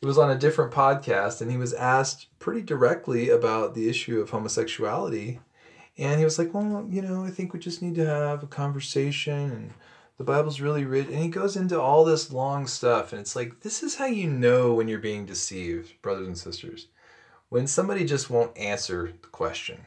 he 0.00 0.06
was 0.06 0.18
on 0.18 0.30
a 0.30 0.38
different 0.38 0.70
podcast 0.70 1.40
and 1.40 1.50
he 1.50 1.56
was 1.56 1.72
asked 1.72 2.26
pretty 2.38 2.60
directly 2.60 3.30
about 3.30 3.74
the 3.74 3.88
issue 3.88 4.20
of 4.20 4.28
homosexuality 4.28 5.40
and 6.00 6.18
he 6.18 6.24
was 6.24 6.38
like, 6.38 6.54
well, 6.54 6.86
you 6.90 7.02
know, 7.02 7.24
I 7.24 7.30
think 7.30 7.52
we 7.52 7.60
just 7.60 7.82
need 7.82 7.94
to 7.96 8.06
have 8.06 8.42
a 8.42 8.46
conversation 8.46 9.52
and 9.52 9.70
the 10.16 10.24
Bible's 10.24 10.60
really 10.60 10.86
rich. 10.86 11.08
And 11.08 11.18
he 11.18 11.28
goes 11.28 11.56
into 11.56 11.78
all 11.78 12.06
this 12.06 12.32
long 12.32 12.66
stuff. 12.66 13.12
And 13.12 13.20
it's 13.20 13.36
like, 13.36 13.60
this 13.60 13.82
is 13.82 13.96
how 13.96 14.06
you 14.06 14.26
know 14.26 14.72
when 14.72 14.88
you're 14.88 14.98
being 14.98 15.26
deceived, 15.26 16.00
brothers 16.00 16.26
and 16.26 16.38
sisters. 16.38 16.86
When 17.50 17.66
somebody 17.66 18.06
just 18.06 18.30
won't 18.30 18.56
answer 18.56 19.12
the 19.20 19.28
question. 19.28 19.84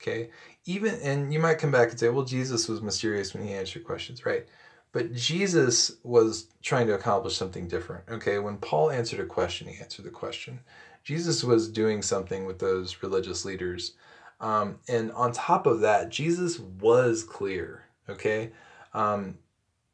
Okay? 0.00 0.30
Even, 0.64 0.94
and 1.02 1.32
you 1.32 1.40
might 1.40 1.58
come 1.58 1.72
back 1.72 1.90
and 1.90 1.98
say, 1.98 2.08
well, 2.08 2.24
Jesus 2.24 2.68
was 2.68 2.80
mysterious 2.80 3.34
when 3.34 3.44
he 3.44 3.52
answered 3.52 3.82
questions, 3.82 4.24
right? 4.24 4.46
But 4.92 5.12
Jesus 5.12 5.96
was 6.04 6.46
trying 6.62 6.86
to 6.86 6.94
accomplish 6.94 7.36
something 7.36 7.66
different. 7.66 8.04
Okay? 8.08 8.38
When 8.38 8.58
Paul 8.58 8.92
answered 8.92 9.18
a 9.18 9.26
question, 9.26 9.66
he 9.66 9.80
answered 9.80 10.04
the 10.04 10.10
question. 10.10 10.60
Jesus 11.02 11.42
was 11.42 11.68
doing 11.68 12.00
something 12.00 12.46
with 12.46 12.60
those 12.60 13.02
religious 13.02 13.44
leaders 13.44 13.94
um, 14.40 14.78
and 14.88 15.12
on 15.12 15.32
top 15.32 15.66
of 15.66 15.80
that, 15.80 16.10
Jesus 16.10 16.58
was 16.58 17.24
clear. 17.24 17.84
Okay, 18.08 18.52
um, 18.94 19.38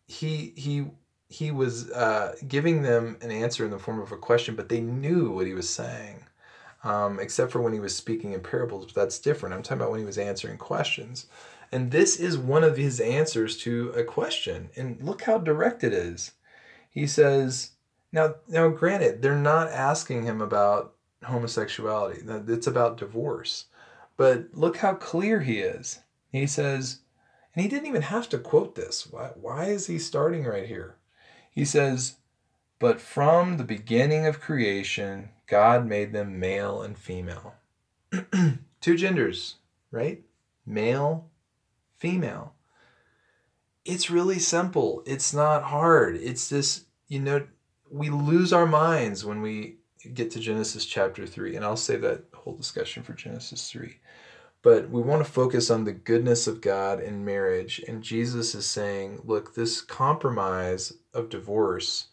he 0.06 0.52
he 0.56 0.86
he 1.28 1.50
was 1.50 1.90
uh, 1.90 2.34
giving 2.46 2.82
them 2.82 3.16
an 3.22 3.30
answer 3.30 3.64
in 3.64 3.70
the 3.70 3.78
form 3.78 4.00
of 4.00 4.12
a 4.12 4.16
question, 4.16 4.54
but 4.54 4.68
they 4.68 4.80
knew 4.80 5.30
what 5.30 5.46
he 5.46 5.54
was 5.54 5.68
saying. 5.68 6.24
Um, 6.84 7.18
except 7.18 7.50
for 7.50 7.62
when 7.62 7.72
he 7.72 7.80
was 7.80 7.96
speaking 7.96 8.34
in 8.34 8.40
parables, 8.40 8.84
but 8.84 8.94
that's 8.94 9.18
different. 9.18 9.54
I'm 9.54 9.62
talking 9.62 9.78
about 9.78 9.90
when 9.90 10.00
he 10.00 10.06
was 10.06 10.18
answering 10.18 10.58
questions. 10.58 11.26
And 11.72 11.90
this 11.90 12.20
is 12.20 12.36
one 12.36 12.62
of 12.62 12.76
his 12.76 13.00
answers 13.00 13.56
to 13.62 13.88
a 13.96 14.04
question. 14.04 14.68
And 14.76 15.00
look 15.02 15.22
how 15.22 15.38
direct 15.38 15.82
it 15.82 15.94
is. 15.94 16.32
He 16.90 17.06
says, 17.06 17.70
now, 18.12 18.34
now 18.46 18.68
granted, 18.68 19.22
they're 19.22 19.34
not 19.34 19.70
asking 19.70 20.24
him 20.24 20.40
about 20.40 20.94
homosexuality. 21.24 22.22
It's 22.46 22.66
about 22.66 22.98
divorce. 22.98 23.64
But 24.16 24.48
look 24.54 24.78
how 24.78 24.94
clear 24.94 25.40
he 25.40 25.58
is. 25.58 26.00
He 26.30 26.46
says, 26.46 27.00
and 27.54 27.62
he 27.62 27.68
didn't 27.68 27.86
even 27.86 28.02
have 28.02 28.28
to 28.30 28.38
quote 28.38 28.74
this. 28.74 29.06
Why, 29.06 29.30
why 29.34 29.66
is 29.66 29.86
he 29.86 29.98
starting 29.98 30.44
right 30.44 30.66
here? 30.66 30.96
He 31.50 31.64
says, 31.64 32.16
But 32.78 33.00
from 33.00 33.56
the 33.56 33.64
beginning 33.64 34.26
of 34.26 34.40
creation, 34.40 35.30
God 35.46 35.86
made 35.86 36.12
them 36.12 36.40
male 36.40 36.82
and 36.82 36.98
female. 36.98 37.54
Two 38.80 38.96
genders, 38.96 39.56
right? 39.90 40.22
Male, 40.66 41.28
female. 41.98 42.54
It's 43.84 44.10
really 44.10 44.38
simple. 44.38 45.02
It's 45.06 45.32
not 45.32 45.64
hard. 45.64 46.16
It's 46.16 46.48
this, 46.48 46.86
you 47.08 47.20
know, 47.20 47.46
we 47.90 48.10
lose 48.10 48.52
our 48.52 48.66
minds 48.66 49.24
when 49.24 49.42
we 49.42 49.76
get 50.12 50.30
to 50.32 50.40
Genesis 50.40 50.84
chapter 50.86 51.26
3. 51.26 51.56
And 51.56 51.64
I'll 51.64 51.76
save 51.76 52.00
that 52.00 52.24
whole 52.34 52.56
discussion 52.56 53.02
for 53.02 53.12
Genesis 53.12 53.70
3. 53.70 53.96
But 54.64 54.88
we 54.88 55.02
want 55.02 55.24
to 55.24 55.30
focus 55.30 55.70
on 55.70 55.84
the 55.84 55.92
goodness 55.92 56.46
of 56.46 56.62
God 56.62 56.98
in 56.98 57.24
marriage. 57.24 57.84
And 57.86 58.02
Jesus 58.02 58.54
is 58.54 58.64
saying, 58.64 59.20
look, 59.22 59.54
this 59.54 59.82
compromise 59.82 60.94
of 61.12 61.28
divorce 61.28 62.06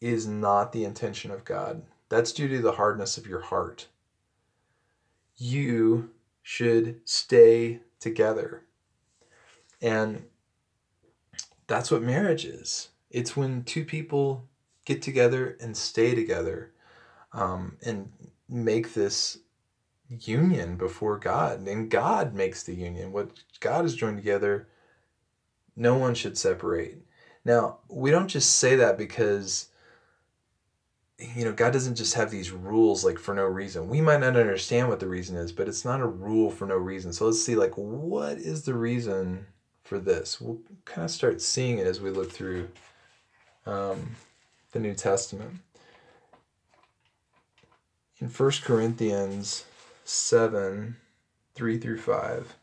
is 0.00 0.26
not 0.26 0.72
the 0.72 0.84
intention 0.84 1.30
of 1.30 1.44
God. 1.44 1.82
That's 2.08 2.32
due 2.32 2.48
to 2.48 2.60
the 2.60 2.72
hardness 2.72 3.18
of 3.18 3.26
your 3.26 3.42
heart. 3.42 3.88
You 5.36 6.10
should 6.42 7.00
stay 7.04 7.80
together. 8.00 8.64
And 9.82 10.24
that's 11.66 11.90
what 11.90 12.02
marriage 12.02 12.44
is 12.44 12.88
it's 13.10 13.36
when 13.36 13.62
two 13.64 13.84
people 13.84 14.48
get 14.86 15.02
together 15.02 15.56
and 15.60 15.76
stay 15.76 16.14
together 16.14 16.72
um, 17.32 17.76
and 17.84 18.10
make 18.48 18.94
this 18.94 19.38
union 20.20 20.76
before 20.76 21.18
God, 21.18 21.66
and 21.66 21.90
God 21.90 22.34
makes 22.34 22.62
the 22.62 22.74
union. 22.74 23.12
What 23.12 23.30
God 23.60 23.82
has 23.82 23.94
joined 23.94 24.16
together, 24.16 24.68
no 25.76 25.96
one 25.96 26.14
should 26.14 26.36
separate. 26.36 26.98
Now, 27.44 27.78
we 27.88 28.10
don't 28.10 28.28
just 28.28 28.56
say 28.56 28.76
that 28.76 28.98
because 28.98 29.68
you 31.34 31.44
know, 31.44 31.52
God 31.52 31.72
doesn't 31.72 31.94
just 31.94 32.14
have 32.14 32.30
these 32.30 32.50
rules 32.50 33.04
like 33.04 33.18
for 33.18 33.34
no 33.34 33.44
reason. 33.44 33.88
We 33.88 34.00
might 34.00 34.20
not 34.20 34.36
understand 34.36 34.88
what 34.88 35.00
the 35.00 35.08
reason 35.08 35.36
is, 35.36 35.52
but 35.52 35.68
it's 35.68 35.84
not 35.84 36.00
a 36.00 36.06
rule 36.06 36.50
for 36.50 36.66
no 36.66 36.76
reason. 36.76 37.12
So 37.12 37.26
let's 37.26 37.42
see 37.42 37.54
like 37.54 37.76
what 37.76 38.38
is 38.38 38.64
the 38.64 38.74
reason 38.74 39.46
for 39.84 39.98
this? 39.98 40.40
We'll 40.40 40.60
kind 40.84 41.04
of 41.04 41.10
start 41.10 41.40
seeing 41.40 41.78
it 41.78 41.86
as 41.86 42.00
we 42.00 42.10
look 42.10 42.32
through 42.32 42.68
um, 43.66 44.16
the 44.72 44.80
New 44.80 44.94
Testament. 44.94 45.60
In 48.18 48.28
First 48.28 48.62
Corinthians 48.62 49.64
7 50.04 50.96
3 51.54 51.78
through 51.78 51.98
5 51.98 52.56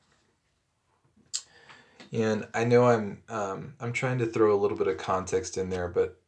and 2.11 2.47
i 2.53 2.63
know 2.63 2.85
i'm 2.85 3.21
um, 3.29 3.73
i'm 3.79 3.93
trying 3.93 4.17
to 4.17 4.25
throw 4.25 4.55
a 4.55 4.59
little 4.59 4.77
bit 4.77 4.87
of 4.87 4.97
context 4.97 5.57
in 5.57 5.69
there 5.69 5.87
but 5.87 6.19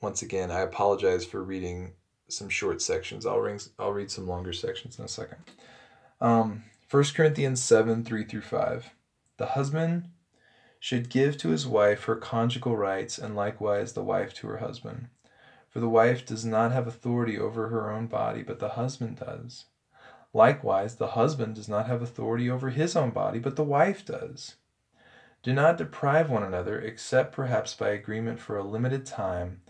once 0.00 0.22
again 0.22 0.50
i 0.50 0.60
apologize 0.60 1.24
for 1.24 1.42
reading 1.42 1.92
some 2.32 2.48
short 2.48 2.82
sections. 2.82 3.26
I'll, 3.26 3.40
ring, 3.40 3.60
I'll 3.78 3.92
read 3.92 4.10
some 4.10 4.26
longer 4.26 4.52
sections 4.52 4.98
in 4.98 5.04
a 5.04 5.08
second. 5.08 5.38
Um, 6.20 6.64
1 6.90 7.04
corinthians 7.14 7.62
7 7.62 8.04
3 8.04 8.24
through 8.24 8.42
5 8.42 8.90
the 9.38 9.46
husband 9.46 10.08
should 10.78 11.08
give 11.08 11.36
to 11.38 11.48
his 11.48 11.66
wife 11.66 12.04
her 12.04 12.16
conjugal 12.16 12.76
rights 12.76 13.18
and 13.18 13.34
likewise 13.34 13.92
the 13.92 14.02
wife 14.02 14.34
to 14.34 14.46
her 14.48 14.58
husband. 14.58 15.08
For 15.70 15.80
the 15.80 15.88
wife 15.88 16.26
does 16.26 16.44
not 16.44 16.70
have 16.72 16.86
authority 16.86 17.38
over 17.38 17.68
her 17.68 17.90
own 17.90 18.06
body 18.06 18.42
but 18.42 18.58
the 18.58 18.70
husband 18.70 19.18
does 19.18 19.64
Likewise, 20.34 20.96
the 20.96 21.08
husband 21.08 21.54
does 21.54 21.68
not 21.68 21.86
have 21.86 22.02
authority 22.02 22.50
over 22.50 22.70
his 22.70 22.96
own 22.96 23.10
body, 23.10 23.38
but 23.38 23.56
the 23.56 23.64
wife 23.64 24.04
does. 24.04 24.54
Do 25.42 25.52
not 25.52 25.76
deprive 25.76 26.30
one 26.30 26.42
another, 26.42 26.80
except 26.80 27.34
perhaps 27.34 27.74
by 27.74 27.90
agreement 27.90 28.38
for 28.38 28.56
a 28.56 28.64
limited 28.64 29.04
time, 29.04 29.60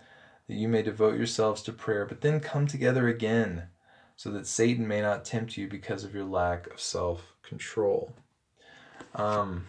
that 0.46 0.54
you 0.54 0.68
may 0.68 0.82
devote 0.82 1.16
yourselves 1.16 1.62
to 1.62 1.72
prayer, 1.72 2.04
but 2.04 2.20
then 2.20 2.40
come 2.40 2.66
together 2.66 3.08
again, 3.08 3.68
so 4.16 4.30
that 4.30 4.46
Satan 4.46 4.86
may 4.86 5.00
not 5.00 5.24
tempt 5.24 5.56
you 5.56 5.66
because 5.66 6.04
of 6.04 6.14
your 6.14 6.24
lack 6.24 6.66
of 6.68 6.78
self 6.78 7.34
control. 7.42 8.12
Um, 9.14 9.66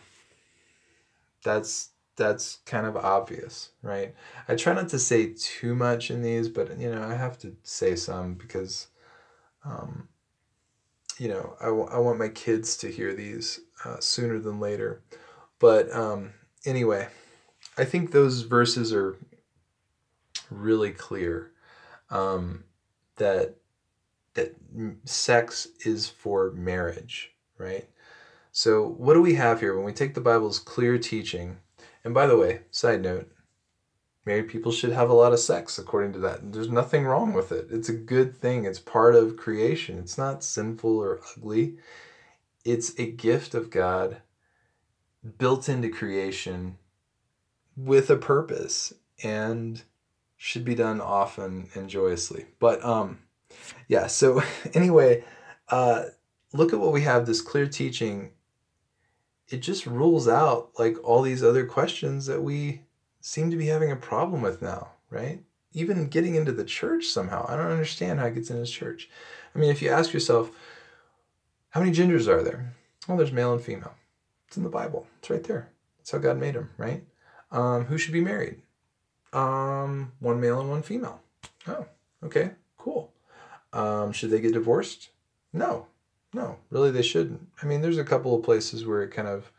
that's 1.43 1.89
that's 2.15 2.59
kind 2.65 2.85
of 2.85 2.95
obvious, 2.95 3.71
right? 3.81 4.13
I 4.47 4.55
try 4.55 4.73
not 4.73 4.89
to 4.89 4.99
say 4.99 5.33
too 5.35 5.73
much 5.73 6.11
in 6.11 6.21
these, 6.21 6.49
but 6.49 6.77
you 6.79 6.93
know, 6.93 7.01
I 7.01 7.15
have 7.15 7.39
to 7.39 7.55
say 7.63 7.95
some 7.95 8.35
because, 8.35 8.87
um, 9.65 10.07
you 11.17 11.27
know, 11.27 11.55
I, 11.59 11.65
w- 11.65 11.87
I 11.89 11.99
want 11.99 12.19
my 12.19 12.29
kids 12.29 12.77
to 12.77 12.91
hear 12.91 13.13
these 13.13 13.59
uh, 13.85 13.99
sooner 13.99 14.39
than 14.39 14.59
later. 14.59 15.01
But 15.59 15.93
um, 15.93 16.33
anyway, 16.65 17.07
I 17.77 17.85
think 17.85 18.11
those 18.11 18.41
verses 18.41 18.93
are 18.93 19.17
really 20.49 20.91
clear 20.91 21.51
um, 22.09 22.63
that 23.17 23.55
that 24.33 24.55
sex 25.05 25.67
is 25.85 26.07
for 26.07 26.51
marriage, 26.51 27.31
right? 27.57 27.87
So 28.51 28.87
what 28.87 29.13
do 29.13 29.21
we 29.21 29.35
have 29.35 29.59
here 29.59 29.75
when 29.75 29.85
we 29.85 29.93
take 29.93 30.13
the 30.13 30.21
Bible's 30.21 30.59
clear 30.59 30.97
teaching? 30.97 31.57
And 32.03 32.13
by 32.13 32.27
the 32.27 32.37
way, 32.37 32.61
side 32.71 33.01
note, 33.01 33.31
married 34.25 34.47
people 34.47 34.71
should 34.71 34.91
have 34.91 35.09
a 35.09 35.13
lot 35.13 35.33
of 35.33 35.39
sex 35.39 35.77
according 35.77 36.13
to 36.13 36.19
that. 36.19 36.53
There's 36.53 36.69
nothing 36.69 37.05
wrong 37.05 37.33
with 37.33 37.51
it. 37.51 37.67
It's 37.69 37.89
a 37.89 37.93
good 37.93 38.35
thing. 38.35 38.65
It's 38.65 38.79
part 38.79 39.15
of 39.15 39.37
creation. 39.37 39.97
It's 39.97 40.17
not 40.17 40.43
sinful 40.43 40.97
or 40.97 41.21
ugly. 41.35 41.77
It's 42.63 42.97
a 42.97 43.05
gift 43.05 43.53
of 43.53 43.69
God 43.69 44.21
built 45.37 45.67
into 45.67 45.89
creation 45.89 46.77
with 47.75 48.09
a 48.09 48.17
purpose 48.17 48.93
and 49.23 49.81
should 50.37 50.65
be 50.65 50.75
done 50.75 51.01
often 51.01 51.69
and 51.73 51.89
joyously. 51.89 52.45
But 52.59 52.83
um 52.83 53.19
yeah, 53.87 54.07
so 54.07 54.41
anyway, 54.73 55.23
uh 55.69 56.05
look 56.53 56.71
at 56.71 56.79
what 56.79 56.93
we 56.93 57.01
have 57.01 57.25
this 57.25 57.41
clear 57.41 57.67
teaching. 57.67 58.31
It 59.49 59.57
just 59.57 59.85
rules 59.85 60.27
out 60.27 60.71
like 60.79 60.97
all 61.03 61.21
these 61.21 61.43
other 61.43 61.65
questions 61.65 62.25
that 62.27 62.41
we 62.41 62.82
seem 63.23 63.49
to 63.49 63.55
be 63.55 63.67
having 63.67 63.89
a 63.89 63.95
problem 63.95 64.41
with 64.41 64.61
now, 64.61 64.89
right? 65.09 65.41
Even 65.71 66.09
getting 66.09 66.35
into 66.35 66.51
the 66.51 66.65
church 66.65 67.05
somehow. 67.05 67.45
I 67.47 67.55
don't 67.55 67.71
understand 67.71 68.19
how 68.19 68.25
it 68.25 68.35
gets 68.35 68.49
into 68.49 68.61
the 68.61 68.67
church. 68.67 69.09
I 69.55 69.59
mean, 69.59 69.71
if 69.71 69.81
you 69.81 69.89
ask 69.89 70.13
yourself, 70.13 70.51
how 71.69 71.79
many 71.79 71.93
genders 71.93 72.27
are 72.27 72.43
there? 72.43 72.73
Well, 73.07 73.17
there's 73.17 73.31
male 73.31 73.53
and 73.53 73.61
female. 73.61 73.93
It's 74.47 74.57
in 74.57 74.63
the 74.63 74.69
Bible. 74.69 75.07
It's 75.19 75.29
right 75.29 75.43
there. 75.43 75.69
That's 75.97 76.11
how 76.11 76.17
God 76.17 76.37
made 76.37 76.53
them, 76.53 76.69
right? 76.77 77.01
Um, 77.49 77.85
who 77.85 77.97
should 77.97 78.13
be 78.13 78.21
married? 78.21 78.61
Um, 79.31 80.11
one 80.19 80.41
male 80.41 80.59
and 80.59 80.69
one 80.69 80.83
female. 80.83 81.21
Oh, 81.65 81.85
okay, 82.25 82.51
cool. 82.77 83.13
Um, 83.71 84.11
should 84.11 84.31
they 84.31 84.41
get 84.41 84.53
divorced? 84.53 85.09
No, 85.53 85.87
no, 86.33 86.57
really 86.69 86.91
they 86.91 87.01
shouldn't. 87.01 87.47
I 87.61 87.67
mean, 87.67 87.81
there's 87.81 87.97
a 87.97 88.03
couple 88.03 88.35
of 88.35 88.43
places 88.43 88.85
where 88.85 89.01
it 89.01 89.11
kind 89.11 89.29
of 89.29 89.49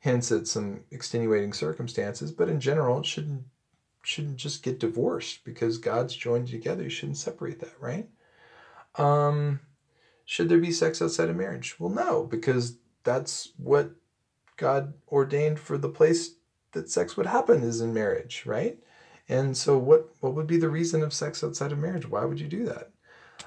hints 0.00 0.32
at 0.32 0.46
some 0.46 0.80
extenuating 0.90 1.52
circumstances, 1.52 2.32
but 2.32 2.48
in 2.48 2.58
general, 2.58 3.00
it 3.00 3.06
shouldn't 3.06 3.44
shouldn't 4.02 4.38
just 4.38 4.62
get 4.62 4.80
divorced 4.80 5.44
because 5.44 5.76
God's 5.76 6.16
joined 6.16 6.48
together. 6.48 6.82
You 6.82 6.88
shouldn't 6.88 7.18
separate 7.18 7.60
that, 7.60 7.74
right? 7.78 8.08
Um, 8.96 9.60
should 10.24 10.48
there 10.48 10.58
be 10.58 10.72
sex 10.72 11.02
outside 11.02 11.28
of 11.28 11.36
marriage? 11.36 11.78
Well, 11.78 11.90
no, 11.90 12.24
because 12.24 12.78
that's 13.04 13.52
what 13.58 13.90
God 14.56 14.94
ordained 15.08 15.60
for 15.60 15.76
the 15.76 15.90
place 15.90 16.34
that 16.72 16.88
sex 16.88 17.16
would 17.16 17.26
happen 17.26 17.62
is 17.62 17.80
in 17.80 17.92
marriage, 17.92 18.44
right? 18.46 18.78
And 19.28 19.54
so, 19.56 19.76
what 19.76 20.14
what 20.20 20.34
would 20.34 20.46
be 20.46 20.56
the 20.56 20.70
reason 20.70 21.02
of 21.02 21.12
sex 21.12 21.44
outside 21.44 21.72
of 21.72 21.78
marriage? 21.78 22.08
Why 22.08 22.24
would 22.24 22.40
you 22.40 22.48
do 22.48 22.64
that? 22.64 22.90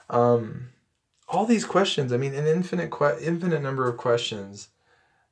Um, 0.09 0.69
all 1.27 1.45
these 1.45 1.65
questions. 1.65 2.13
I 2.13 2.17
mean, 2.17 2.35
an 2.35 2.45
infinite 2.45 2.91
que- 2.91 3.19
infinite 3.21 3.63
number 3.63 3.89
of 3.89 3.97
questions 3.97 4.69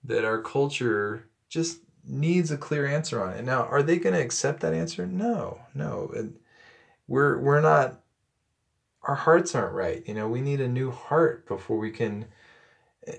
that 0.03 0.25
our 0.25 0.41
culture 0.41 1.29
just 1.49 1.79
needs 2.03 2.51
a 2.51 2.57
clear 2.57 2.87
answer 2.87 3.23
on 3.23 3.33
it. 3.33 3.45
Now, 3.45 3.63
are 3.63 3.83
they 3.83 3.97
going 3.97 4.15
to 4.15 4.21
accept 4.21 4.61
that 4.61 4.73
answer? 4.73 5.05
No, 5.05 5.59
no. 5.73 6.11
We're 7.07 7.39
we're 7.39 7.61
not. 7.61 8.01
Our 9.03 9.15
hearts 9.15 9.55
aren't 9.55 9.73
right. 9.73 10.03
You 10.07 10.13
know, 10.13 10.27
we 10.27 10.41
need 10.41 10.61
a 10.61 10.67
new 10.67 10.91
heart 10.91 11.47
before 11.47 11.77
we 11.77 11.91
can 11.91 12.25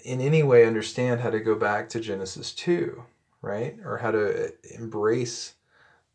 in 0.04 0.20
any 0.20 0.42
way 0.42 0.64
understand 0.64 1.20
how 1.20 1.30
to 1.30 1.40
go 1.40 1.54
back 1.54 1.88
to 1.88 2.00
Genesis 2.00 2.52
2, 2.54 3.02
right? 3.40 3.76
Or 3.84 3.98
how 3.98 4.12
to 4.12 4.46
eh, 4.46 4.50
embrace 4.78 5.54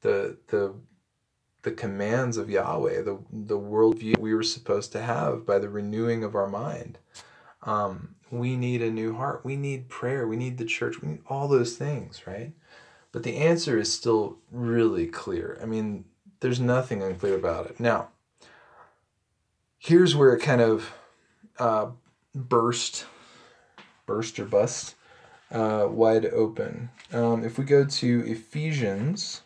the 0.02 0.38
the 0.48 0.74
the 1.64 1.72
commands 1.72 2.38
of 2.38 2.50
Yahweh, 2.50 3.02
the 3.02 3.20
the 3.32 3.60
worldview 3.60 4.18
we 4.20 4.34
were 4.34 4.44
supposed 4.44 4.92
to 4.94 5.02
have 5.02 5.46
by 5.46 5.60
the 5.60 5.70
renewing 5.70 6.24
of 6.24 6.36
our 6.36 6.48
mind. 6.48 6.98
Um, 7.68 8.16
we 8.32 8.56
need 8.56 8.82
a 8.82 8.90
new 8.90 9.16
heart. 9.16 9.42
We 9.44 9.56
need 9.56 9.90
prayer. 9.90 10.28
We 10.28 10.38
need 10.38 10.58
the 10.58 10.66
church. 10.66 11.02
We 11.02 11.10
need 11.10 11.22
all 11.28 11.48
those 11.48 11.78
things, 11.78 12.26
right? 12.26 12.54
But 13.12 13.24
the 13.24 13.38
answer 13.38 13.78
is 13.78 13.92
still 13.92 14.38
really 14.52 15.08
clear. 15.08 15.60
I 15.62 15.66
mean, 15.66 16.06
there's 16.40 16.60
nothing 16.60 17.04
unclear 17.04 17.36
about 17.36 17.68
it. 17.68 17.80
Now, 17.80 18.10
here's 19.78 20.16
where 20.16 20.34
it 20.34 20.42
kind 20.42 20.62
of 20.62 20.94
uh, 21.60 21.88
burst 22.34 23.06
burst 24.06 24.40
or 24.40 24.46
bust 24.46 24.96
uh, 25.52 25.88
wide 25.90 26.26
open. 26.26 26.90
Um, 27.12 27.44
if 27.44 27.58
we 27.58 27.66
go 27.66 27.86
to 27.86 28.24
Ephesians, 28.26 29.42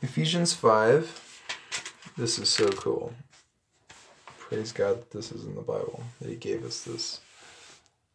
Ephesians 0.00 0.52
5, 0.52 1.42
this 2.16 2.38
is 2.38 2.48
so 2.48 2.68
cool. 2.68 3.12
Praise 4.38 4.70
God 4.70 4.98
that 4.98 5.10
this 5.10 5.32
is 5.32 5.44
in 5.44 5.56
the 5.56 5.60
Bible, 5.60 6.04
that 6.20 6.28
He 6.28 6.36
gave 6.36 6.64
us 6.64 6.82
this. 6.82 7.20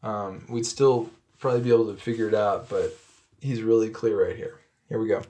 Um, 0.02 0.46
we'd 0.48 0.66
still 0.66 1.10
probably 1.40 1.60
be 1.60 1.74
able 1.74 1.94
to 1.94 2.02
figure 2.02 2.30
it 2.30 2.34
out, 2.34 2.70
but 2.70 2.98
He's 3.42 3.62
really 3.62 3.90
clear 3.90 4.26
right 4.26 4.36
here. 4.36 4.62
Here 4.88 4.98
we 4.98 5.10
go. 5.10 5.24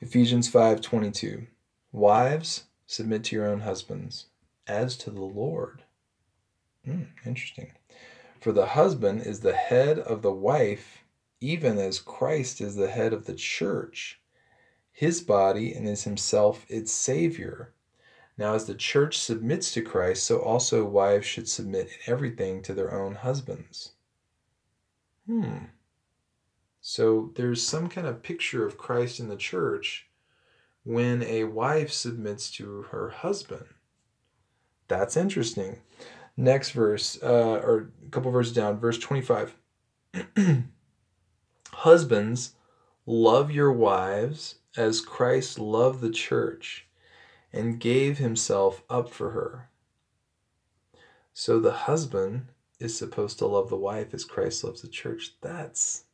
Ephesians 0.00 0.50
5:22 0.50 1.46
Wives 1.92 2.64
submit 2.86 3.24
to 3.24 3.36
your 3.36 3.46
own 3.46 3.60
husbands 3.60 4.26
as 4.66 4.96
to 4.96 5.10
the 5.10 5.24
Lord. 5.24 5.82
Mm, 6.88 7.08
interesting. 7.26 7.72
For 8.40 8.52
the 8.52 8.66
husband 8.68 9.26
is 9.26 9.40
the 9.40 9.52
head 9.52 9.98
of 9.98 10.22
the 10.22 10.32
wife, 10.32 11.04
even 11.42 11.76
as 11.76 12.00
Christ 12.00 12.62
is 12.62 12.76
the 12.76 12.88
head 12.88 13.12
of 13.12 13.26
the 13.26 13.34
church, 13.34 14.20
his 14.96 15.20
body, 15.20 15.74
and 15.74 15.86
is 15.86 16.04
himself 16.04 16.64
its 16.70 16.90
Savior. 16.90 17.74
Now, 18.38 18.54
as 18.54 18.64
the 18.64 18.74
church 18.74 19.18
submits 19.18 19.70
to 19.74 19.82
Christ, 19.82 20.24
so 20.24 20.38
also 20.38 20.86
wives 20.86 21.26
should 21.26 21.50
submit 21.50 21.88
in 21.88 22.12
everything 22.12 22.62
to 22.62 22.72
their 22.72 22.94
own 22.94 23.16
husbands. 23.16 23.92
Hmm. 25.26 25.66
So 26.80 27.30
there's 27.34 27.62
some 27.62 27.90
kind 27.90 28.06
of 28.06 28.22
picture 28.22 28.64
of 28.64 28.78
Christ 28.78 29.20
in 29.20 29.28
the 29.28 29.36
church 29.36 30.08
when 30.82 31.22
a 31.24 31.44
wife 31.44 31.92
submits 31.92 32.50
to 32.52 32.86
her 32.90 33.10
husband. 33.10 33.66
That's 34.88 35.18
interesting. 35.18 35.80
Next 36.38 36.70
verse, 36.70 37.18
uh, 37.22 37.60
or 37.62 37.90
a 38.06 38.10
couple 38.10 38.30
verses 38.30 38.54
down, 38.54 38.78
verse 38.80 38.96
25. 38.96 39.56
Husbands, 41.72 42.54
love 43.04 43.50
your 43.50 43.72
wives 43.72 44.54
as 44.76 45.00
Christ 45.00 45.58
loved 45.58 46.00
the 46.00 46.10
church 46.10 46.86
and 47.52 47.80
gave 47.80 48.18
himself 48.18 48.82
up 48.90 49.10
for 49.10 49.30
her. 49.30 49.68
So 51.32 51.60
the 51.60 51.72
husband 51.72 52.48
is 52.78 52.96
supposed 52.96 53.38
to 53.38 53.46
love 53.46 53.68
the 53.68 53.76
wife 53.76 54.12
as 54.12 54.24
Christ 54.24 54.64
loves 54.64 54.82
the 54.82 54.88
church. 54.88 55.32
That's 55.40 56.04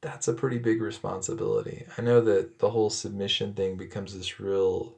that's 0.00 0.28
a 0.28 0.32
pretty 0.32 0.58
big 0.58 0.80
responsibility. 0.80 1.84
I 1.98 2.02
know 2.02 2.22
that 2.22 2.58
the 2.58 2.70
whole 2.70 2.88
submission 2.88 3.52
thing 3.52 3.76
becomes 3.76 4.16
this 4.16 4.40
real 4.40 4.96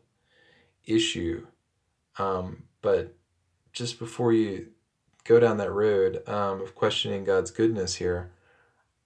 issue. 0.85 1.45
Um, 2.19 2.65
but 2.83 3.17
just 3.73 3.99
before 3.99 4.33
you 4.33 4.69
go 5.25 5.41
down 5.41 5.57
that 5.57 5.73
road 5.73 6.27
um, 6.29 6.61
of 6.61 6.75
questioning 6.75 7.25
God's 7.25 7.51
goodness 7.51 7.97
here, 7.97 8.31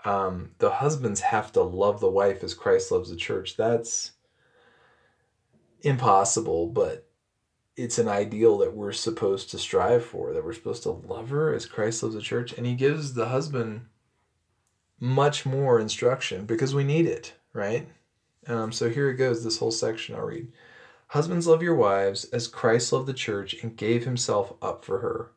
um, 0.07 0.53
the 0.59 0.71
husbands 0.71 1.21
have 1.21 1.51
to 1.53 1.63
love 1.63 1.99
the 1.99 2.09
wife 2.09 2.45
as 2.45 2.55
Christ 2.55 2.93
loves 2.93 3.11
the 3.11 3.17
church. 3.17 3.57
That's 3.57 4.13
impossible, 5.83 6.69
but 6.69 7.09
it's 7.77 7.99
an 7.99 8.07
ideal 8.07 8.57
that 8.59 8.73
we're 8.73 8.93
supposed 8.93 9.51
to 9.51 9.59
strive 9.59 10.05
for, 10.05 10.33
that 10.33 10.45
we're 10.45 10.53
supposed 10.53 10.85
to 10.85 10.91
love 10.91 11.31
her 11.31 11.53
as 11.53 11.67
Christ 11.67 12.05
loves 12.05 12.15
the 12.15 12.21
church. 12.21 12.53
And 12.53 12.65
he 12.65 12.75
gives 12.75 13.15
the 13.15 13.27
husband 13.27 13.87
much 15.01 15.45
more 15.45 15.81
instruction 15.81 16.47
because 16.47 16.73
we 16.73 16.85
need 16.85 17.07
it, 17.07 17.35
right? 17.53 17.89
Um, 18.47 18.71
so 18.71 18.89
here 18.89 19.11
it 19.11 19.17
goes, 19.17 19.43
this 19.43 19.59
whole 19.59 19.73
section 19.73 20.15
I'll 20.15 20.23
read. 20.23 20.53
Husbands, 21.09 21.49
love 21.49 21.65
your 21.65 21.75
wives 21.75 22.27
as 22.27 22.47
Christ 22.47 22.93
loved 22.93 23.07
the 23.07 23.13
church 23.13 23.57
and 23.61 23.77
gave 23.77 24.05
himself 24.05 24.53
up 24.63 24.85
for 24.85 25.01
her, 25.01 25.33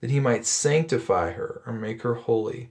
that 0.00 0.10
he 0.10 0.20
might 0.20 0.46
sanctify 0.46 1.32
her 1.32 1.62
or 1.66 1.72
make 1.72 2.02
her 2.02 2.14
holy, 2.14 2.70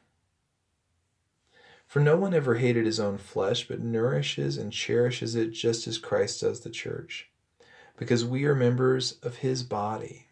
For 1.91 1.99
no 1.99 2.15
one 2.15 2.33
ever 2.33 2.55
hated 2.55 2.85
his 2.85 3.01
own 3.01 3.17
flesh, 3.17 3.67
but 3.67 3.81
nourishes 3.81 4.55
and 4.55 4.71
cherishes 4.71 5.35
it 5.35 5.51
just 5.51 5.87
as 5.87 5.97
Christ 5.97 6.39
does 6.39 6.61
the 6.61 6.69
church, 6.69 7.29
because 7.97 8.23
we 8.23 8.45
are 8.45 8.55
members 8.55 9.17
of 9.21 9.39
his 9.39 9.63
body. 9.63 10.27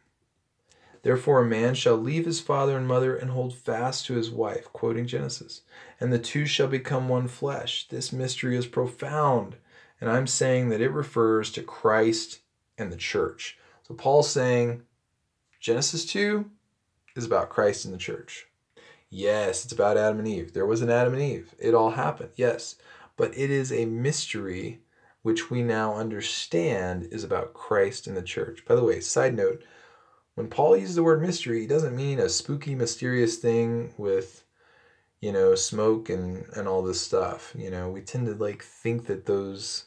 Therefore, 1.02 1.42
a 1.42 1.46
man 1.46 1.76
shall 1.76 1.98
leave 1.98 2.26
his 2.26 2.40
father 2.40 2.78
and 2.78 2.88
mother 2.88 3.14
and 3.14 3.32
hold 3.32 3.54
fast 3.54 4.06
to 4.06 4.14
his 4.14 4.32
wife, 4.32 4.72
quoting 4.72 5.06
Genesis, 5.06 5.64
and 6.00 6.14
the 6.14 6.18
two 6.18 6.46
shall 6.46 6.70
become 6.70 7.10
one 7.10 7.28
flesh. 7.28 7.90
This 7.90 8.14
mystery 8.14 8.56
is 8.56 8.66
profound 8.66 9.58
and 10.00 10.10
I'm 10.10 10.28
saying 10.28 10.70
that 10.70 10.80
it 10.80 10.94
refers 10.94 11.52
to 11.52 11.62
Christ 11.62 12.40
and 12.78 12.90
the 12.90 12.96
church. 12.96 13.58
So 13.86 13.94
Paul's 13.96 14.30
saying 14.30 14.84
Genesis 15.60 16.06
2 16.06 16.50
is 17.18 17.26
about 17.26 17.50
Christ 17.50 17.84
and 17.84 17.94
the 17.94 17.98
church. 17.98 18.49
Yes, 19.10 19.64
it's 19.64 19.74
about 19.74 19.98
Adam 19.98 20.20
and 20.20 20.28
Eve. 20.28 20.54
There 20.54 20.66
was 20.66 20.82
an 20.82 20.90
Adam 20.90 21.14
and 21.14 21.22
Eve. 21.22 21.54
It 21.58 21.74
all 21.74 21.92
happened. 21.92 22.30
Yes. 22.36 22.76
But 23.18 23.38
it 23.38 23.50
is 23.50 23.72
a 23.72 23.86
mystery 23.86 24.80
which 25.22 25.50
we 25.50 25.62
now 25.64 25.96
understand 25.96 27.08
is 27.12 27.24
about 27.24 27.54
Christ 27.54 28.08
and 28.08 28.16
the 28.16 28.22
church. 28.22 28.64
By 28.66 28.76
the 28.76 28.84
way, 28.84 29.00
side 29.02 29.36
note, 29.36 29.64
when 30.36 30.48
Paul 30.48 30.78
uses 30.78 30.96
the 30.96 31.04
word 31.04 31.22
mystery, 31.22 31.62
he 31.62 31.68
doesn't 31.68 31.96
mean 31.96 32.20
a 32.20 32.30
spooky, 32.30 32.76
mysterious 32.76 33.38
thing 33.38 33.94
with 33.98 34.44
you 35.22 35.34
know 35.34 35.54
smoke 35.54 36.10
and 36.10 36.46
and 36.56 36.66
all 36.66 36.82
this 36.82 37.02
stuff 37.02 37.54
you 37.58 37.70
know 37.70 37.90
we 37.90 38.00
tend 38.00 38.26
to 38.26 38.34
like 38.36 38.64
think 38.64 39.06
that 39.08 39.26
those 39.26 39.84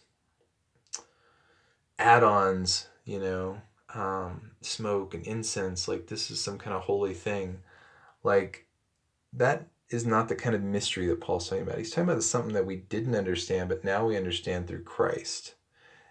add-ons, 2.02 2.88
you 3.04 3.18
know, 3.18 3.60
um, 3.94 4.52
smoke 4.60 5.14
and 5.14 5.26
incense, 5.26 5.88
like 5.88 6.06
this 6.06 6.30
is 6.30 6.42
some 6.42 6.58
kind 6.58 6.74
of 6.76 6.82
holy 6.82 7.14
thing. 7.14 7.58
Like 8.22 8.66
that 9.32 9.68
is 9.88 10.06
not 10.06 10.28
the 10.28 10.34
kind 10.34 10.54
of 10.54 10.62
mystery 10.62 11.06
that 11.06 11.20
Paul's 11.20 11.48
talking 11.48 11.64
about. 11.64 11.78
He's 11.78 11.90
talking 11.90 12.10
about 12.10 12.22
something 12.22 12.54
that 12.54 12.66
we 12.66 12.76
didn't 12.76 13.14
understand, 13.14 13.68
but 13.68 13.84
now 13.84 14.06
we 14.06 14.16
understand 14.16 14.66
through 14.66 14.84
Christ. 14.84 15.54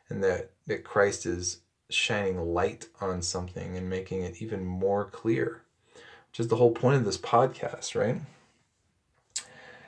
And 0.09 0.23
that, 0.23 0.51
that 0.67 0.83
Christ 0.83 1.25
is 1.25 1.61
shining 1.89 2.39
light 2.39 2.87
on 2.99 3.21
something 3.21 3.77
and 3.77 3.89
making 3.89 4.21
it 4.21 4.41
even 4.41 4.65
more 4.65 5.05
clear, 5.05 5.63
which 5.95 6.39
is 6.39 6.47
the 6.47 6.57
whole 6.57 6.71
point 6.71 6.97
of 6.97 7.05
this 7.05 7.17
podcast, 7.17 7.95
right? 7.95 8.21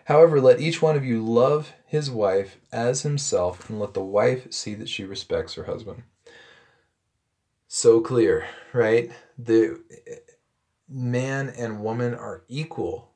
However, 0.05 0.41
let 0.41 0.59
each 0.59 0.81
one 0.81 0.95
of 0.95 1.05
you 1.05 1.23
love 1.23 1.73
his 1.85 2.11
wife 2.11 2.57
as 2.71 3.03
himself, 3.03 3.69
and 3.69 3.79
let 3.79 3.93
the 3.93 4.03
wife 4.03 4.51
see 4.51 4.73
that 4.75 4.89
she 4.89 5.05
respects 5.05 5.53
her 5.53 5.63
husband. 5.63 6.03
So 7.67 8.01
clear, 8.01 8.45
right? 8.73 9.11
The 9.37 9.79
man 10.89 11.49
and 11.49 11.83
woman 11.83 12.13
are 12.13 12.43
equal, 12.49 13.12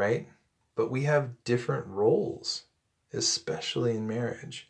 right? 0.00 0.26
But 0.76 0.90
we 0.90 1.02
have 1.02 1.44
different 1.44 1.86
roles, 1.86 2.62
especially 3.12 3.94
in 3.94 4.08
marriage. 4.08 4.66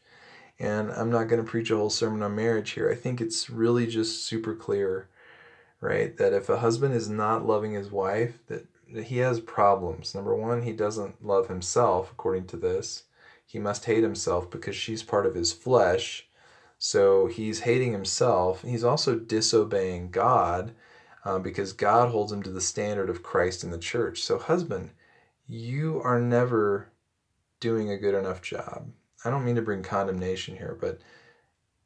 And 0.59 0.91
I'm 0.91 1.09
not 1.09 1.29
going 1.29 1.43
to 1.43 1.49
preach 1.49 1.71
a 1.71 1.77
whole 1.77 1.89
sermon 1.89 2.21
on 2.25 2.35
marriage 2.35 2.71
here. 2.73 2.91
I 2.91 2.97
think 2.97 3.21
it's 3.21 3.49
really 3.49 3.87
just 3.87 4.27
super 4.27 4.57
clear, 4.57 5.09
right? 5.81 6.17
That 6.17 6.33
if 6.33 6.49
a 6.49 6.59
husband 6.59 6.95
is 6.95 7.09
not 7.09 7.47
loving 7.47 7.75
his 7.75 7.93
wife, 7.93 8.41
that 8.49 8.67
he 9.05 9.19
has 9.19 9.39
problems. 9.39 10.17
Number 10.17 10.35
one, 10.35 10.63
he 10.63 10.73
doesn't 10.73 11.25
love 11.25 11.47
himself, 11.47 12.11
according 12.11 12.49
to 12.49 12.57
this. 12.57 13.05
He 13.47 13.61
must 13.61 13.85
hate 13.85 14.03
himself 14.03 14.51
because 14.51 14.75
she's 14.75 15.05
part 15.05 15.27
of 15.27 15.37
his 15.37 15.53
flesh. 15.53 16.27
So 16.77 17.29
he's 17.29 17.61
hating 17.61 17.93
himself. 17.93 18.63
He's 18.63 18.85
also 18.85 19.15
disobeying 19.15 20.11
God 20.11 20.75
uh, 21.25 21.39
because 21.39 21.73
God 21.73 22.11
holds 22.11 22.33
him 22.33 22.43
to 22.43 22.51
the 22.51 22.61
standard 22.61 23.09
of 23.09 23.23
Christ 23.23 23.63
in 23.63 23.71
the 23.71 23.79
church. 23.79 24.23
So, 24.23 24.39
husband, 24.39 24.91
you 25.51 26.01
are 26.05 26.21
never 26.21 26.93
doing 27.59 27.91
a 27.91 27.99
good 27.99 28.15
enough 28.15 28.41
job. 28.41 28.91
I 29.25 29.31
don't 29.31 29.45
mean 29.45 29.57
to 29.57 29.63
bring 29.63 29.83
condemnation 29.83 30.57
here, 30.57 30.79
but 30.81 31.01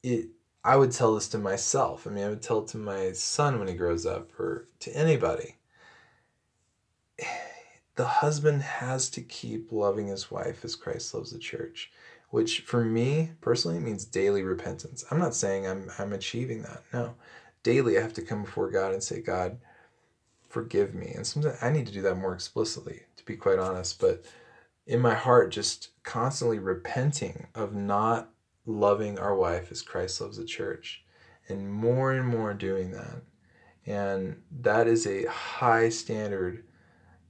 it 0.02 0.28
I 0.62 0.76
would 0.76 0.92
tell 0.92 1.14
this 1.14 1.28
to 1.28 1.38
myself. 1.38 2.06
I 2.06 2.10
mean, 2.10 2.24
I 2.24 2.28
would 2.28 2.42
tell 2.42 2.60
it 2.60 2.68
to 2.68 2.78
my 2.78 3.12
son 3.12 3.58
when 3.58 3.68
he 3.68 3.74
grows 3.74 4.06
up 4.06 4.38
or 4.38 4.68
to 4.80 4.96
anybody 4.96 5.56
the 7.96 8.06
husband 8.06 8.62
has 8.62 9.08
to 9.10 9.22
keep 9.22 9.70
loving 9.72 10.08
his 10.08 10.30
wife 10.30 10.64
as 10.64 10.76
Christ 10.76 11.14
loves 11.14 11.30
the 11.30 11.38
church, 11.38 11.90
which 12.30 12.60
for 12.60 12.84
me 12.84 13.32
personally 13.40 13.78
means 13.78 14.04
daily 14.04 14.42
repentance. 14.42 15.04
I'm 15.10 15.18
not 15.18 15.34
saying 15.34 15.66
I'm 15.66 15.90
I'm 15.98 16.12
achieving 16.12 16.62
that. 16.62 16.82
No. 16.92 17.14
Daily 17.62 17.96
I 17.96 18.02
have 18.02 18.14
to 18.14 18.22
come 18.22 18.42
before 18.42 18.70
God 18.70 18.92
and 18.92 19.02
say, 19.02 19.22
God, 19.22 19.58
forgive 20.50 20.94
me. 20.94 21.12
And 21.14 21.26
sometimes 21.26 21.56
I 21.62 21.70
need 21.70 21.86
to 21.86 21.92
do 21.92 22.02
that 22.02 22.16
more 22.16 22.34
explicitly, 22.34 23.02
to 23.24 23.32
be 23.32 23.36
quite 23.36 23.58
honest. 23.58 24.00
But 24.00 24.24
in 24.86 25.00
my 25.00 25.14
heart, 25.14 25.50
just 25.50 25.90
constantly 26.02 26.58
repenting 26.58 27.46
of 27.54 27.74
not 27.74 28.30
loving 28.66 29.18
our 29.18 29.34
wife 29.34 29.70
as 29.70 29.82
Christ 29.82 30.20
loves 30.20 30.36
the 30.36 30.44
church. 30.44 31.04
And 31.48 31.70
more 31.70 32.12
and 32.12 32.26
more 32.26 32.54
doing 32.54 32.92
that. 32.92 33.22
And 33.86 34.40
that 34.60 34.86
is 34.86 35.06
a 35.06 35.26
high 35.26 35.90
standard 35.90 36.64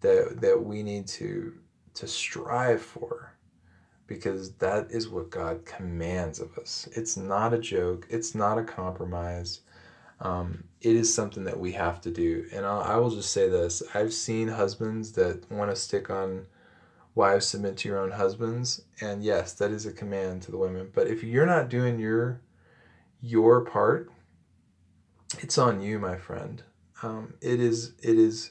that 0.01 0.41
that 0.41 0.63
we 0.63 0.83
need 0.83 1.09
to 1.09 1.55
to 1.95 2.07
strive 2.07 2.81
for 2.81 3.37
because 4.07 4.53
that 4.57 4.91
is 4.91 5.09
what 5.09 5.31
God 5.31 5.65
commands 5.65 6.39
of 6.39 6.57
us. 6.59 6.89
It's 6.93 7.17
not 7.17 7.55
a 7.55 7.59
joke. 7.59 8.07
It's 8.11 8.35
not 8.35 8.59
a 8.59 8.65
compromise. 8.65 9.61
Um, 10.21 10.65
it 10.81 10.97
is 10.97 11.13
something 11.13 11.45
that 11.45 11.59
we 11.59 11.73
have 11.73 12.01
to 12.03 12.11
do. 12.11 12.47
And 12.53 12.65
I'll, 12.65 12.81
I 12.81 12.97
will 12.97 13.11
just 13.11 13.33
say 13.33 13.49
this: 13.49 13.83
I've 13.95 14.13
seen 14.13 14.49
husbands 14.49 15.13
that 15.13 15.51
want 15.51 15.71
to 15.71 15.77
stick 15.77 16.11
on 16.11 16.47
wives 17.15 17.47
submit 17.47 17.77
to 17.79 17.89
your 17.89 17.99
own 17.99 18.11
husbands, 18.11 18.83
and 19.01 19.23
yes, 19.23 19.53
that 19.55 19.71
is 19.71 19.87
a 19.87 19.93
command 19.93 20.43
to 20.43 20.51
the 20.51 20.59
women. 20.59 20.91
But 20.95 21.07
if 21.07 21.23
you're 21.23 21.47
not 21.47 21.69
doing 21.69 21.99
your 21.99 22.41
your 23.21 23.65
part, 23.65 24.11
it's 25.39 25.59
on 25.59 25.81
you, 25.81 25.99
my 25.99 26.17
friend. 26.17 26.63
Um, 27.03 27.35
it 27.41 27.61
is 27.61 27.93
it 28.03 28.19
is 28.19 28.51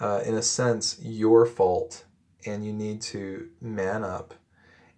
uh, 0.00 0.22
in 0.24 0.34
a 0.34 0.42
sense, 0.42 0.98
your 1.00 1.44
fault, 1.46 2.04
and 2.46 2.64
you 2.64 2.72
need 2.72 3.00
to 3.02 3.48
man 3.60 4.04
up 4.04 4.34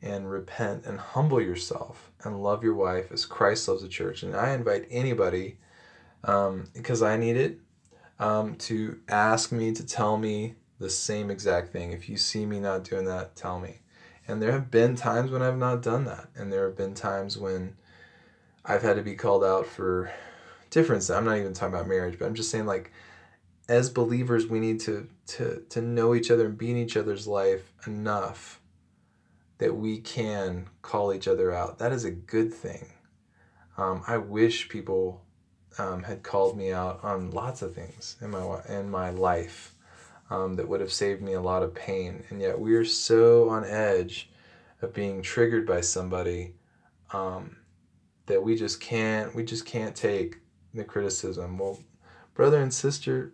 and 0.03 0.31
repent 0.31 0.85
and 0.87 0.99
humble 0.99 1.41
yourself 1.41 2.11
and 2.23 2.43
love 2.43 2.63
your 2.63 2.75
wife 2.75 3.13
as 3.13 3.27
Christ 3.27 3.69
loves 3.69 3.83
the 3.83 3.89
church. 3.89 4.23
And 4.23 4.35
I 4.35 4.53
invite 4.53 4.87
anybody, 4.91 5.59
um, 6.25 6.69
because 6.75 7.03
I 7.03 7.17
need 7.17 7.37
it, 7.37 7.59
um, 8.19 8.57
to 8.57 8.99
ask 9.09 9.53
me 9.53 9.73
to 9.73 9.87
tell 9.87 10.17
me 10.17 10.55
the 10.79 10.91
same 10.91 11.31
exact 11.31 11.73
thing. 11.73 11.93
If 11.93 12.09
you 12.09 12.17
see 12.17 12.47
me 12.47 12.61
not 12.61 12.85
doing 12.85 13.05
that, 13.07 13.37
tell 13.37 13.61
me. 13.61 13.81
And 14.29 14.41
there 14.41 14.53
have 14.53 14.71
been 14.71 14.97
times 14.97 15.31
when 15.31 15.43
I've 15.43 15.59
not 15.59 15.83
done 15.83 16.05
that. 16.05 16.29
And 16.37 16.53
there 16.53 16.67
have 16.67 16.77
been 16.77 16.95
times 16.95 17.37
when 17.37 17.77
I've 18.65 18.83
had 18.83 18.97
to 18.97 19.03
be 19.03 19.15
called 19.15 19.43
out 19.45 19.67
for 19.67 20.13
difference. 20.71 21.11
I'm 21.11 21.25
not 21.25 21.39
even 21.39 21.53
talking 21.53 21.75
about 21.75 21.89
marriage, 21.89 22.19
but 22.19 22.27
I'm 22.27 22.35
just 22.35 22.51
saying 22.51 22.67
like 22.67 22.93
as 23.71 23.89
believers 23.89 24.49
we 24.49 24.59
need 24.59 24.81
to 24.81 25.09
to 25.27 25.63
to 25.69 25.81
know 25.81 26.15
each 26.15 26.31
other 26.31 26.47
and 26.47 26.59
be 26.59 26.73
in 26.73 26.77
each 26.77 26.97
other's 26.97 27.29
life 27.29 27.73
enough 27.87 28.61
that 29.59 29.77
we 29.77 29.99
can 29.99 30.69
call 30.83 31.15
each 31.15 31.29
other 31.29 31.53
out 31.53 31.79
that 31.79 31.93
is 31.93 32.05
a 32.05 32.11
good 32.11 32.53
thing 32.53 32.93
um, 33.79 34.03
i 34.09 34.17
wish 34.17 34.69
people 34.69 35.23
um, 35.79 36.03
had 36.03 36.23
called 36.23 36.57
me 36.57 36.73
out 36.73 37.01
on 37.03 37.31
lots 37.31 37.63
of 37.63 37.75
things 37.75 38.17
in 38.21 38.31
my 38.31 38.61
in 38.69 38.91
my 38.91 39.11
life 39.11 39.75
um, 40.31 40.57
that 40.57 40.69
would 40.69 40.81
have 40.81 40.93
saved 40.93 41.23
me 41.23 41.33
a 41.35 41.41
lot 41.41 41.63
of 41.63 41.75
pain 41.75 42.23
and 42.31 42.41
yet 42.41 42.59
we're 42.59 42.85
so 42.85 43.49
on 43.49 43.65
edge 43.65 44.31
of 44.83 44.95
being 44.95 45.23
triggered 45.23 45.67
by 45.67 45.81
somebody 45.81 46.55
um, 47.13 47.57
that 48.27 48.43
we 48.43 48.57
just 48.57 48.81
can't 48.81 49.35
we 49.35 49.45
just 49.45 49.65
can't 49.65 49.95
take 49.95 50.39
the 50.75 50.85
criticism 50.85 51.59
well 51.59 51.79
brother 52.35 52.61
and 52.61 52.73
sister 52.73 53.33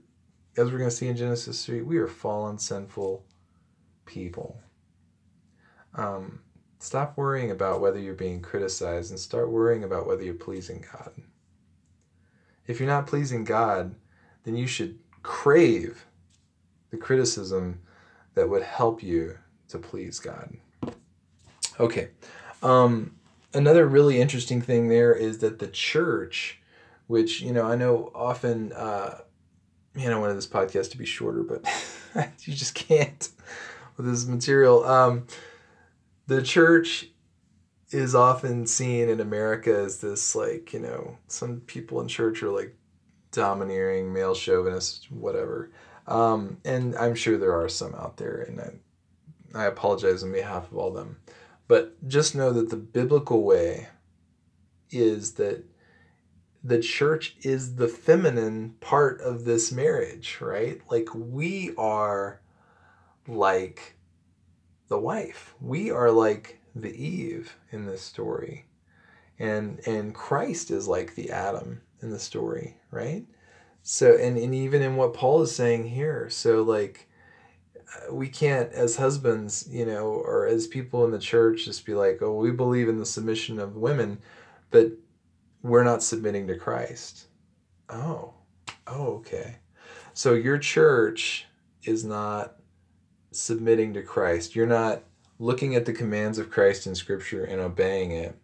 as 0.57 0.71
we're 0.71 0.79
going 0.79 0.91
to 0.91 0.97
see 0.97 1.09
in 1.09 1.17
Genesis 1.17 1.65
3, 1.65 1.83
we 1.83 1.99
are 1.99 2.09
fallen, 2.09 2.59
sinful 2.59 3.25
people. 4.07 4.61
Um, 5.95 6.41
stop 6.79 7.17
worrying 7.17 7.51
about 7.51 7.81
whether 7.81 7.99
you're 7.99 8.15
being 8.15 8.41
criticized 8.41 9.11
and 9.11 9.21
start 9.21 9.51
worrying 9.51 9.85
about 9.85 10.07
whether 10.07 10.23
you're 10.23 10.35
pleasing 10.35 10.85
God. 10.93 11.13
If 12.67 12.81
you're 12.81 12.89
not 12.89 13.07
pleasing 13.07 13.45
God, 13.45 13.95
then 14.45 14.57
you 14.57 14.67
should 14.67 14.99
crave 15.23 16.07
the 16.91 16.97
criticism 16.97 17.81
that 18.35 18.49
would 18.49 18.63
help 18.63 19.03
you 19.03 19.39
to 19.69 19.79
please 19.79 20.19
God. 20.21 20.57
Okay. 21.79 22.11
Um, 22.63 23.17
another 23.53 23.87
really 23.87 24.21
interesting 24.21 24.63
thing 24.63 24.89
there 24.89 25.13
is 25.13 25.39
that 25.39 25.59
the 25.59 25.67
church, 25.67 26.61
which, 27.07 27.41
you 27.41 27.53
know, 27.53 27.65
I 27.65 27.77
know 27.77 28.11
often, 28.15 28.73
uh, 28.73 29.19
man, 29.95 30.13
I 30.13 30.19
wanted 30.19 30.35
this 30.35 30.47
podcast 30.47 30.91
to 30.93 30.99
be 30.99 31.05
shorter, 31.05 31.43
but 31.43 31.65
you 32.45 32.55
just 32.55 32.75
can't 32.75 33.29
with 33.97 34.07
this 34.07 34.27
material. 34.27 34.85
Um, 34.85 35.27
the 36.27 36.43
church 36.43 37.09
is 37.91 38.15
often 38.15 38.67
seen 38.67 39.09
in 39.09 39.21
America 39.21 39.75
as 39.75 40.01
this, 40.01 40.35
like, 40.35 40.73
you 40.73 40.81
know, 40.81 41.19
some 41.29 41.61
people 41.61 42.01
in 42.01 42.09
church 42.09 42.43
are 42.43 42.51
like 42.51 42.77
domineering, 43.31 44.13
male 44.13 44.35
chauvinists, 44.35 45.11
whatever. 45.11 45.71
Um, 46.07 46.59
and 46.65 46.97
I'm 46.97 47.15
sure 47.15 47.39
there 47.39 47.61
are 47.61 47.69
some 47.69 47.95
out 47.95 48.17
there, 48.17 48.43
and 48.43 48.61
I, 48.61 49.63
I 49.63 49.65
apologize 49.67 50.23
on 50.23 50.33
behalf 50.33 50.71
of 50.71 50.79
all 50.79 50.93
them. 50.93 51.19
But 51.69 52.09
just 52.09 52.35
know 52.35 52.53
that 52.53 52.71
the 52.71 52.77
biblical 52.77 53.43
way 53.43 53.89
is 54.91 55.33
that 55.35 55.65
the 56.63 56.81
church 56.81 57.37
is 57.43 57.77
the 57.77 57.89
feminine 57.89 58.75
part 58.81 59.21
of 59.21 59.45
this 59.45 59.71
marriage, 59.71 60.39
right? 60.41 60.81
Like 60.91 61.09
we 61.15 61.75
are 61.77 62.41
like 63.29 63.97
the 64.89 64.99
wife. 64.99 65.55
We 65.61 65.91
are 65.91 66.11
like 66.11 66.56
the 66.81 66.95
Eve 66.95 67.57
in 67.73 67.87
this 67.87 68.03
story. 68.03 68.67
And 69.39 69.81
and 69.87 70.15
Christ 70.15 70.71
is 70.71 70.89
like 70.89 71.15
the 71.15 71.31
Adam 71.31 71.83
in 72.03 72.11
the 72.11 72.19
story, 72.19 72.77
right? 72.91 73.27
So 73.83 74.17
and, 74.17 74.37
and 74.39 74.55
even 74.55 74.83
in 74.83 74.97
what 74.97 75.15
Paul 75.15 75.43
is 75.43 75.55
saying 75.55 75.89
here, 75.89 76.29
so 76.31 76.63
like 76.63 77.09
uh, 77.75 78.13
we 78.15 78.29
can't 78.29 78.73
as 78.73 78.97
husbands, 78.97 79.69
you 79.71 79.87
know, 79.87 80.07
or 80.07 80.47
as 80.47 80.67
people 80.67 81.05
in 81.05 81.11
the 81.11 81.19
church 81.19 81.67
just 81.67 81.87
be 81.87 81.95
like, 81.95 82.23
"Oh, 82.23 82.35
we 82.35 82.51
believe 82.51 82.89
in 82.89 82.99
the 82.99 83.07
submission 83.07 83.59
of 83.59 83.77
women, 83.77 84.19
but 84.71 84.93
we're 85.63 85.85
not 85.85 86.03
submitting 86.03 86.47
to 86.49 86.57
Christ." 86.57 87.27
Oh. 87.89 88.35
Oh, 88.87 89.15
okay. 89.17 89.57
So 90.15 90.35
your 90.35 90.59
church 90.59 91.47
is 91.85 92.05
not 92.05 92.57
submitting 93.33 93.95
to 93.95 94.03
Christ. 94.03 94.55
You're 94.57 94.67
not 94.67 95.03
looking 95.39 95.75
at 95.75 95.85
the 95.85 95.93
commands 95.93 96.39
of 96.39 96.51
Christ 96.51 96.87
in 96.87 96.95
scripture 96.95 97.45
and 97.45 97.61
obeying 97.61 98.11
it. 98.13 98.37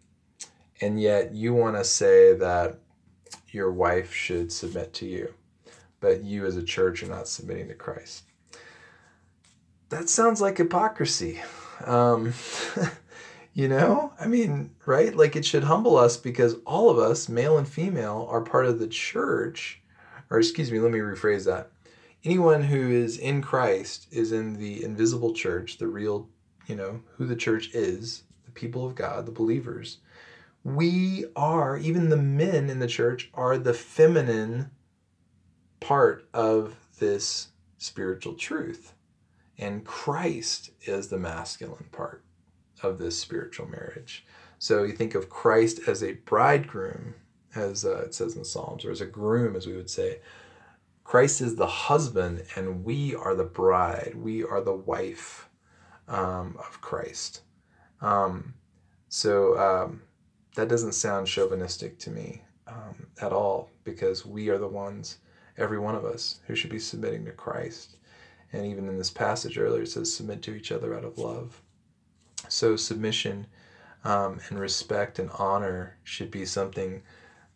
And 0.81 0.99
yet 0.99 1.33
you 1.33 1.53
want 1.53 1.75
to 1.77 1.83
say 1.83 2.33
that 2.33 2.79
your 3.49 3.71
wife 3.71 4.13
should 4.13 4.51
submit 4.51 4.93
to 4.95 5.05
you, 5.05 5.33
but 5.99 6.23
you 6.23 6.45
as 6.45 6.57
a 6.57 6.63
church 6.63 7.03
are 7.03 7.07
not 7.07 7.27
submitting 7.27 7.67
to 7.69 7.75
Christ 7.75 8.23
that 9.93 10.09
sounds 10.09 10.41
like 10.41 10.57
hypocrisy. 10.57 11.41
Um, 11.85 12.33
you 13.53 13.67
know, 13.67 14.13
I 14.19 14.27
mean, 14.27 14.71
right? 14.85 15.15
Like 15.15 15.35
it 15.35 15.45
should 15.45 15.63
humble 15.63 15.97
us 15.97 16.17
because 16.17 16.55
all 16.65 16.89
of 16.89 16.97
us, 16.97 17.29
male 17.29 17.57
and 17.57 17.67
female, 17.67 18.27
are 18.29 18.41
part 18.41 18.65
of 18.65 18.79
the 18.79 18.87
church. 18.87 19.81
Or, 20.29 20.39
excuse 20.39 20.71
me, 20.71 20.79
let 20.79 20.91
me 20.91 20.99
rephrase 20.99 21.45
that. 21.45 21.69
Anyone 22.23 22.63
who 22.63 22.89
is 22.89 23.17
in 23.17 23.41
Christ 23.41 24.07
is 24.11 24.31
in 24.31 24.57
the 24.57 24.83
invisible 24.83 25.33
church, 25.33 25.77
the 25.77 25.87
real, 25.87 26.27
you 26.67 26.75
know, 26.75 27.01
who 27.17 27.25
the 27.25 27.35
church 27.35 27.73
is, 27.73 28.23
the 28.45 28.51
people 28.51 28.85
of 28.85 28.95
God, 28.95 29.25
the 29.25 29.31
believers. 29.31 29.97
We 30.63 31.25
are, 31.35 31.77
even 31.77 32.09
the 32.09 32.17
men 32.17 32.69
in 32.69 32.79
the 32.79 32.87
church, 32.87 33.29
are 33.33 33.57
the 33.57 33.73
feminine 33.73 34.71
part 35.79 36.27
of 36.33 36.75
this 36.99 37.49
spiritual 37.77 38.35
truth. 38.35 38.93
And 39.57 39.85
Christ 39.85 40.71
is 40.83 41.09
the 41.09 41.19
masculine 41.19 41.89
part 41.91 42.23
of 42.81 42.97
this 42.97 43.19
spiritual 43.19 43.67
marriage. 43.67 44.25
So 44.57 44.83
you 44.83 44.93
think 44.93 45.15
of 45.15 45.29
Christ 45.29 45.81
as 45.87 46.01
a 46.01 46.13
bridegroom, 46.13 47.15
as 47.55 47.83
uh, 47.85 48.03
it 48.05 48.13
says 48.15 48.33
in 48.33 48.39
the 48.39 48.45
Psalms, 48.45 48.85
or 48.85 48.91
as 48.91 49.01
a 49.01 49.05
groom, 49.05 49.55
as 49.55 49.67
we 49.67 49.75
would 49.75 49.89
say. 49.89 50.19
Christ 51.03 51.41
is 51.41 51.57
the 51.57 51.67
husband, 51.67 52.45
and 52.55 52.85
we 52.85 53.13
are 53.13 53.35
the 53.35 53.43
bride. 53.43 54.13
We 54.15 54.43
are 54.43 54.61
the 54.61 54.73
wife 54.73 55.49
um, 56.07 56.55
of 56.59 56.81
Christ. 56.81 57.41
Um, 58.01 58.53
so 59.09 59.57
um, 59.57 60.01
that 60.55 60.67
doesn't 60.67 60.93
sound 60.93 61.27
chauvinistic 61.27 61.99
to 61.99 62.09
me 62.09 62.41
um, 62.67 63.07
at 63.21 63.31
all, 63.31 63.69
because 63.83 64.25
we 64.25 64.49
are 64.49 64.57
the 64.57 64.67
ones, 64.67 65.17
every 65.57 65.79
one 65.79 65.95
of 65.95 66.05
us, 66.05 66.39
who 66.47 66.55
should 66.55 66.71
be 66.71 66.79
submitting 66.79 67.25
to 67.25 67.31
Christ. 67.31 67.97
And 68.51 68.65
even 68.65 68.87
in 68.87 68.97
this 68.97 69.09
passage 69.09 69.57
earlier, 69.57 69.83
it 69.83 69.89
says, 69.89 70.13
submit 70.13 70.41
to 70.43 70.53
each 70.53 70.71
other 70.71 70.95
out 70.95 71.03
of 71.03 71.17
love. 71.17 71.61
So, 72.49 72.75
submission 72.75 73.47
um, 74.03 74.39
and 74.49 74.59
respect 74.59 75.17
and 75.19 75.29
honor 75.39 75.97
should 76.03 76.29
be 76.29 76.45
something 76.45 77.01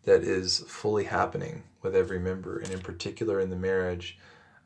that 0.04 0.22
is 0.22 0.64
fully 0.66 1.04
happening 1.04 1.62
with 1.82 1.94
every 1.94 2.18
member. 2.18 2.58
And 2.58 2.70
in 2.70 2.80
particular, 2.80 3.40
in 3.40 3.50
the 3.50 3.56
marriage, 3.56 4.18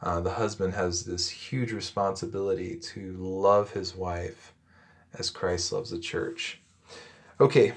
uh, 0.03 0.21
the 0.21 0.33
husband 0.33 0.75
has 0.75 1.05
this 1.05 1.29
huge 1.29 1.73
responsibility 1.73 2.77
to 2.77 3.17
love 3.19 3.71
his 3.71 3.95
wife 3.95 4.53
as 5.19 5.31
Christ 5.31 5.73
loves 5.73 5.91
the 5.91 5.99
church. 5.99 6.61
Okay, 7.41 7.73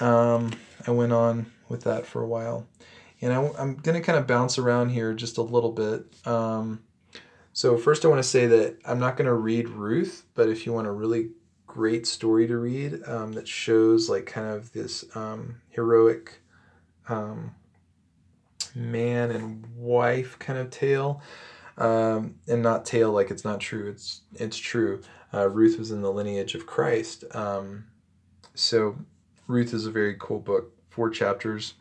um, 0.00 0.52
I 0.86 0.90
went 0.90 1.12
on 1.12 1.50
with 1.68 1.84
that 1.84 2.06
for 2.06 2.22
a 2.22 2.26
while. 2.26 2.66
And 3.22 3.32
I, 3.32 3.42
am 3.58 3.76
going 3.76 3.94
to 3.94 4.00
kind 4.00 4.18
of 4.18 4.26
bounce 4.26 4.58
around 4.58 4.90
here 4.90 5.12
just 5.12 5.36
a 5.36 5.42
little 5.42 5.72
bit. 5.72 6.06
Um, 6.26 6.82
so 7.52 7.76
first, 7.76 8.04
I 8.04 8.08
want 8.08 8.22
to 8.22 8.28
say 8.28 8.46
that 8.46 8.78
I'm 8.86 8.98
not 8.98 9.16
going 9.16 9.26
to 9.26 9.34
read 9.34 9.68
Ruth, 9.68 10.24
but 10.34 10.48
if 10.48 10.64
you 10.64 10.72
want 10.72 10.86
a 10.86 10.92
really 10.92 11.30
great 11.66 12.06
story 12.06 12.46
to 12.46 12.56
read 12.56 13.00
um, 13.06 13.32
that 13.32 13.46
shows 13.46 14.08
like 14.08 14.26
kind 14.26 14.48
of 14.48 14.72
this 14.72 15.04
um, 15.14 15.60
heroic 15.68 16.40
man 18.74 19.30
and 19.30 19.66
wife 19.76 20.38
kind 20.38 20.58
of 20.58 20.70
tale, 20.70 21.22
um, 21.78 22.36
and 22.48 22.62
not 22.62 22.84
tale 22.84 23.12
like 23.12 23.30
it's 23.30 23.44
not 23.44 23.60
true. 23.60 23.88
It's 23.88 24.22
it's 24.34 24.56
true. 24.56 25.02
Uh, 25.32 25.48
Ruth 25.48 25.78
was 25.78 25.90
in 25.90 26.02
the 26.02 26.12
lineage 26.12 26.54
of 26.54 26.66
Christ. 26.66 27.24
Um, 27.32 27.84
so 28.54 28.96
Ruth 29.46 29.72
is 29.72 29.86
a 29.86 29.90
very 29.90 30.16
cool 30.18 30.40
book. 30.40 30.72
Four 30.88 31.10
chapters. 31.10 31.74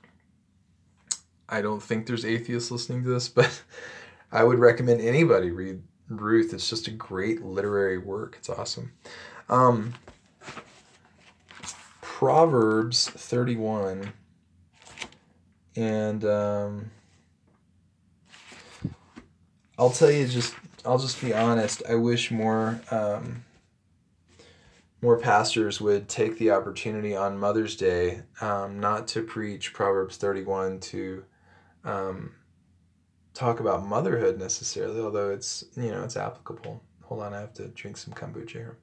I 1.48 1.62
don't 1.62 1.82
think 1.82 2.06
there's 2.06 2.26
atheists 2.26 2.70
listening 2.70 3.04
to 3.04 3.10
this, 3.10 3.28
but 3.30 3.62
I 4.32 4.44
would 4.44 4.60
recommend 4.60 5.02
anybody 5.02 5.52
read 5.52 5.82
Ruth. 6.08 6.54
It's 6.54 6.70
just 6.70 6.88
a 6.88 6.92
great 6.92 7.44
literary 7.44 7.98
work. 7.98 8.36
It's 8.38 8.50
awesome. 8.50 8.94
Um, 9.50 9.96
Proverbs 12.02 13.10
31. 13.10 14.14
And 15.80 16.26
um, 16.26 16.92
I'll 19.78 19.92
tell 19.92 20.12
you 20.12 20.28
just, 20.28 20.54
I'll 20.86 20.98
just 20.98 21.22
be 21.22 21.34
honest. 21.34 21.82
I 21.88 21.96
wish 21.96 22.32
more. 22.32 22.82
Um, 22.92 23.46
more 25.02 25.18
pastors 25.18 25.80
would 25.80 26.10
take 26.10 26.38
the 26.38 26.52
opportunity 26.52 27.16
on 27.16 27.40
Mother's 27.40 27.78
Day 27.78 28.24
um, 28.42 28.82
not 28.82 29.08
to 29.10 29.24
preach 29.24 29.72
Proverbs 29.72 30.18
31 30.18 30.82
to 30.82 31.24
um, 31.86 32.34
talk 33.34 33.62
about 33.62 33.86
motherhood 33.86 34.38
necessarily, 34.38 35.00
although 35.00 35.30
it's 35.30 35.64
you 35.78 35.92
know 35.92 36.04
it's 36.04 36.18
applicable. 36.18 36.84
Hold 37.04 37.22
on, 37.22 37.34
I 37.34 37.40
have 37.40 37.54
to 37.54 37.70
drink 37.70 37.96
some 37.96 38.14
kombucha 38.14 38.52
here. 38.52 38.78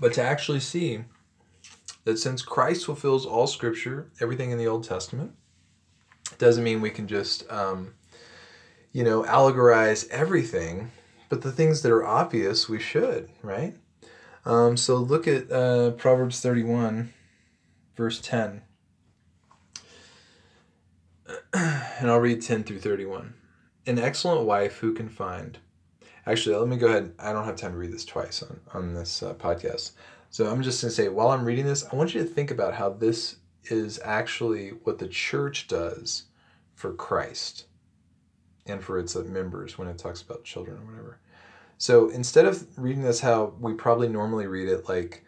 But 0.00 0.12
to 0.14 0.22
actually 0.22 0.60
see 0.60 1.04
that 2.04 2.18
since 2.18 2.42
Christ 2.42 2.84
fulfills 2.84 3.24
all 3.24 3.46
Scripture, 3.46 4.10
everything 4.20 4.50
in 4.50 4.58
the 4.58 4.66
Old 4.66 4.84
Testament, 4.84 5.32
doesn't 6.38 6.64
mean 6.64 6.80
we 6.80 6.90
can 6.90 7.06
just 7.06 7.50
um, 7.50 7.94
you 8.92 9.04
know 9.04 9.22
allegorize 9.22 10.08
everything, 10.10 10.90
but 11.28 11.42
the 11.42 11.52
things 11.52 11.82
that 11.82 11.92
are 11.92 12.04
obvious 12.04 12.68
we 12.68 12.80
should, 12.80 13.30
right? 13.42 13.74
Um, 14.44 14.76
so 14.76 14.96
look 14.96 15.26
at 15.26 15.50
uh, 15.50 15.92
Proverbs 15.92 16.40
thirty 16.40 16.62
one 16.62 17.14
verse 17.96 18.20
10. 18.20 18.62
And 21.54 22.10
I'll 22.10 22.18
read 22.18 22.42
10 22.42 22.64
through 22.64 22.80
31. 22.80 23.34
An 23.86 23.98
excellent 23.98 24.44
wife 24.46 24.78
who 24.78 24.92
can 24.92 25.08
find. 25.08 25.58
Actually, 26.26 26.56
let 26.56 26.68
me 26.68 26.76
go 26.76 26.86
ahead. 26.86 27.12
I 27.18 27.32
don't 27.32 27.44
have 27.44 27.56
time 27.56 27.72
to 27.72 27.78
read 27.78 27.92
this 27.92 28.04
twice 28.04 28.42
on, 28.42 28.60
on 28.72 28.94
this 28.94 29.22
uh, 29.22 29.34
podcast. 29.34 29.92
So 30.30 30.46
I'm 30.50 30.62
just 30.62 30.82
going 30.82 30.90
to 30.90 30.94
say, 30.94 31.08
while 31.08 31.28
I'm 31.28 31.44
reading 31.44 31.66
this, 31.66 31.84
I 31.90 31.96
want 31.96 32.14
you 32.14 32.22
to 32.22 32.28
think 32.28 32.50
about 32.50 32.74
how 32.74 32.90
this 32.90 33.36
is 33.64 34.00
actually 34.04 34.70
what 34.84 34.98
the 34.98 35.08
church 35.08 35.68
does 35.68 36.24
for 36.74 36.92
Christ 36.92 37.66
and 38.66 38.82
for 38.82 38.98
its 38.98 39.14
members 39.14 39.78
when 39.78 39.88
it 39.88 39.98
talks 39.98 40.22
about 40.22 40.44
children 40.44 40.78
or 40.78 40.86
whatever. 40.86 41.18
So 41.78 42.08
instead 42.08 42.46
of 42.46 42.66
reading 42.78 43.02
this 43.02 43.20
how 43.20 43.54
we 43.60 43.74
probably 43.74 44.08
normally 44.08 44.46
read 44.46 44.68
it, 44.68 44.88
like 44.88 45.24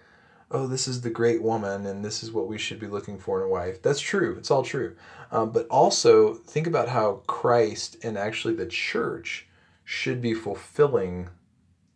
oh, 0.51 0.67
this 0.67 0.87
is 0.87 1.01
the 1.01 1.11
great 1.11 1.43
woman 1.43 1.87
and 1.87 2.05
this 2.05 2.23
is 2.23 2.31
what 2.31 2.47
we 2.47 2.59
should 2.59 2.79
be 2.79 2.87
looking 2.87 3.19
for 3.19 3.41
in 3.41 3.47
a 3.47 3.51
wife. 3.51 3.83
That's 3.83 4.01
true. 4.01 4.37
It's 4.39 4.51
all 4.51 4.63
true. 4.63 4.97
Um, 5.33 5.51
but 5.51 5.67
also 5.69 6.35
think 6.35 6.67
about 6.67 6.89
how 6.89 7.23
Christ 7.27 7.97
and 8.05 8.17
actually 8.17 8.55
the 8.55 8.67
church 8.67 9.47
should 9.87 10.21
be 10.21 10.35
fulfilling 10.35 11.31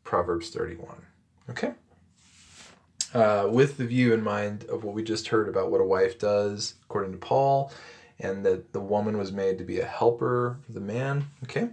Proverbs 0.05 0.49
31. 0.49 1.03
Okay? 1.51 1.73
Uh, 3.13 3.49
with 3.51 3.77
the 3.77 3.85
view 3.85 4.15
in 4.15 4.23
mind 4.23 4.65
of 4.71 4.85
what 4.85 4.95
we 4.95 5.03
just 5.03 5.29
heard 5.29 5.49
about 5.49 5.73
what 5.73 5.81
a 5.81 5.85
wife 5.85 6.17
does 6.17 6.75
according 6.85 7.11
to 7.11 7.19
Paul, 7.19 7.73
and 8.21 8.47
that 8.47 8.73
the 8.73 8.81
woman 8.81 9.19
was 9.19 9.33
made 9.33 9.59
to 9.59 9.65
be 9.65 9.81
a 9.81 9.85
helper 9.85 10.61
of 10.69 10.75
the 10.75 10.81
man. 10.81 11.27
Okay? 11.43 11.71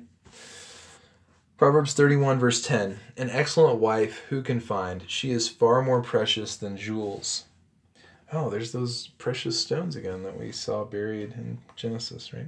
Proverbs 1.55 1.93
31, 1.93 2.39
verse 2.39 2.63
10 2.63 2.97
An 3.15 3.29
excellent 3.29 3.79
wife 3.79 4.23
who 4.29 4.41
can 4.41 4.59
find? 4.59 5.03
She 5.07 5.29
is 5.29 5.47
far 5.47 5.83
more 5.83 6.01
precious 6.01 6.57
than 6.57 6.77
jewels. 6.77 7.43
Oh, 8.33 8.49
there's 8.49 8.71
those 8.71 9.09
precious 9.19 9.59
stones 9.59 9.95
again 9.95 10.23
that 10.23 10.39
we 10.39 10.51
saw 10.51 10.83
buried 10.83 11.33
in 11.33 11.59
Genesis, 11.75 12.33
right? 12.33 12.47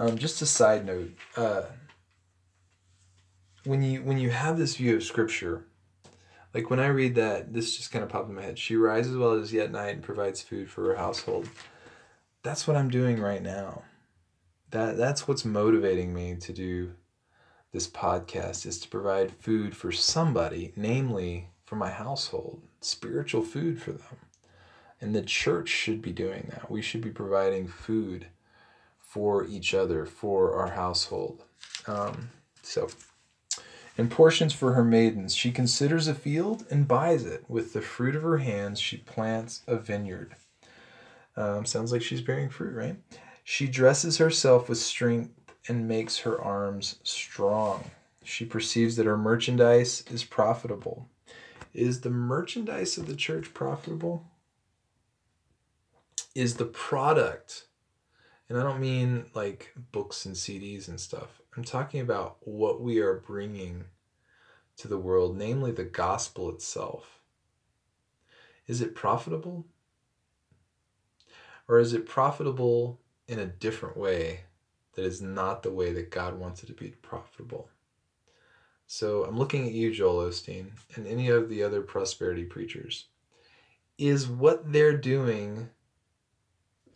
Um, 0.00 0.16
just 0.16 0.40
a 0.40 0.46
side 0.46 0.86
note, 0.86 1.12
uh, 1.36 1.64
when 3.64 3.82
you 3.82 4.02
when 4.02 4.16
you 4.16 4.30
have 4.30 4.56
this 4.56 4.76
view 4.76 4.96
of 4.96 5.02
scripture, 5.02 5.66
like 6.54 6.70
when 6.70 6.80
I 6.80 6.86
read 6.86 7.16
that, 7.16 7.52
this 7.52 7.76
just 7.76 7.92
kind 7.92 8.02
of 8.02 8.08
popped 8.08 8.30
in 8.30 8.34
my 8.34 8.40
head. 8.40 8.58
She 8.58 8.76
rises 8.76 9.14
while 9.14 9.34
it 9.34 9.42
is 9.42 9.52
yet 9.52 9.70
night 9.70 9.96
and 9.96 10.02
provides 10.02 10.40
food 10.40 10.70
for 10.70 10.86
her 10.86 10.96
household. 10.96 11.50
That's 12.42 12.66
what 12.66 12.78
I'm 12.78 12.88
doing 12.88 13.20
right 13.20 13.42
now. 13.42 13.82
That 14.70 14.96
that's 14.96 15.28
what's 15.28 15.44
motivating 15.44 16.14
me 16.14 16.34
to 16.36 16.52
do 16.54 16.94
this 17.70 17.86
podcast 17.86 18.64
is 18.64 18.78
to 18.78 18.88
provide 18.88 19.32
food 19.32 19.76
for 19.76 19.92
somebody, 19.92 20.72
namely 20.76 21.50
for 21.66 21.76
my 21.76 21.90
household, 21.90 22.62
spiritual 22.80 23.42
food 23.42 23.82
for 23.82 23.92
them. 23.92 24.16
And 24.98 25.14
the 25.14 25.20
church 25.20 25.68
should 25.68 26.00
be 26.00 26.12
doing 26.12 26.48
that. 26.52 26.70
We 26.70 26.80
should 26.80 27.02
be 27.02 27.10
providing 27.10 27.68
food 27.68 28.28
for 29.10 29.44
each 29.44 29.74
other, 29.74 30.06
for 30.06 30.54
our 30.54 30.70
household. 30.70 31.42
Um, 31.88 32.30
so, 32.62 32.88
and 33.98 34.08
portions 34.08 34.52
for 34.52 34.74
her 34.74 34.84
maidens. 34.84 35.34
She 35.34 35.50
considers 35.50 36.06
a 36.06 36.14
field 36.14 36.64
and 36.70 36.86
buys 36.86 37.24
it. 37.24 37.44
With 37.48 37.72
the 37.72 37.80
fruit 37.80 38.14
of 38.14 38.22
her 38.22 38.38
hands, 38.38 38.78
she 38.78 38.98
plants 38.98 39.62
a 39.66 39.74
vineyard. 39.74 40.36
Um, 41.36 41.66
sounds 41.66 41.90
like 41.90 42.02
she's 42.02 42.20
bearing 42.20 42.50
fruit, 42.50 42.72
right? 42.72 42.96
She 43.42 43.66
dresses 43.66 44.18
herself 44.18 44.68
with 44.68 44.78
strength 44.78 45.32
and 45.66 45.88
makes 45.88 46.18
her 46.18 46.40
arms 46.40 47.00
strong. 47.02 47.90
She 48.22 48.44
perceives 48.44 48.94
that 48.94 49.06
her 49.06 49.18
merchandise 49.18 50.04
is 50.08 50.22
profitable. 50.22 51.08
Is 51.74 52.02
the 52.02 52.10
merchandise 52.10 52.96
of 52.96 53.08
the 53.08 53.16
church 53.16 53.52
profitable? 53.54 54.24
Is 56.32 56.58
the 56.58 56.64
product, 56.64 57.64
and 58.50 58.58
I 58.58 58.62
don't 58.62 58.80
mean 58.80 59.24
like 59.32 59.72
books 59.92 60.26
and 60.26 60.34
CDs 60.34 60.88
and 60.88 61.00
stuff, 61.00 61.40
I'm 61.56 61.64
talking 61.64 62.00
about 62.00 62.36
what 62.40 62.82
we 62.82 62.98
are 62.98 63.22
bringing 63.26 63.84
to 64.76 64.88
the 64.88 64.98
world, 64.98 65.38
namely 65.38 65.72
the 65.72 65.84
gospel 65.84 66.50
itself. 66.50 67.20
Is 68.66 68.82
it 68.82 68.94
profitable? 68.94 69.64
Or 71.66 71.78
is 71.78 71.94
it 71.94 72.04
profitable 72.04 73.00
in 73.26 73.38
a 73.38 73.46
different 73.46 73.96
way 73.96 74.40
that 74.94 75.04
is 75.04 75.22
not 75.22 75.62
the 75.62 75.72
way 75.72 75.92
that 75.92 76.10
God 76.10 76.38
wants 76.38 76.62
it 76.62 76.66
to 76.66 76.72
be 76.72 76.88
profitable. 76.88 77.68
So 78.86 79.24
I'm 79.24 79.38
looking 79.38 79.66
at 79.66 79.72
you, 79.72 79.92
Joel 79.92 80.28
Osteen, 80.28 80.72
and 80.94 81.06
any 81.06 81.28
of 81.28 81.48
the 81.48 81.62
other 81.62 81.80
prosperity 81.80 82.44
preachers. 82.44 83.06
Is 83.98 84.26
what 84.26 84.72
they're 84.72 84.96
doing 84.96 85.70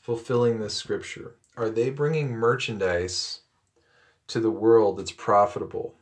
fulfilling 0.01 0.59
this 0.59 0.75
scripture? 0.75 1.37
Are 1.57 1.71
they 1.71 1.91
bringing 1.91 2.33
merchandise 2.33 3.41
to 4.29 4.41
the 4.41 4.51
world 4.51 4.99
that's 4.99 5.13
profitable? 5.13 5.95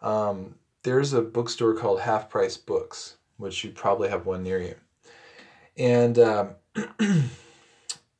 Um, 0.00 0.56
there's 0.82 1.12
a 1.12 1.22
bookstore 1.22 1.74
called 1.74 2.00
Half 2.00 2.30
Price 2.30 2.56
Books, 2.56 3.16
which 3.36 3.62
you 3.62 3.70
probably 3.70 4.08
have 4.08 4.26
one 4.26 4.42
near 4.42 4.60
you. 4.60 4.74
And 5.76 6.18
um, 6.18 6.50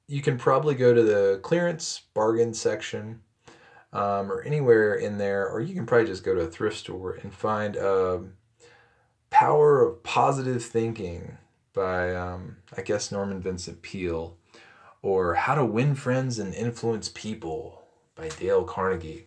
you 0.06 0.22
can 0.22 0.38
probably 0.38 0.74
go 0.74 0.94
to 0.94 1.02
the 1.02 1.40
clearance 1.42 2.02
bargain 2.14 2.54
section 2.54 3.20
um, 3.92 4.30
or 4.30 4.42
anywhere 4.42 4.94
in 4.94 5.18
there, 5.18 5.48
or 5.48 5.60
you 5.60 5.74
can 5.74 5.86
probably 5.86 6.06
just 6.06 6.24
go 6.24 6.34
to 6.34 6.42
a 6.42 6.46
thrift 6.46 6.76
store 6.76 7.18
and 7.22 7.34
find 7.34 7.76
um, 7.76 8.34
Power 9.30 9.82
of 9.82 10.02
Positive 10.02 10.62
Thinking 10.62 11.38
by, 11.72 12.14
um, 12.14 12.56
I 12.76 12.82
guess, 12.82 13.10
Norman 13.10 13.40
Vincent 13.40 13.82
Peale, 13.82 14.36
or 15.02 15.34
How 15.34 15.54
to 15.54 15.64
Win 15.64 15.94
Friends 15.94 16.38
and 16.38 16.54
Influence 16.54 17.08
People 17.08 17.82
by 18.14 18.28
Dale 18.28 18.64
Carnegie. 18.64 19.26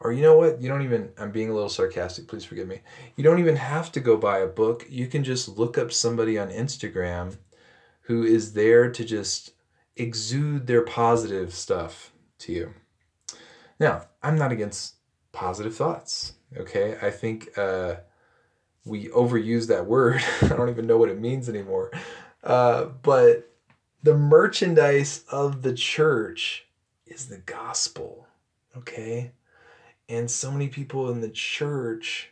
Or 0.00 0.12
you 0.12 0.22
know 0.22 0.36
what? 0.36 0.60
You 0.60 0.68
don't 0.68 0.82
even, 0.82 1.10
I'm 1.16 1.30
being 1.30 1.50
a 1.50 1.54
little 1.54 1.68
sarcastic, 1.68 2.26
please 2.26 2.44
forgive 2.44 2.66
me. 2.66 2.80
You 3.16 3.22
don't 3.22 3.38
even 3.38 3.56
have 3.56 3.92
to 3.92 4.00
go 4.00 4.16
buy 4.16 4.38
a 4.38 4.46
book. 4.46 4.86
You 4.88 5.06
can 5.06 5.22
just 5.22 5.48
look 5.48 5.78
up 5.78 5.92
somebody 5.92 6.38
on 6.38 6.48
Instagram 6.48 7.36
who 8.02 8.24
is 8.24 8.54
there 8.54 8.90
to 8.90 9.04
just 9.04 9.52
exude 9.96 10.66
their 10.66 10.82
positive 10.82 11.54
stuff 11.54 12.12
to 12.38 12.52
you. 12.52 12.74
Now, 13.78 14.06
I'm 14.22 14.36
not 14.36 14.50
against 14.50 14.94
positive 15.30 15.76
thoughts. 15.76 16.34
Okay, 16.56 16.96
I 17.00 17.10
think 17.10 17.56
uh, 17.56 17.96
we 18.84 19.06
overuse 19.08 19.68
that 19.68 19.86
word. 19.86 20.22
I 20.42 20.48
don't 20.48 20.68
even 20.68 20.86
know 20.86 20.98
what 20.98 21.08
it 21.08 21.20
means 21.20 21.48
anymore. 21.48 21.90
Uh, 22.42 22.86
but 23.02 23.51
the 24.02 24.16
merchandise 24.16 25.24
of 25.30 25.62
the 25.62 25.74
church 25.74 26.66
is 27.06 27.28
the 27.28 27.38
gospel. 27.38 28.26
Okay, 28.76 29.32
and 30.08 30.30
so 30.30 30.50
many 30.50 30.68
people 30.68 31.10
in 31.10 31.20
the 31.20 31.30
church 31.30 32.30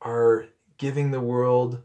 are 0.00 0.46
giving 0.78 1.10
the 1.10 1.20
world 1.20 1.82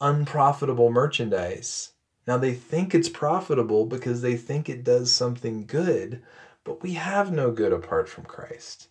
unprofitable 0.00 0.90
merchandise 0.90 1.92
now 2.30 2.36
they 2.36 2.54
think 2.54 2.94
it's 2.94 3.08
profitable 3.08 3.86
because 3.86 4.22
they 4.22 4.36
think 4.36 4.68
it 4.68 4.84
does 4.84 5.10
something 5.10 5.66
good, 5.66 6.22
but 6.62 6.80
we 6.80 6.92
have 6.92 7.32
no 7.32 7.50
good 7.50 7.72
apart 7.72 8.08
from 8.08 8.24
Christ. 8.24 8.88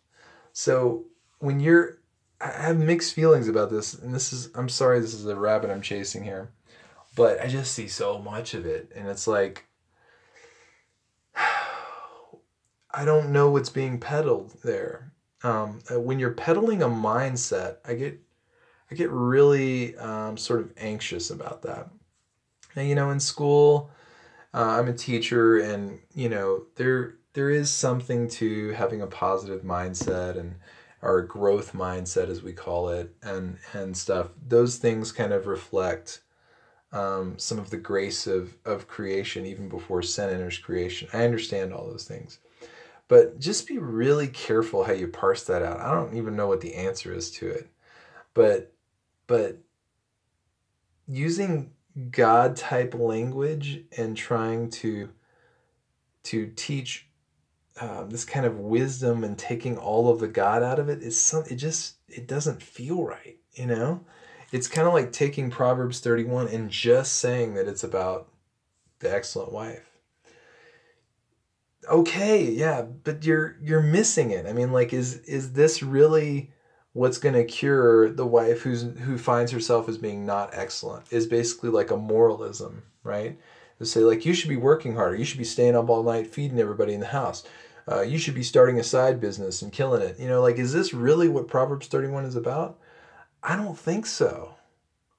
So 0.52 1.06
when 1.40 1.62
you're, 1.62 2.00
I 2.42 2.48
have 2.50 2.78
mixed 2.78 3.14
feelings 3.14 3.48
about 3.48 3.70
this, 3.70 3.94
and 3.94 4.14
this 4.14 4.34
is, 4.34 4.50
I'm 4.56 4.68
sorry, 4.68 5.00
this 5.00 5.14
is 5.14 5.26
a 5.26 5.38
rabbit 5.38 5.70
I'm 5.70 5.82
chasing 5.82 6.26
here, 6.26 6.52
but 7.20 7.42
I 7.42 7.48
just 7.48 7.74
see 7.74 7.88
so 7.88 8.18
much 8.18 8.54
of 8.54 8.66
it, 8.66 8.92
and 8.96 9.08
it's 9.08 9.28
like, 9.28 9.68
I 11.36 13.06
don't 13.06 13.32
know 13.32 13.52
what's 13.52 13.70
being 13.70 14.00
peddled 14.00 14.56
there. 14.64 15.12
Um, 15.44 15.80
uh, 15.92 16.00
when 16.00 16.20
you're 16.20 16.32
peddling 16.32 16.82
a 16.82 16.88
mindset, 16.88 17.78
I 17.86 17.94
get, 17.94 18.20
I 18.90 18.96
get 18.96 19.10
really 19.12 19.96
um, 19.98 20.38
sort 20.38 20.62
of 20.62 20.74
anxious 20.78 21.30
about 21.30 21.62
that 21.62 21.90
now, 22.76 22.82
you 22.84 22.96
know, 22.96 23.12
in 23.12 23.20
school, 23.20 23.90
uh, 24.54 24.80
I'm 24.80 24.88
a 24.88 24.94
teacher, 24.94 25.60
and 25.60 26.00
you 26.14 26.30
know, 26.30 26.64
there 26.76 27.16
there 27.34 27.50
is 27.50 27.70
something 27.70 28.28
to 28.30 28.72
having 28.72 29.02
a 29.02 29.08
positive 29.08 29.62
mindset 29.62 30.38
and 30.38 30.56
our 31.02 31.22
growth 31.22 31.74
mindset, 31.74 32.30
as 32.30 32.42
we 32.42 32.54
call 32.54 32.90
it, 32.90 33.16
and 33.22 33.58
and 33.74 33.96
stuff. 33.96 34.30
Those 34.48 34.78
things 34.78 35.12
kind 35.12 35.34
of 35.34 35.48
reflect 35.48 36.22
um, 36.92 37.38
some 37.38 37.60
of 37.60 37.70
the 37.70 37.78
grace 37.78 38.28
of 38.28 38.56
of 38.66 38.88
creation, 38.88 39.46
even 39.46 39.70
before 39.70 40.02
sin 40.02 40.30
enters 40.30 40.58
creation. 40.58 41.08
I 41.14 41.24
understand 41.24 41.74
all 41.74 41.88
those 41.88 42.06
things, 42.06 42.40
but 43.08 43.40
just 43.40 43.68
be 43.68 43.78
really 43.78 44.28
careful 44.28 44.84
how 44.84 44.94
you 44.94 45.08
parse 45.08 45.44
that 45.46 45.62
out. 45.62 45.80
I 45.80 45.94
don't 45.94 46.16
even 46.16 46.36
know 46.36 46.48
what 46.48 46.62
the 46.62 46.76
answer 46.76 47.14
is 47.14 47.32
to 47.32 47.48
it, 47.48 47.70
but 48.34 48.74
but 49.28 49.58
using 51.08 51.72
God 52.12 52.56
type 52.56 52.94
language 52.94 53.84
and 53.98 54.16
trying 54.16 54.70
to 54.72 55.10
to 56.24 56.52
teach 56.56 57.08
um, 57.82 58.10
this 58.10 58.26
kind 58.26 58.46
of 58.46 58.60
wisdom 58.60 59.24
and 59.24 59.38
taking 59.38 59.78
all 59.78 60.10
of 60.10 60.20
the 60.20 60.28
God 60.28 60.64
out 60.64 60.80
of 60.80 60.90
it 60.90 61.02
is 61.02 61.20
some 61.20 61.44
it 61.50 61.56
just 61.56 61.96
it 62.08 62.28
doesn't 62.28 62.62
feel 62.62 63.04
right, 63.04 63.38
you 63.54 63.66
know? 63.66 64.02
It's 64.52 64.68
kind 64.68 64.88
of 64.88 64.94
like 64.94 65.12
taking 65.12 65.50
Proverbs 65.50 66.00
31 66.00 66.48
and 66.48 66.70
just 66.70 67.18
saying 67.18 67.54
that 67.54 67.68
it's 67.68 67.84
about 67.84 68.30
the 69.00 69.14
excellent 69.14 69.52
wife. 69.52 69.86
Okay, 71.90 72.44
yeah, 72.44 72.82
but 72.82 73.24
you're 73.24 73.58
you're 73.62 73.82
missing 73.82 74.32
it. 74.32 74.46
I 74.46 74.54
mean, 74.54 74.72
like, 74.72 74.94
is 74.94 75.18
is 75.20 75.54
this 75.54 75.82
really 75.82 76.52
what's 76.94 77.18
going 77.18 77.36
to 77.36 77.44
cure 77.46 78.10
the 78.10 78.26
wife 78.26 78.62
who's 78.62 78.82
who 78.82 79.18
finds 79.18 79.52
herself 79.52 79.88
as 79.88 79.98
being 79.98 80.26
not 80.26 80.50
excellent? 80.54 81.06
Is 81.12 81.26
basically 81.26 81.70
like 81.70 81.92
a 81.92 81.98
moralism, 81.98 82.84
right? 83.04 83.40
To 83.80 83.86
say 83.86 84.02
like 84.02 84.26
you 84.26 84.34
should 84.34 84.50
be 84.50 84.58
working 84.58 84.96
harder, 84.96 85.16
you 85.16 85.26
should 85.26 85.38
be 85.38 85.46
staying 85.46 85.76
up 85.76 85.90
all 85.90 86.04
night 86.04 86.28
feeding 86.28 86.60
everybody 86.60 86.94
in 86.94 87.00
the 87.00 87.08
house. 87.08 87.44
Uh, 87.90 88.02
you 88.02 88.20
should 88.20 88.36
be 88.36 88.44
starting 88.44 88.80
a 88.80 88.84
side 88.84 89.20
business 89.20 89.62
and 89.62 89.72
killing 89.72 90.02
it. 90.02 90.20
You 90.20 90.28
know, 90.28 90.42
like, 90.42 90.58
is 90.58 90.74
this 90.74 90.94
really 90.94 91.28
what 91.28 91.48
Proverbs 91.48 91.88
31 91.88 92.26
is 92.26 92.36
about? 92.36 92.78
I 93.42 93.56
don't 93.56 93.78
think 93.78 94.06
so. 94.06 94.56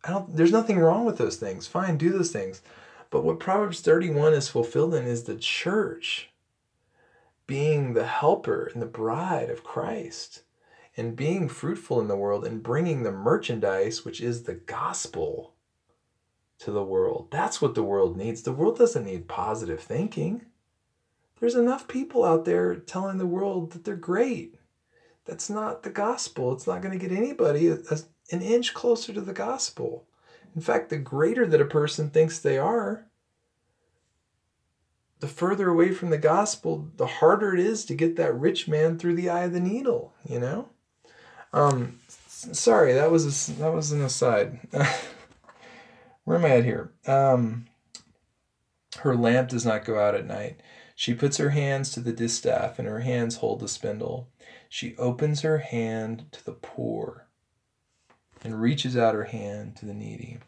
I 0.05 0.11
don't, 0.11 0.37
there's 0.37 0.53
nothing 0.53 0.79
wrong 0.79 1.05
with 1.05 1.19
those 1.19 1.37
things. 1.37 1.67
Fine, 1.67 1.99
do 1.99 2.11
those 2.11 2.33
things. 2.33 2.63
But 3.11 3.25
what 3.25 3.41
Proverbs 3.41 3.81
31 3.81 4.35
is 4.35 4.49
fulfilled 4.49 4.95
in 4.95 5.05
is 5.05 5.25
the 5.25 5.37
church 5.37 6.31
being 7.47 7.95
the 7.95 8.07
helper 8.07 8.71
and 8.73 8.81
the 8.81 8.87
bride 8.87 9.51
of 9.51 9.65
Christ 9.65 10.43
and 10.97 11.17
being 11.17 11.49
fruitful 11.49 12.01
in 12.01 12.07
the 12.07 12.17
world 12.17 12.47
and 12.47 12.63
bringing 12.63 13.03
the 13.03 13.11
merchandise, 13.11 14.05
which 14.05 14.21
is 14.21 14.45
the 14.45 14.55
gospel, 14.55 15.55
to 16.61 16.71
the 16.71 16.85
world. 16.85 17.29
That's 17.31 17.61
what 17.61 17.75
the 17.75 17.83
world 17.83 18.17
needs. 18.17 18.43
The 18.43 18.53
world 18.53 18.79
doesn't 18.79 19.05
need 19.05 19.27
positive 19.27 19.81
thinking. 19.81 20.45
There's 21.41 21.55
enough 21.55 21.89
people 21.89 22.23
out 22.23 22.45
there 22.45 22.77
telling 22.77 23.19
the 23.19 23.27
world 23.27 23.73
that 23.73 23.85
they're 23.85 23.97
great. 23.97 24.57
That's 25.31 25.49
not 25.49 25.85
the 25.85 25.91
gospel. 25.91 26.53
It's 26.53 26.67
not 26.67 26.83
going 26.83 26.99
to 26.99 27.09
get 27.09 27.17
anybody 27.17 27.69
a, 27.69 27.75
a, 27.75 27.99
an 28.33 28.43
inch 28.43 28.75
closer 28.75 29.13
to 29.13 29.21
the 29.21 29.33
gospel. 29.33 30.05
In 30.57 30.61
fact, 30.61 30.91
the 30.91 30.99
greater 30.99 31.47
that 31.47 31.61
a 31.61 31.67
person 31.67 32.11
thinks 32.11 32.41
they 32.41 32.59
are, 32.59 33.07
the 35.21 35.29
further 35.29 35.69
away 35.69 35.93
from 35.93 36.11
the 36.11 36.19
gospel, 36.19 36.89
the 36.97 37.07
harder 37.07 37.55
it 37.55 37.61
is 37.61 37.85
to 37.85 37.95
get 37.95 38.17
that 38.17 38.35
rich 38.35 38.67
man 38.67 38.99
through 38.99 39.15
the 39.15 39.31
eye 39.31 39.45
of 39.45 39.53
the 39.53 39.61
needle, 39.61 40.13
you 40.29 40.41
know? 40.41 40.69
Um, 41.53 42.01
sorry, 42.27 42.93
that 42.95 43.13
was 43.13 43.49
a, 43.51 43.53
that 43.61 43.73
was 43.73 43.93
an 43.93 44.03
aside. 44.03 44.59
Where 46.25 46.39
am 46.39 46.45
I 46.45 46.57
at 46.57 46.65
here? 46.65 46.91
Um, 47.07 47.67
her 48.99 49.15
lamp 49.15 49.51
does 49.51 49.65
not 49.65 49.85
go 49.85 50.01
out 50.01 50.17
at 50.17 50.27
night. 50.27 50.59
She 50.97 51.15
puts 51.15 51.37
her 51.37 51.51
hands 51.51 51.93
to 51.93 52.01
the 52.01 52.13
distaff, 52.13 52.81
and 52.81 52.89
her 52.89 53.01
hands 53.01 53.37
hold 53.37 53.61
the 53.61 53.69
spindle. 53.69 54.29
She 54.73 54.97
opens 54.99 55.41
her 55.41 55.59
hand 55.59 56.27
to 56.31 56.45
the 56.45 56.53
poor 56.53 57.27
and 58.43 58.63
reaches 58.63 58.97
out 58.97 59.17
her 59.17 59.25
hand 59.25 59.75
to 59.77 59.85
the 59.85 59.93
needy. 59.93 60.39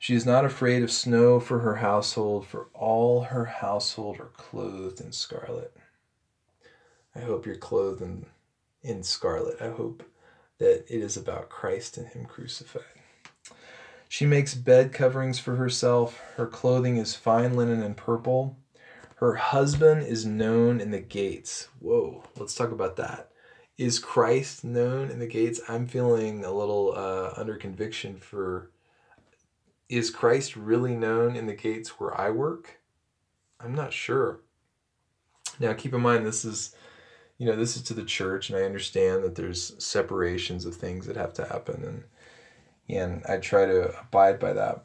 She 0.00 0.16
is 0.16 0.26
not 0.26 0.44
afraid 0.44 0.82
of 0.82 0.90
snow 0.90 1.38
for 1.38 1.60
her 1.60 1.76
household, 1.76 2.48
for 2.48 2.66
all 2.74 3.22
her 3.22 3.44
household 3.44 4.18
are 4.18 4.32
clothed 4.36 5.00
in 5.00 5.12
scarlet. 5.12 5.74
I 7.14 7.20
hope 7.20 7.46
you're 7.46 7.54
clothed 7.54 8.02
in, 8.02 8.26
in 8.82 9.04
scarlet. 9.04 9.62
I 9.62 9.68
hope 9.68 10.02
that 10.58 10.84
it 10.92 11.00
is 11.00 11.16
about 11.16 11.48
Christ 11.48 11.96
and 11.96 12.08
Him 12.08 12.26
crucified. 12.26 12.82
She 14.08 14.26
makes 14.26 14.54
bed 14.54 14.92
coverings 14.92 15.38
for 15.38 15.54
herself. 15.54 16.20
Her 16.34 16.46
clothing 16.46 16.96
is 16.96 17.14
fine 17.14 17.54
linen 17.54 17.84
and 17.84 17.96
purple. 17.96 18.56
Her 19.18 19.34
husband 19.34 20.06
is 20.06 20.24
known 20.24 20.80
in 20.80 20.92
the 20.92 21.00
gates. 21.00 21.68
Whoa, 21.80 22.22
let's 22.36 22.54
talk 22.54 22.70
about 22.70 22.96
that. 22.96 23.30
Is 23.76 23.98
Christ 23.98 24.62
known 24.64 25.10
in 25.10 25.18
the 25.18 25.26
gates? 25.26 25.60
I'm 25.68 25.88
feeling 25.88 26.44
a 26.44 26.52
little 26.52 26.94
uh, 26.96 27.32
under 27.36 27.56
conviction 27.56 28.18
for 28.18 28.70
is 29.88 30.10
Christ 30.10 30.54
really 30.54 30.94
known 30.94 31.34
in 31.34 31.46
the 31.46 31.54
gates 31.54 31.98
where 31.98 32.18
I 32.18 32.30
work? 32.30 32.78
I'm 33.58 33.74
not 33.74 33.92
sure. 33.92 34.40
Now, 35.58 35.72
keep 35.72 35.94
in 35.94 36.00
mind, 36.00 36.24
this 36.24 36.44
is, 36.44 36.76
you 37.38 37.46
know, 37.46 37.56
this 37.56 37.74
is 37.74 37.82
to 37.84 37.94
the 37.94 38.04
church, 38.04 38.50
and 38.50 38.58
I 38.58 38.62
understand 38.62 39.24
that 39.24 39.34
there's 39.34 39.82
separations 39.82 40.64
of 40.64 40.76
things 40.76 41.06
that 41.06 41.16
have 41.16 41.32
to 41.34 41.44
happen, 41.46 41.82
and 41.82 42.04
and 42.90 43.22
I 43.28 43.38
try 43.38 43.66
to 43.66 43.98
abide 44.00 44.38
by 44.38 44.52
that. 44.52 44.84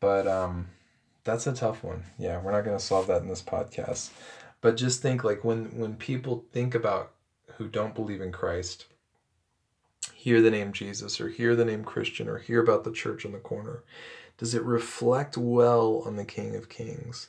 But 0.00 0.26
um, 0.28 0.68
that's 1.28 1.46
a 1.46 1.52
tough 1.52 1.84
one. 1.84 2.04
Yeah, 2.18 2.40
we're 2.40 2.52
not 2.52 2.64
going 2.64 2.76
to 2.76 2.82
solve 2.82 3.06
that 3.08 3.20
in 3.20 3.28
this 3.28 3.42
podcast. 3.42 4.10
But 4.62 4.78
just 4.78 5.02
think 5.02 5.22
like 5.22 5.44
when 5.44 5.78
when 5.78 5.94
people 5.94 6.44
think 6.52 6.74
about 6.74 7.12
who 7.56 7.68
don't 7.68 7.94
believe 7.94 8.22
in 8.22 8.32
Christ, 8.32 8.86
hear 10.14 10.40
the 10.40 10.50
name 10.50 10.72
Jesus 10.72 11.20
or 11.20 11.28
hear 11.28 11.54
the 11.54 11.66
name 11.66 11.84
Christian 11.84 12.28
or 12.28 12.38
hear 12.38 12.62
about 12.62 12.84
the 12.84 12.92
church 12.92 13.26
in 13.26 13.32
the 13.32 13.38
corner, 13.38 13.84
does 14.38 14.54
it 14.54 14.62
reflect 14.62 15.36
well 15.36 16.02
on 16.06 16.16
the 16.16 16.24
King 16.24 16.56
of 16.56 16.70
Kings? 16.70 17.28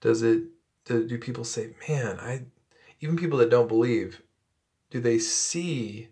Does 0.00 0.22
it 0.22 0.42
do, 0.84 1.06
do 1.06 1.16
people 1.16 1.44
say, 1.44 1.74
"Man, 1.88 2.18
I 2.18 2.46
even 3.00 3.16
people 3.16 3.38
that 3.38 3.50
don't 3.50 3.68
believe, 3.68 4.22
do 4.90 5.00
they 5.00 5.18
see 5.18 6.08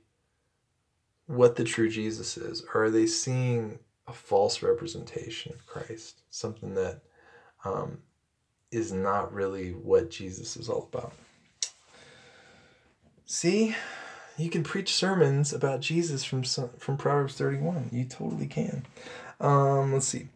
what 1.27 1.57
the 1.57 1.65
true 1.65 1.89
Jesus 1.89 2.37
is 2.37 2.63
or 2.73 2.85
are 2.85 2.91
they 2.91 3.07
seeing 3.07 3.81
a 4.07 4.13
false 4.13 4.63
representation 4.63 5.53
of 5.53 5.67
Christ, 5.67 6.21
something 6.31 6.75
that 6.75 7.01
um, 7.65 7.99
is 8.71 8.93
not 8.93 9.33
really 9.33 9.71
what 9.71 10.11
Jesus 10.11 10.57
is 10.57 10.69
all 10.69 10.89
about. 10.93 11.13
See, 13.27 13.75
you 14.37 14.51
can 14.51 14.63
preach 14.63 14.95
sermons 14.95 15.53
about 15.53 15.81
Jesus 15.81 16.25
from 16.25 16.43
from 16.43 16.97
Proverbs 16.97 17.35
31. 17.35 17.91
You 17.93 18.05
totally 18.05 18.47
can. 18.47 18.87
Um, 19.41 19.93
let's 19.93 20.07
see. 20.07 20.29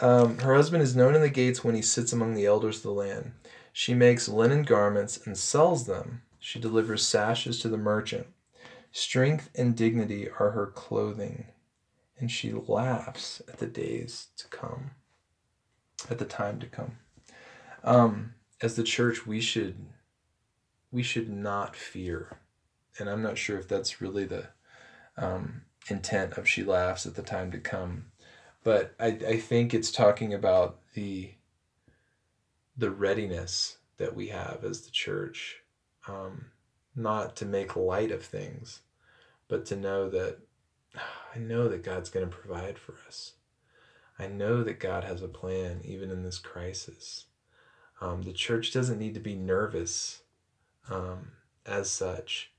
Um, 0.00 0.38
her 0.38 0.54
husband 0.54 0.82
is 0.82 0.96
known 0.96 1.14
in 1.14 1.20
the 1.20 1.28
gates 1.28 1.62
when 1.62 1.74
he 1.74 1.82
sits 1.82 2.12
among 2.12 2.34
the 2.34 2.46
elders 2.46 2.78
of 2.78 2.82
the 2.82 2.90
land. 2.90 3.32
She 3.72 3.94
makes 3.94 4.28
linen 4.28 4.62
garments 4.62 5.26
and 5.26 5.36
sells 5.36 5.86
them. 5.86 6.22
She 6.38 6.58
delivers 6.58 7.06
sashes 7.06 7.60
to 7.60 7.68
the 7.68 7.76
merchant. 7.76 8.26
Strength 8.90 9.50
and 9.54 9.76
dignity 9.76 10.28
are 10.40 10.52
her 10.52 10.66
clothing, 10.68 11.48
and 12.18 12.30
she 12.30 12.52
laughs 12.52 13.42
at 13.46 13.58
the 13.58 13.66
days 13.66 14.28
to 14.38 14.48
come, 14.48 14.92
at 16.10 16.18
the 16.18 16.24
time 16.24 16.58
to 16.60 16.66
come. 16.66 16.98
Um, 17.84 18.34
as 18.60 18.76
the 18.76 18.82
church 18.82 19.26
we 19.26 19.40
should 19.40 19.76
we 20.90 21.02
should 21.02 21.28
not 21.28 21.76
fear. 21.76 22.38
And 22.98 23.08
i'm 23.08 23.22
not 23.22 23.38
sure 23.38 23.58
if 23.58 23.68
that's 23.68 24.00
really 24.00 24.24
the 24.24 24.48
um, 25.16 25.62
intent 25.88 26.34
of 26.34 26.48
she 26.48 26.64
laughs 26.64 27.06
at 27.06 27.14
the 27.14 27.22
time 27.22 27.50
to 27.52 27.58
come. 27.58 28.06
But 28.64 28.94
I, 28.98 29.06
I 29.06 29.36
think 29.38 29.72
it's 29.72 29.90
talking 29.90 30.34
about 30.34 30.78
the 30.94 31.32
the 32.76 32.90
readiness 32.90 33.78
that 33.96 34.14
we 34.14 34.28
have 34.28 34.62
as 34.64 34.82
the 34.82 34.90
church 34.90 35.62
um, 36.08 36.46
not 36.94 37.36
to 37.36 37.46
make 37.46 37.76
light 37.76 38.10
of 38.10 38.22
things 38.22 38.80
but 39.48 39.64
to 39.66 39.76
know 39.76 40.08
that 40.08 40.38
i 41.34 41.38
know 41.38 41.68
that 41.68 41.82
god's 41.82 42.10
going 42.10 42.28
to 42.28 42.36
provide 42.36 42.78
for 42.78 42.94
us 43.06 43.32
i 44.18 44.26
know 44.26 44.62
that 44.62 44.80
god 44.80 45.04
has 45.04 45.22
a 45.22 45.28
plan 45.28 45.80
even 45.84 46.10
in 46.10 46.22
this 46.22 46.38
crisis 46.38 47.26
um, 48.00 48.22
the 48.22 48.32
church 48.32 48.72
doesn't 48.72 48.98
need 48.98 49.14
to 49.14 49.20
be 49.20 49.34
nervous 49.34 50.22
um, 50.90 51.32
as 51.64 51.90
such. 51.90 52.50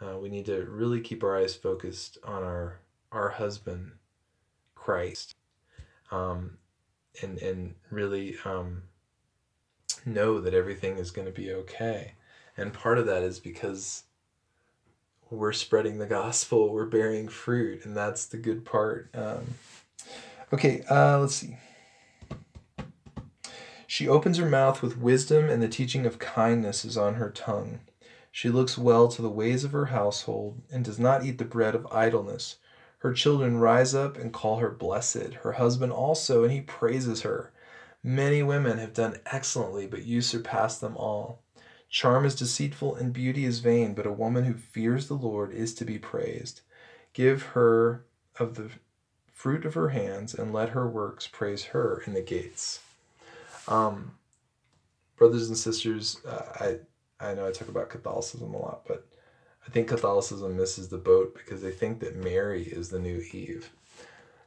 Uh, 0.00 0.18
we 0.18 0.28
need 0.28 0.46
to 0.46 0.64
really 0.64 1.00
keep 1.00 1.24
our 1.24 1.36
eyes 1.36 1.54
focused 1.54 2.18
on 2.22 2.42
our 2.42 2.78
our 3.12 3.30
husband, 3.30 3.92
Christ, 4.74 5.34
um, 6.10 6.58
and 7.22 7.38
and 7.38 7.74
really 7.90 8.36
um, 8.44 8.82
know 10.04 10.40
that 10.40 10.54
everything 10.54 10.98
is 10.98 11.10
going 11.10 11.26
to 11.26 11.32
be 11.32 11.52
okay. 11.52 12.12
And 12.56 12.72
part 12.72 12.98
of 12.98 13.06
that 13.06 13.22
is 13.22 13.38
because 13.38 14.04
we're 15.30 15.52
spreading 15.52 15.98
the 15.98 16.06
gospel, 16.06 16.72
we're 16.72 16.84
bearing 16.84 17.28
fruit, 17.28 17.84
and 17.84 17.96
that's 17.96 18.26
the 18.26 18.36
good 18.36 18.64
part. 18.64 19.08
Okay, 20.52 20.82
uh, 20.88 21.18
let's 21.18 21.34
see. 21.34 21.56
She 23.86 24.08
opens 24.08 24.38
her 24.38 24.48
mouth 24.48 24.82
with 24.82 24.98
wisdom, 24.98 25.48
and 25.48 25.62
the 25.62 25.68
teaching 25.68 26.06
of 26.06 26.18
kindness 26.18 26.84
is 26.84 26.96
on 26.96 27.14
her 27.14 27.30
tongue. 27.30 27.80
She 28.30 28.48
looks 28.48 28.76
well 28.76 29.08
to 29.08 29.22
the 29.22 29.30
ways 29.30 29.64
of 29.64 29.72
her 29.72 29.86
household, 29.86 30.60
and 30.70 30.84
does 30.84 30.98
not 30.98 31.24
eat 31.24 31.38
the 31.38 31.44
bread 31.44 31.74
of 31.74 31.86
idleness. 31.90 32.56
Her 32.98 33.12
children 33.12 33.58
rise 33.58 33.94
up 33.94 34.16
and 34.16 34.32
call 34.32 34.58
her 34.58 34.70
blessed, 34.70 35.34
her 35.42 35.52
husband 35.52 35.92
also, 35.92 36.44
and 36.44 36.52
he 36.52 36.60
praises 36.60 37.22
her. 37.22 37.52
Many 38.02 38.42
women 38.42 38.78
have 38.78 38.94
done 38.94 39.18
excellently, 39.26 39.86
but 39.86 40.04
you 40.04 40.20
surpass 40.20 40.78
them 40.78 40.96
all. 40.96 41.42
Charm 41.88 42.24
is 42.24 42.34
deceitful 42.34 42.94
and 42.96 43.12
beauty 43.12 43.44
is 43.44 43.60
vain, 43.60 43.94
but 43.94 44.06
a 44.06 44.12
woman 44.12 44.44
who 44.44 44.54
fears 44.54 45.08
the 45.08 45.14
Lord 45.14 45.52
is 45.52 45.74
to 45.74 45.84
be 45.84 45.98
praised. 45.98 46.60
Give 47.12 47.42
her 47.42 48.04
of 48.38 48.54
the 48.54 48.70
fruit 49.36 49.66
of 49.66 49.74
her 49.74 49.90
hands, 49.90 50.34
and 50.34 50.52
let 50.52 50.70
her 50.70 50.88
works 50.88 51.28
praise 51.28 51.64
her 51.66 52.02
in 52.06 52.14
the 52.14 52.22
gates. 52.22 52.80
Um, 53.68 54.12
brothers 55.16 55.48
and 55.48 55.58
sisters, 55.58 56.18
uh, 56.26 56.78
I 57.20 57.28
I 57.28 57.34
know 57.34 57.46
I 57.46 57.52
talk 57.52 57.68
about 57.68 57.90
Catholicism 57.90 58.54
a 58.54 58.58
lot, 58.58 58.82
but 58.88 59.06
I 59.66 59.70
think 59.70 59.88
Catholicism 59.88 60.56
misses 60.56 60.88
the 60.88 60.98
boat 60.98 61.34
because 61.34 61.60
they 61.60 61.70
think 61.70 62.00
that 62.00 62.16
Mary 62.16 62.62
is 62.62 62.88
the 62.88 62.98
new 62.98 63.22
Eve. 63.32 63.70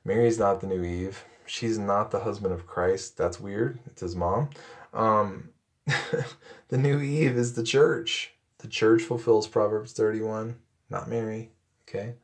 Mary's 0.03 0.39
not 0.39 0.59
the 0.59 0.67
new 0.67 0.83
Eve. 0.83 1.23
she's 1.45 1.77
not 1.77 2.11
the 2.11 2.21
husband 2.21 2.53
of 2.53 2.67
Christ. 2.67 3.15
That's 3.15 3.39
weird. 3.39 3.79
It's 3.85 4.01
his 4.01 4.15
mom. 4.15 4.49
Um, 4.93 5.49
the 6.67 6.77
new 6.77 6.99
Eve 6.99 7.37
is 7.37 7.53
the 7.53 7.63
church. 7.63 8.33
The 8.59 8.67
church 8.67 9.03
fulfills 9.03 9.47
Proverbs 9.47 9.93
31, 9.93 10.55
not 10.89 11.09
Mary. 11.09 11.51
Okay. 11.87 12.15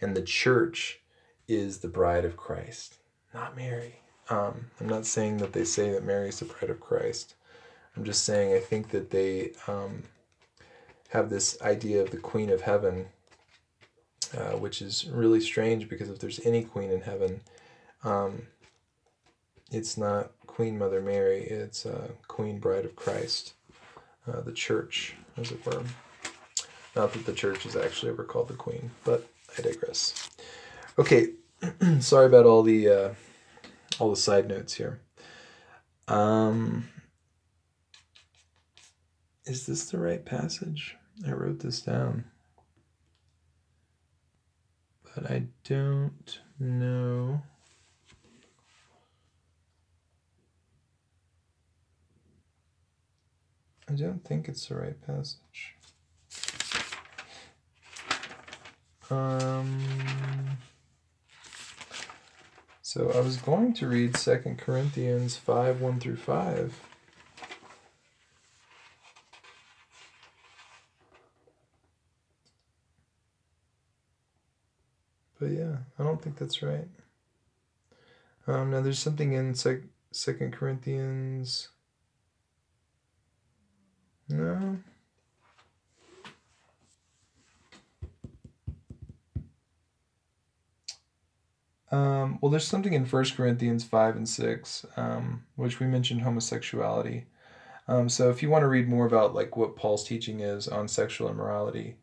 And 0.00 0.16
the 0.16 0.22
church 0.22 1.00
is 1.48 1.78
the 1.78 1.88
bride 1.88 2.24
of 2.24 2.36
Christ, 2.36 2.96
not 3.34 3.56
Mary. 3.56 3.96
Um, 4.30 4.66
I'm 4.78 4.88
not 4.88 5.06
saying 5.06 5.38
that 5.38 5.54
they 5.54 5.64
say 5.64 5.90
that 5.92 6.04
Mary 6.04 6.28
is 6.28 6.38
the 6.38 6.44
bride 6.44 6.70
of 6.70 6.80
Christ. 6.80 7.34
I'm 7.96 8.04
just 8.04 8.24
saying 8.24 8.54
I 8.54 8.60
think 8.60 8.90
that 8.90 9.10
they 9.10 9.52
um, 9.66 10.04
have 11.08 11.30
this 11.30 11.60
idea 11.62 12.02
of 12.02 12.10
the 12.10 12.18
Queen 12.18 12.50
of 12.50 12.60
Heaven, 12.60 13.06
uh, 14.36 14.52
which 14.58 14.82
is 14.82 15.08
really 15.08 15.40
strange 15.40 15.88
because 15.88 16.10
if 16.10 16.18
there's 16.18 16.44
any 16.44 16.62
Queen 16.62 16.90
in 16.90 17.00
heaven, 17.00 17.40
um, 18.04 18.42
it's 19.72 19.96
not 19.96 20.32
Queen 20.46 20.78
Mother 20.78 21.00
Mary, 21.00 21.40
it's 21.40 21.86
uh, 21.86 22.08
Queen 22.28 22.58
Bride 22.58 22.84
of 22.84 22.94
Christ, 22.94 23.54
uh, 24.26 24.40
the 24.42 24.52
church, 24.52 25.14
as 25.36 25.50
it 25.50 25.64
were. 25.64 25.82
Not 26.94 27.12
that 27.12 27.26
the 27.26 27.32
church 27.32 27.64
is 27.64 27.76
actually 27.76 28.10
ever 28.12 28.24
called 28.24 28.48
the 28.48 28.54
Queen, 28.54 28.90
but 29.04 29.28
I 29.56 29.62
digress. 29.62 30.30
Okay, 30.98 31.28
sorry 32.00 32.26
about 32.26 32.44
all 32.44 32.64
the 32.64 32.88
uh, 32.88 33.14
all 34.00 34.10
the 34.10 34.16
side 34.16 34.48
notes 34.48 34.74
here. 34.74 35.00
Um, 36.08 36.88
is 39.46 39.64
this 39.64 39.90
the 39.90 39.98
right 39.98 40.24
passage? 40.24 40.96
I 41.24 41.30
wrote 41.30 41.60
this 41.60 41.82
down, 41.82 42.24
but 45.14 45.30
I 45.30 45.44
don't 45.62 46.40
know. 46.58 47.42
I 53.88 53.92
don't 53.92 54.24
think 54.24 54.48
it's 54.48 54.66
the 54.66 54.74
right 54.74 55.00
passage. 55.06 55.76
Um, 59.10 59.78
so 62.88 63.12
I 63.14 63.20
was 63.20 63.36
going 63.36 63.74
to 63.74 63.86
read 63.86 64.16
Second 64.16 64.56
Corinthians 64.56 65.36
5 65.36 65.82
1 65.82 66.00
through 66.00 66.16
5. 66.16 66.80
But 75.38 75.50
yeah, 75.50 75.76
I 75.98 76.02
don't 76.02 76.22
think 76.22 76.38
that's 76.38 76.62
right. 76.62 76.88
Um, 78.46 78.70
now 78.70 78.80
there's 78.80 78.98
something 78.98 79.34
in 79.34 79.54
Second 79.54 80.54
Corinthians 80.54 81.68
no. 84.30 84.78
Um, 91.90 92.38
well, 92.40 92.50
there's 92.50 92.66
something 92.66 92.92
in 92.92 93.06
1 93.06 93.24
Corinthians 93.36 93.84
5 93.84 94.16
and 94.16 94.28
6, 94.28 94.86
um, 94.96 95.44
which 95.56 95.80
we 95.80 95.86
mentioned 95.86 96.22
homosexuality. 96.22 97.26
Um, 97.86 98.08
so 98.08 98.28
if 98.30 98.42
you 98.42 98.50
want 98.50 98.62
to 98.62 98.68
read 98.68 98.88
more 98.88 99.06
about 99.06 99.34
like 99.34 99.56
what 99.56 99.76
Paul's 99.76 100.04
teaching 100.04 100.40
is 100.40 100.68
on 100.68 100.88
sexual 100.88 101.30
immorality 101.30 101.96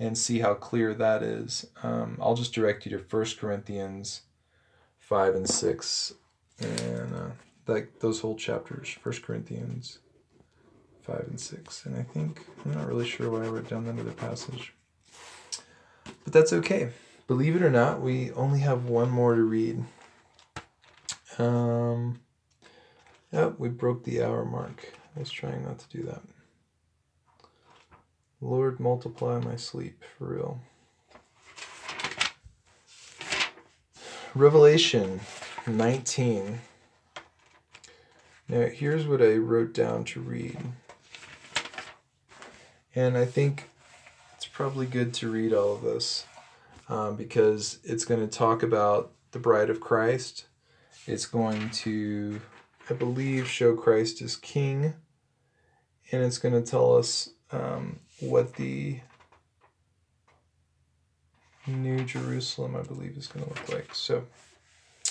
and 0.00 0.18
see 0.18 0.40
how 0.40 0.54
clear 0.54 0.92
that 0.94 1.22
is, 1.22 1.66
um, 1.84 2.18
I'll 2.20 2.34
just 2.34 2.52
direct 2.52 2.84
you 2.84 2.98
to 2.98 3.04
1 3.04 3.26
Corinthians 3.38 4.22
5 4.98 5.34
and 5.36 5.48
6 5.48 6.12
and 6.58 7.14
uh, 7.14 7.30
like 7.68 8.00
those 8.00 8.20
whole 8.20 8.34
chapters, 8.34 8.96
1 9.02 9.14
Corinthians 9.22 10.00
five 11.10 11.26
and 11.28 11.40
six. 11.40 11.86
And 11.86 11.96
I 11.96 12.02
think, 12.02 12.40
I'm 12.64 12.74
not 12.74 12.86
really 12.86 13.08
sure 13.08 13.30
why 13.30 13.44
I 13.44 13.48
wrote 13.48 13.68
down 13.68 13.84
that 13.84 13.98
other 13.98 14.12
passage. 14.12 14.74
But 16.24 16.32
that's 16.32 16.52
okay. 16.52 16.90
Believe 17.30 17.54
it 17.54 17.62
or 17.62 17.70
not, 17.70 18.00
we 18.00 18.32
only 18.32 18.58
have 18.58 18.86
one 18.86 19.08
more 19.08 19.36
to 19.36 19.42
read. 19.44 19.84
Um, 21.38 22.18
yep, 23.32 23.54
we 23.56 23.68
broke 23.68 24.02
the 24.02 24.20
hour 24.20 24.44
mark. 24.44 24.92
I 25.14 25.20
was 25.20 25.30
trying 25.30 25.62
not 25.62 25.78
to 25.78 25.96
do 25.96 26.02
that. 26.06 26.22
Lord, 28.40 28.80
multiply 28.80 29.38
my 29.38 29.54
sleep 29.54 30.02
for 30.18 30.24
real. 30.24 30.60
Revelation 34.34 35.20
19. 35.68 36.58
Now, 38.48 38.66
here's 38.66 39.06
what 39.06 39.22
I 39.22 39.36
wrote 39.36 39.72
down 39.72 40.02
to 40.06 40.20
read. 40.20 40.58
And 42.92 43.16
I 43.16 43.24
think 43.24 43.70
it's 44.34 44.48
probably 44.48 44.86
good 44.86 45.14
to 45.14 45.30
read 45.30 45.54
all 45.54 45.74
of 45.74 45.82
this 45.82 46.26
um, 46.90 47.14
because 47.14 47.78
it's 47.84 48.04
going 48.04 48.20
to 48.20 48.26
talk 48.26 48.62
about 48.62 49.12
the 49.30 49.38
bride 49.38 49.70
of 49.70 49.80
Christ. 49.80 50.46
It's 51.06 51.24
going 51.24 51.70
to, 51.70 52.40
I 52.90 52.94
believe, 52.94 53.48
show 53.48 53.74
Christ 53.74 54.20
as 54.20 54.36
king. 54.36 54.94
And 56.12 56.22
it's 56.24 56.38
going 56.38 56.60
to 56.60 56.68
tell 56.68 56.96
us 56.96 57.30
um, 57.52 58.00
what 58.18 58.54
the 58.54 59.00
New 61.68 62.04
Jerusalem, 62.04 62.74
I 62.74 62.82
believe, 62.82 63.16
is 63.16 63.28
going 63.28 63.44
to 63.44 63.50
look 63.50 63.72
like. 63.72 63.94
So 63.94 64.26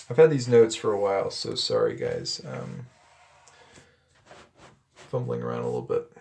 I've 0.10 0.18
had 0.18 0.30
these 0.30 0.50
notes 0.50 0.76
for 0.76 0.92
a 0.92 1.00
while, 1.00 1.32
so 1.32 1.56
sorry, 1.56 1.96
guys. 1.96 2.42
Um, 2.46 2.88
fumbling 4.96 5.42
around 5.42 5.62
a 5.62 5.66
little 5.66 5.82
bit. 5.82 6.12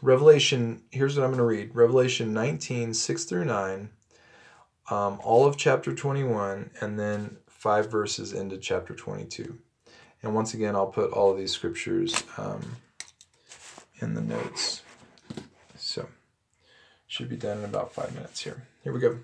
Revelation, 0.00 0.82
here's 0.90 1.16
what 1.16 1.24
I'm 1.24 1.30
going 1.30 1.38
to 1.38 1.44
read 1.44 1.74
Revelation 1.74 2.32
19, 2.32 2.94
6 2.94 3.24
through 3.24 3.44
9, 3.44 3.90
um, 4.90 5.18
all 5.22 5.46
of 5.46 5.56
chapter 5.56 5.94
21, 5.94 6.70
and 6.80 6.98
then 6.98 7.38
five 7.46 7.90
verses 7.90 8.32
into 8.32 8.58
chapter 8.58 8.94
22. 8.94 9.58
And 10.22 10.34
once 10.34 10.54
again, 10.54 10.74
I'll 10.74 10.86
put 10.86 11.12
all 11.12 11.30
of 11.30 11.38
these 11.38 11.52
scriptures 11.52 12.24
um, 12.38 12.76
in 14.00 14.14
the 14.14 14.20
notes. 14.20 14.82
So, 15.76 16.08
should 17.06 17.28
be 17.28 17.36
done 17.36 17.58
in 17.58 17.64
about 17.64 17.92
five 17.92 18.14
minutes 18.14 18.42
here. 18.42 18.66
Here 18.82 18.92
we 18.92 19.00
go. 19.00 19.20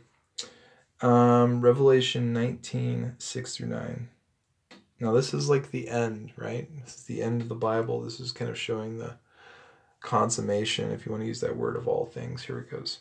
Um, 1.06 1.60
Revelation 1.60 2.32
19, 2.32 3.14
6 3.18 3.56
through 3.56 3.68
9. 3.68 4.08
Now, 5.00 5.12
this 5.12 5.32
is 5.32 5.48
like 5.48 5.70
the 5.70 5.88
end, 5.88 6.32
right? 6.36 6.68
This 6.84 6.96
is 6.96 7.04
the 7.04 7.22
end 7.22 7.40
of 7.40 7.48
the 7.48 7.54
Bible. 7.54 8.02
This 8.02 8.20
is 8.20 8.32
kind 8.32 8.50
of 8.50 8.58
showing 8.58 8.98
the 8.98 9.16
consummation, 10.00 10.90
if 10.90 11.06
you 11.06 11.12
want 11.12 11.22
to 11.22 11.28
use 11.28 11.40
that 11.40 11.56
word 11.56 11.76
of 11.76 11.88
all 11.88 12.04
things. 12.04 12.42
Here 12.42 12.58
it 12.58 12.70
goes. 12.70 13.00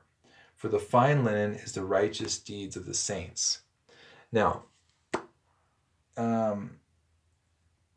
For 0.61 0.69
the 0.69 0.77
fine 0.77 1.23
linen 1.23 1.55
is 1.55 1.71
the 1.71 1.83
righteous 1.83 2.37
deeds 2.37 2.75
of 2.75 2.85
the 2.85 2.93
saints. 2.93 3.61
Now, 4.31 4.65
um, 6.15 6.77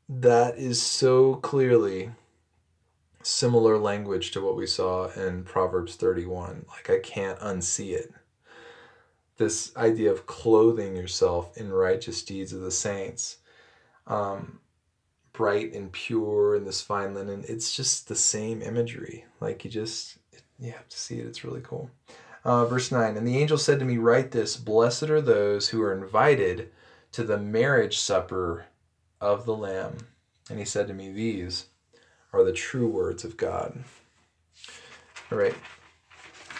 that 0.08 0.56
is 0.56 0.80
so 0.80 1.34
clearly 1.34 2.12
similar 3.22 3.76
language 3.76 4.30
to 4.30 4.40
what 4.40 4.56
we 4.56 4.66
saw 4.66 5.10
in 5.10 5.44
Proverbs 5.44 5.96
31. 5.96 6.64
Like, 6.70 6.88
I 6.88 7.00
can't 7.00 7.38
unsee 7.40 7.90
it. 7.90 8.14
This 9.36 9.76
idea 9.76 10.10
of 10.10 10.24
clothing 10.24 10.96
yourself 10.96 11.54
in 11.58 11.70
righteous 11.70 12.22
deeds 12.22 12.54
of 12.54 12.62
the 12.62 12.70
saints. 12.70 13.40
Um, 14.06 14.60
bright 15.34 15.74
and 15.74 15.92
pure 15.92 16.56
and 16.56 16.66
this 16.66 16.80
fine 16.80 17.12
linen. 17.12 17.44
It's 17.46 17.76
just 17.76 18.08
the 18.08 18.16
same 18.16 18.62
imagery. 18.62 19.26
Like 19.38 19.66
you 19.66 19.70
just, 19.70 20.16
you 20.58 20.72
have 20.72 20.88
to 20.88 20.98
see 20.98 21.18
it. 21.18 21.26
It's 21.26 21.44
really 21.44 21.60
cool. 21.62 21.90
Uh, 22.44 22.66
verse 22.66 22.92
9 22.92 23.16
And 23.16 23.26
the 23.26 23.38
angel 23.38 23.58
said 23.58 23.78
to 23.78 23.84
me, 23.84 23.96
Write 23.96 24.30
this 24.30 24.56
Blessed 24.56 25.04
are 25.04 25.20
those 25.20 25.68
who 25.68 25.80
are 25.82 25.92
invited 25.92 26.70
to 27.12 27.24
the 27.24 27.38
marriage 27.38 27.98
supper 27.98 28.66
of 29.20 29.46
the 29.46 29.56
Lamb. 29.56 29.98
And 30.50 30.58
he 30.58 30.64
said 30.64 30.86
to 30.88 30.94
me, 30.94 31.10
These 31.10 31.66
are 32.32 32.44
the 32.44 32.52
true 32.52 32.88
words 32.88 33.24
of 33.24 33.36
God. 33.36 33.84
All 35.32 35.38
right. 35.38 35.54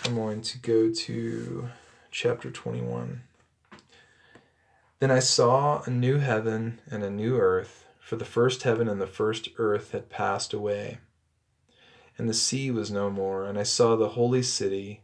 I'm 0.05 0.15
going 0.15 0.43
to 0.43 0.59
go 0.59 0.91
to 0.91 1.69
chapter 2.11 2.51
21. 2.51 3.23
Then 5.01 5.11
I 5.11 5.19
saw 5.19 5.83
a 5.83 5.91
new 5.91 6.19
heaven 6.19 6.81
and 6.91 7.03
a 7.03 7.11
new 7.11 7.39
earth, 7.39 7.87
for 7.99 8.17
the 8.17 8.25
first 8.25 8.63
heaven 8.63 8.89
and 8.89 9.01
the 9.01 9.07
first 9.07 9.49
earth 9.59 9.93
had 9.93 10.09
passed 10.09 10.53
away. 10.53 10.99
And 12.17 12.29
the 12.29 12.35
sea 12.35 12.71
was 12.71 12.91
no 12.91 13.11
more, 13.11 13.45
and 13.47 13.59
I 13.59 13.65
saw 13.65 13.97
the 13.97 14.11
holy 14.11 14.43
city, 14.43 15.04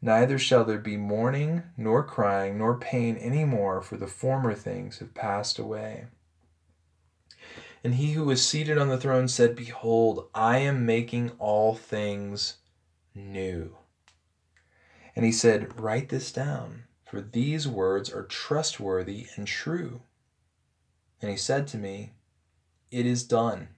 Neither 0.00 0.38
shall 0.38 0.64
there 0.64 0.78
be 0.78 0.96
mourning, 0.96 1.64
nor 1.76 2.04
crying, 2.04 2.58
nor 2.58 2.78
pain 2.78 3.16
any 3.16 3.44
more, 3.44 3.80
for 3.80 3.96
the 3.96 4.06
former 4.06 4.54
things 4.54 4.98
have 4.98 5.14
passed 5.14 5.58
away. 5.58 6.06
And 7.82 7.94
he 7.94 8.12
who 8.12 8.24
was 8.24 8.46
seated 8.46 8.78
on 8.78 8.88
the 8.88 8.98
throne 8.98 9.28
said, 9.28 9.56
Behold, 9.56 10.28
I 10.34 10.58
am 10.58 10.86
making 10.86 11.30
all 11.38 11.74
things 11.74 12.58
new. 13.14 13.76
And 15.16 15.24
he 15.24 15.32
said, 15.32 15.80
Write 15.80 16.08
this 16.08 16.30
down 16.32 16.84
for 17.08 17.22
these 17.22 17.66
words 17.66 18.10
are 18.10 18.24
trustworthy 18.24 19.28
and 19.34 19.46
true. 19.46 20.02
And 21.22 21.30
he 21.30 21.38
said 21.38 21.66
to 21.68 21.78
me, 21.78 22.12
It 22.90 23.06
is 23.06 23.22
done. 23.24 23.68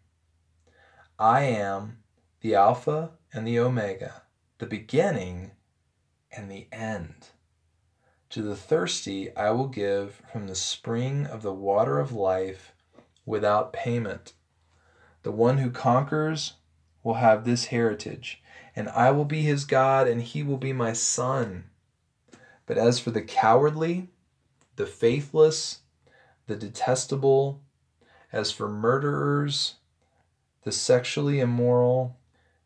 I 1.16 1.44
am 1.44 2.02
the 2.40 2.56
Alpha 2.56 3.12
and 3.32 3.46
the 3.46 3.58
Omega, 3.60 4.22
the 4.58 4.66
beginning 4.66 5.52
and 6.32 6.50
the 6.50 6.68
end. 6.72 7.28
To 8.30 8.42
the 8.42 8.56
thirsty 8.56 9.34
I 9.36 9.50
will 9.50 9.66
give 9.66 10.22
from 10.32 10.46
the 10.46 10.54
spring 10.54 11.26
of 11.26 11.42
the 11.42 11.52
water 11.52 11.98
of 11.98 12.12
life 12.12 12.72
without 13.26 13.72
payment. 13.72 14.34
The 15.22 15.32
one 15.32 15.58
who 15.58 15.70
conquers 15.70 16.54
will 17.02 17.14
have 17.14 17.44
this 17.44 17.66
heritage, 17.66 18.42
and 18.76 18.88
I 18.88 19.10
will 19.10 19.24
be 19.24 19.42
his 19.42 19.64
God, 19.64 20.06
and 20.06 20.22
he 20.22 20.42
will 20.42 20.58
be 20.58 20.72
my 20.72 20.92
son. 20.92 21.64
But 22.66 22.78
as 22.78 23.00
for 23.00 23.10
the 23.10 23.22
cowardly, 23.22 24.08
the 24.76 24.86
faithless, 24.86 25.80
the 26.46 26.56
detestable, 26.56 27.60
as 28.32 28.52
for 28.52 28.68
murderers, 28.68 29.74
the 30.62 30.72
sexually 30.72 31.40
immoral, 31.40 32.16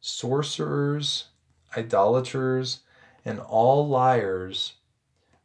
sorcerers, 0.00 1.28
idolaters, 1.76 2.80
and 3.24 3.40
all 3.40 3.88
liars, 3.88 4.74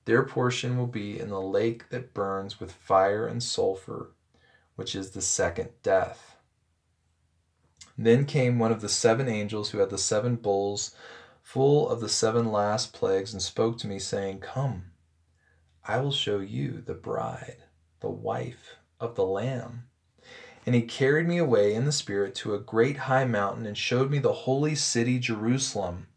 their 0.05 0.23
portion 0.23 0.77
will 0.77 0.87
be 0.87 1.19
in 1.19 1.29
the 1.29 1.41
lake 1.41 1.89
that 1.89 2.13
burns 2.13 2.59
with 2.59 2.71
fire 2.71 3.27
and 3.27 3.43
sulfur, 3.43 4.11
which 4.75 4.95
is 4.95 5.11
the 5.11 5.21
second 5.21 5.69
death. 5.83 6.37
Then 7.97 8.25
came 8.25 8.59
one 8.59 8.71
of 8.71 8.81
the 8.81 8.89
seven 8.89 9.27
angels 9.27 9.71
who 9.71 9.79
had 9.79 9.89
the 9.89 9.97
seven 9.97 10.35
bowls 10.35 10.95
full 11.41 11.89
of 11.89 11.99
the 11.99 12.09
seven 12.09 12.51
last 12.51 12.93
plagues, 12.93 13.33
and 13.33 13.41
spoke 13.41 13.77
to 13.79 13.87
me, 13.87 13.97
saying, 13.97 14.39
Come, 14.39 14.91
I 15.83 15.99
will 15.99 16.11
show 16.11 16.39
you 16.39 16.83
the 16.85 16.93
bride, 16.93 17.63
the 18.01 18.09
wife 18.09 18.75
of 18.99 19.15
the 19.15 19.25
Lamb. 19.25 19.85
And 20.65 20.75
he 20.75 20.83
carried 20.83 21.27
me 21.27 21.39
away 21.39 21.73
in 21.73 21.85
the 21.85 21.91
Spirit 21.91 22.35
to 22.35 22.53
a 22.53 22.59
great 22.59 22.97
high 22.97 23.25
mountain, 23.25 23.65
and 23.65 23.77
showed 23.77 24.11
me 24.11 24.19
the 24.19 24.31
holy 24.31 24.75
city 24.75 25.17
Jerusalem, 25.17 26.07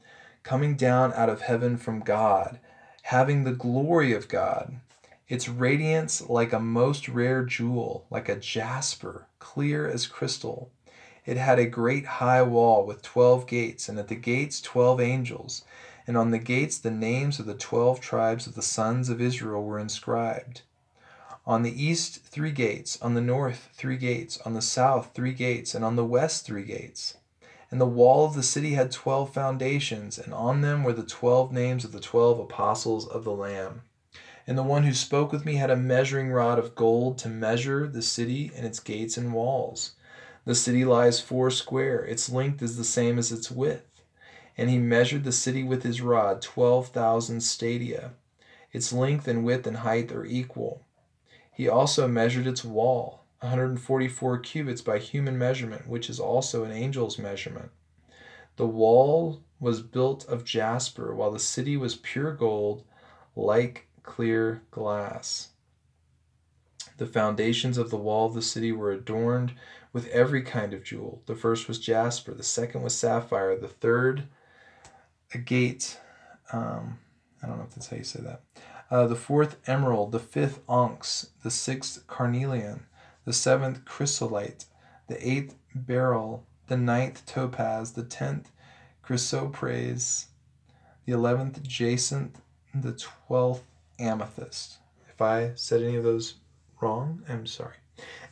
coming 0.42 0.76
down 0.76 1.12
out 1.14 1.28
of 1.28 1.42
heaven 1.42 1.76
from 1.76 2.00
God, 2.00 2.58
having 3.02 3.44
the 3.44 3.52
glory 3.52 4.12
of 4.12 4.28
God. 4.28 4.80
Its 5.28 5.48
radiance 5.48 6.28
like 6.28 6.52
a 6.52 6.60
most 6.60 7.08
rare 7.08 7.44
jewel, 7.44 8.06
like 8.10 8.28
a 8.28 8.36
jasper, 8.36 9.26
clear 9.38 9.88
as 9.88 10.06
crystal 10.06 10.70
it 11.24 11.36
had 11.36 11.60
a 11.60 11.66
great 11.66 12.04
high 12.04 12.42
wall 12.42 12.84
with 12.84 13.00
twelve 13.00 13.46
gates, 13.46 13.88
and 13.88 13.96
at 13.96 14.08
the 14.08 14.16
gates 14.16 14.60
twelve 14.60 15.00
angels, 15.00 15.64
and 16.04 16.16
on 16.16 16.32
the 16.32 16.38
gates 16.38 16.78
the 16.78 16.90
names 16.90 17.38
of 17.38 17.46
the 17.46 17.54
twelve 17.54 18.00
tribes 18.00 18.48
of 18.48 18.56
the 18.56 18.62
sons 18.62 19.08
of 19.08 19.20
Israel 19.20 19.62
were 19.62 19.78
inscribed. 19.78 20.62
On 21.46 21.62
the 21.62 21.80
east 21.80 22.24
three 22.24 22.50
gates, 22.50 23.00
on 23.00 23.14
the 23.14 23.20
north 23.20 23.68
three 23.72 23.96
gates, 23.96 24.36
on 24.38 24.54
the 24.54 24.62
south 24.62 25.10
three 25.14 25.32
gates, 25.32 25.76
and 25.76 25.84
on 25.84 25.94
the 25.94 26.04
west 26.04 26.44
three 26.44 26.64
gates. 26.64 27.14
And 27.72 27.80
the 27.80 27.86
wall 27.86 28.26
of 28.26 28.34
the 28.34 28.42
city 28.42 28.74
had 28.74 28.92
twelve 28.92 29.32
foundations, 29.32 30.18
and 30.18 30.34
on 30.34 30.60
them 30.60 30.84
were 30.84 30.92
the 30.92 31.02
twelve 31.02 31.52
names 31.52 31.86
of 31.86 31.92
the 31.92 32.00
twelve 32.00 32.38
apostles 32.38 33.08
of 33.08 33.24
the 33.24 33.32
Lamb. 33.32 33.80
And 34.46 34.58
the 34.58 34.62
one 34.62 34.82
who 34.82 34.92
spoke 34.92 35.32
with 35.32 35.46
me 35.46 35.54
had 35.54 35.70
a 35.70 35.76
measuring 35.76 36.30
rod 36.30 36.58
of 36.58 36.74
gold 36.74 37.16
to 37.18 37.30
measure 37.30 37.88
the 37.88 38.02
city 38.02 38.52
and 38.54 38.66
its 38.66 38.78
gates 38.78 39.16
and 39.16 39.32
walls. 39.32 39.92
The 40.44 40.54
city 40.54 40.84
lies 40.84 41.18
four 41.18 41.50
square, 41.50 42.04
its 42.04 42.28
length 42.28 42.60
is 42.60 42.76
the 42.76 42.84
same 42.84 43.18
as 43.18 43.32
its 43.32 43.50
width. 43.50 44.02
And 44.58 44.68
he 44.68 44.76
measured 44.76 45.24
the 45.24 45.32
city 45.32 45.62
with 45.62 45.82
his 45.82 46.02
rod, 46.02 46.42
twelve 46.42 46.88
thousand 46.88 47.40
stadia. 47.40 48.10
Its 48.70 48.92
length 48.92 49.26
and 49.26 49.46
width 49.46 49.66
and 49.66 49.78
height 49.78 50.12
are 50.12 50.26
equal. 50.26 50.82
He 51.50 51.70
also 51.70 52.06
measured 52.06 52.46
its 52.46 52.64
wall, 52.64 53.21
144 53.42 54.38
cubits 54.38 54.80
by 54.80 54.98
human 54.98 55.36
measurement, 55.36 55.88
which 55.88 56.08
is 56.08 56.20
also 56.20 56.62
an 56.62 56.70
angel's 56.70 57.18
measurement. 57.18 57.70
The 58.56 58.66
wall 58.66 59.42
was 59.58 59.82
built 59.82 60.24
of 60.26 60.44
jasper, 60.44 61.14
while 61.14 61.32
the 61.32 61.40
city 61.40 61.76
was 61.76 61.96
pure 61.96 62.32
gold, 62.32 62.84
like 63.34 63.88
clear 64.04 64.62
glass. 64.70 65.48
The 66.98 67.06
foundations 67.06 67.78
of 67.78 67.90
the 67.90 67.96
wall 67.96 68.26
of 68.26 68.34
the 68.34 68.42
city 68.42 68.70
were 68.70 68.92
adorned 68.92 69.54
with 69.92 70.06
every 70.08 70.42
kind 70.42 70.72
of 70.72 70.84
jewel. 70.84 71.22
The 71.26 71.34
first 71.34 71.66
was 71.66 71.80
jasper, 71.80 72.34
the 72.34 72.44
second 72.44 72.82
was 72.82 72.94
sapphire, 72.94 73.58
the 73.58 73.66
third 73.66 74.24
agate. 75.34 75.98
Um, 76.52 77.00
I 77.42 77.48
don't 77.48 77.58
know 77.58 77.64
if 77.64 77.74
that's 77.74 77.88
how 77.88 77.96
you 77.96 78.04
say 78.04 78.20
that. 78.22 78.42
Uh, 78.88 79.06
the 79.06 79.16
fourth 79.16 79.56
emerald, 79.66 80.12
the 80.12 80.20
fifth 80.20 80.60
onyx, 80.68 81.30
the 81.42 81.50
sixth 81.50 82.06
carnelian, 82.06 82.86
the 83.24 83.32
seventh 83.32 83.84
chrysolite, 83.84 84.64
the 85.08 85.28
eighth 85.28 85.56
beryl, 85.74 86.44
the 86.68 86.76
ninth 86.76 87.24
topaz, 87.26 87.92
the 87.92 88.02
tenth 88.02 88.50
chrysoprase, 89.04 90.26
the 91.04 91.12
eleventh 91.12 91.62
jacinth, 91.62 92.40
the 92.74 92.92
twelfth 92.92 93.64
amethyst. 93.98 94.78
If 95.08 95.20
I 95.20 95.52
said 95.54 95.82
any 95.82 95.96
of 95.96 96.04
those 96.04 96.34
wrong, 96.80 97.22
I'm 97.28 97.46
sorry. 97.46 97.76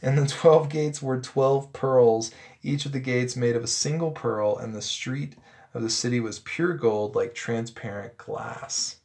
And 0.00 0.16
the 0.16 0.26
twelve 0.26 0.68
gates 0.68 1.02
were 1.02 1.20
twelve 1.20 1.72
pearls, 1.72 2.32
each 2.62 2.86
of 2.86 2.92
the 2.92 3.00
gates 3.00 3.36
made 3.36 3.56
of 3.56 3.64
a 3.64 3.68
single 3.68 4.10
pearl, 4.10 4.56
and 4.56 4.74
the 4.74 4.82
street 4.82 5.36
of 5.74 5.82
the 5.82 5.90
city 5.90 6.18
was 6.18 6.40
pure 6.40 6.74
gold 6.74 7.14
like 7.14 7.34
transparent 7.34 8.16
glass. 8.16 8.96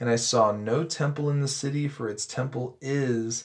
And 0.00 0.10
I 0.10 0.16
saw 0.16 0.50
no 0.52 0.84
temple 0.84 1.30
in 1.30 1.40
the 1.40 1.48
city, 1.48 1.86
for 1.86 2.08
its 2.08 2.26
temple 2.26 2.76
is 2.80 3.44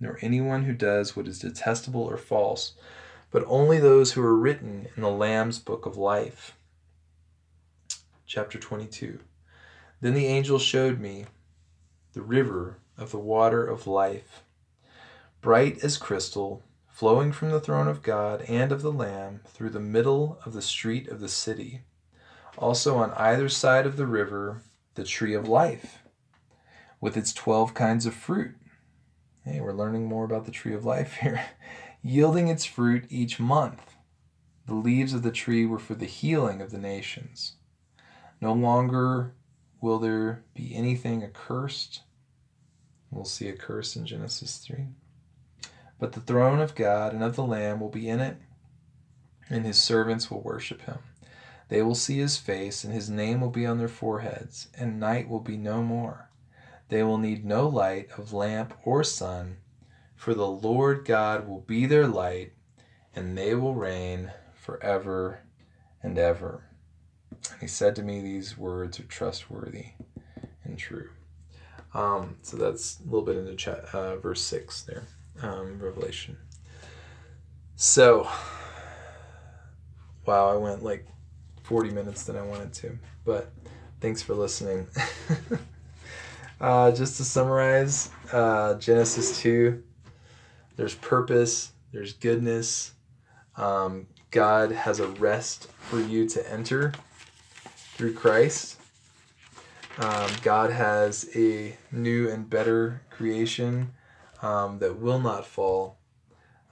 nor 0.00 0.18
anyone 0.22 0.64
who 0.64 0.72
does 0.72 1.14
what 1.14 1.28
is 1.28 1.38
detestable 1.38 2.02
or 2.02 2.16
false, 2.16 2.72
but 3.30 3.44
only 3.46 3.78
those 3.78 4.12
who 4.12 4.22
are 4.22 4.36
written 4.36 4.88
in 4.96 5.02
the 5.02 5.10
Lamb's 5.10 5.58
book 5.58 5.86
of 5.86 5.96
life. 5.96 6.56
Chapter 8.26 8.58
22 8.58 9.20
Then 10.00 10.14
the 10.14 10.26
angel 10.26 10.58
showed 10.58 10.98
me 10.98 11.26
the 12.14 12.22
river 12.22 12.78
of 12.96 13.12
the 13.12 13.18
water 13.18 13.64
of 13.64 13.86
life, 13.86 14.42
bright 15.40 15.84
as 15.84 15.96
crystal, 15.96 16.62
flowing 16.88 17.32
from 17.32 17.50
the 17.50 17.60
throne 17.60 17.88
of 17.88 18.02
God 18.02 18.42
and 18.42 18.72
of 18.72 18.82
the 18.82 18.92
Lamb 18.92 19.40
through 19.46 19.70
the 19.70 19.80
middle 19.80 20.38
of 20.44 20.52
the 20.52 20.62
street 20.62 21.08
of 21.08 21.20
the 21.20 21.28
city. 21.28 21.82
Also 22.58 22.96
on 22.96 23.12
either 23.12 23.48
side 23.48 23.86
of 23.86 23.96
the 23.96 24.06
river, 24.06 24.62
the 24.94 25.04
tree 25.04 25.34
of 25.34 25.48
life, 25.48 26.02
with 27.00 27.16
its 27.16 27.32
twelve 27.32 27.74
kinds 27.74 28.06
of 28.06 28.14
fruit, 28.14 28.54
Hey, 29.44 29.58
we're 29.58 29.72
learning 29.72 30.04
more 30.04 30.26
about 30.26 30.44
the 30.44 30.50
tree 30.50 30.74
of 30.74 30.84
life 30.84 31.14
here. 31.14 31.42
Yielding 32.02 32.48
its 32.48 32.66
fruit 32.66 33.06
each 33.08 33.40
month. 33.40 33.96
The 34.66 34.74
leaves 34.74 35.14
of 35.14 35.22
the 35.22 35.32
tree 35.32 35.64
were 35.64 35.78
for 35.78 35.94
the 35.94 36.04
healing 36.04 36.60
of 36.60 36.70
the 36.70 36.78
nations. 36.78 37.54
No 38.42 38.52
longer 38.52 39.34
will 39.80 39.98
there 39.98 40.44
be 40.54 40.74
anything 40.74 41.24
accursed. 41.24 42.02
We'll 43.10 43.24
see 43.24 43.48
a 43.48 43.56
curse 43.56 43.96
in 43.96 44.04
Genesis 44.04 44.58
3. 44.58 44.88
But 45.98 46.12
the 46.12 46.20
throne 46.20 46.60
of 46.60 46.74
God 46.74 47.14
and 47.14 47.22
of 47.22 47.34
the 47.34 47.44
Lamb 47.44 47.80
will 47.80 47.88
be 47.88 48.10
in 48.10 48.20
it, 48.20 48.36
and 49.48 49.64
his 49.64 49.80
servants 49.80 50.30
will 50.30 50.42
worship 50.42 50.82
him. 50.82 50.98
They 51.68 51.82
will 51.82 51.94
see 51.94 52.18
his 52.18 52.36
face, 52.36 52.84
and 52.84 52.92
his 52.92 53.08
name 53.08 53.40
will 53.40 53.50
be 53.50 53.64
on 53.64 53.78
their 53.78 53.88
foreheads, 53.88 54.68
and 54.76 55.00
night 55.00 55.28
will 55.28 55.40
be 55.40 55.56
no 55.56 55.82
more. 55.82 56.29
They 56.90 57.04
will 57.04 57.18
need 57.18 57.44
no 57.44 57.68
light 57.68 58.08
of 58.18 58.32
lamp 58.32 58.74
or 58.84 59.04
sun, 59.04 59.58
for 60.16 60.34
the 60.34 60.48
Lord 60.48 61.04
God 61.04 61.48
will 61.48 61.60
be 61.60 61.86
their 61.86 62.08
light, 62.08 62.52
and 63.14 63.38
they 63.38 63.54
will 63.54 63.76
reign 63.76 64.32
forever 64.54 65.40
and 66.02 66.18
ever. 66.18 66.64
And 67.52 67.60
he 67.60 67.68
said 67.68 67.94
to 67.96 68.02
me, 68.02 68.20
These 68.20 68.58
words 68.58 68.98
are 68.98 69.04
trustworthy 69.04 69.86
and 70.64 70.76
true. 70.76 71.10
Um, 71.94 72.36
so 72.42 72.56
that's 72.56 72.98
a 72.98 73.04
little 73.04 73.22
bit 73.22 73.36
into 73.36 73.54
chat, 73.54 73.84
uh, 73.92 74.16
verse 74.16 74.42
6 74.42 74.82
there, 74.82 75.04
um, 75.42 75.78
Revelation. 75.78 76.36
So, 77.76 78.28
wow, 80.26 80.48
I 80.48 80.56
went 80.56 80.82
like 80.82 81.06
40 81.62 81.90
minutes 81.90 82.24
than 82.24 82.36
I 82.36 82.42
wanted 82.42 82.72
to, 82.74 82.98
but 83.24 83.52
thanks 84.00 84.22
for 84.22 84.34
listening. 84.34 84.88
uh, 86.60 86.92
just 86.92 87.16
to 87.16 87.24
summarize 87.24 88.10
uh, 88.32 88.74
Genesis 88.74 89.40
2, 89.40 89.82
there's 90.76 90.94
purpose, 90.94 91.72
there's 91.92 92.12
goodness. 92.12 92.92
Um, 93.56 94.06
God 94.30 94.70
has 94.70 95.00
a 95.00 95.08
rest 95.08 95.68
for 95.78 96.00
you 96.00 96.28
to 96.28 96.52
enter 96.52 96.92
through 97.94 98.14
Christ. 98.14 98.76
Um, 99.98 100.30
God 100.42 100.70
has 100.70 101.28
a 101.34 101.76
new 101.92 102.30
and 102.30 102.48
better 102.48 103.02
creation 103.10 103.92
um, 104.40 104.78
that 104.78 104.98
will 104.98 105.18
not 105.18 105.46
fall. 105.46 105.98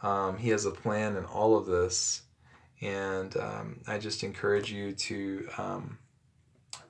Um, 0.03 0.39
he 0.39 0.51
has 0.51 0.65
a 0.65 0.71
plan 0.71 1.17
in 1.17 1.25
all 1.25 1.57
of 1.57 1.67
this. 1.67 2.23
And 2.81 3.37
um, 3.37 3.81
I 3.87 3.99
just 3.99 4.23
encourage 4.23 4.71
you 4.71 4.93
to 4.93 5.49
um, 5.59 5.99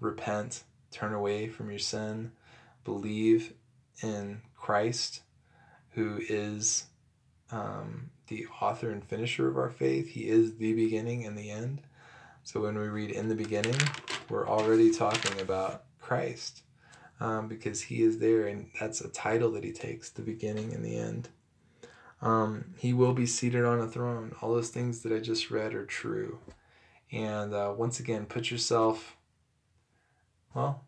repent, 0.01 0.65
turn 0.91 1.15
away 1.15 1.49
from 1.49 1.71
your 1.71 1.79
sin, 1.79 2.33
believe 2.89 3.53
in 4.03 4.41
Christ, 4.57 5.21
who 5.91 6.21
is 6.29 6.87
um, 7.51 8.11
the 8.29 8.47
author 8.63 8.91
and 8.91 9.05
finisher 9.05 9.47
of 9.49 9.59
our 9.59 9.69
faith. 9.71 10.09
He 10.09 10.29
is 10.29 10.57
the 10.57 10.73
beginning 10.73 11.27
and 11.27 11.37
the 11.37 11.51
end. 11.51 11.83
So 12.45 12.63
when 12.63 12.79
we 12.79 12.89
read 12.89 13.11
in 13.11 13.29
the 13.29 13.35
beginning, 13.35 13.77
we're 14.31 14.49
already 14.49 14.91
talking 14.91 15.39
about 15.41 15.85
Christ 16.01 16.63
um, 17.21 17.47
because 17.47 17.83
he 17.83 18.03
is 18.03 18.19
there, 18.19 18.47
and 18.47 18.71
that's 18.81 19.03
a 19.03 19.09
title 19.11 19.51
that 19.53 19.65
he 19.65 19.73
takes 19.73 20.09
the 20.09 20.23
beginning 20.23 20.73
and 20.73 20.83
the 20.83 20.97
end. 20.97 21.29
Um, 22.23 22.75
he 22.79 22.95
will 22.95 23.13
be 23.13 23.27
seated 23.27 23.67
on 23.67 23.81
a 23.81 23.87
throne. 23.87 24.35
All 24.41 24.55
those 24.55 24.71
things 24.71 25.03
that 25.03 25.13
I 25.13 25.19
just 25.19 25.51
read 25.51 25.75
are 25.75 25.85
true. 25.85 26.39
And 27.13 27.53
uh, 27.53 27.75
once 27.77 28.01
again, 28.01 28.25
put 28.25 28.51
yourself, 28.51 29.17
well, 30.55 30.88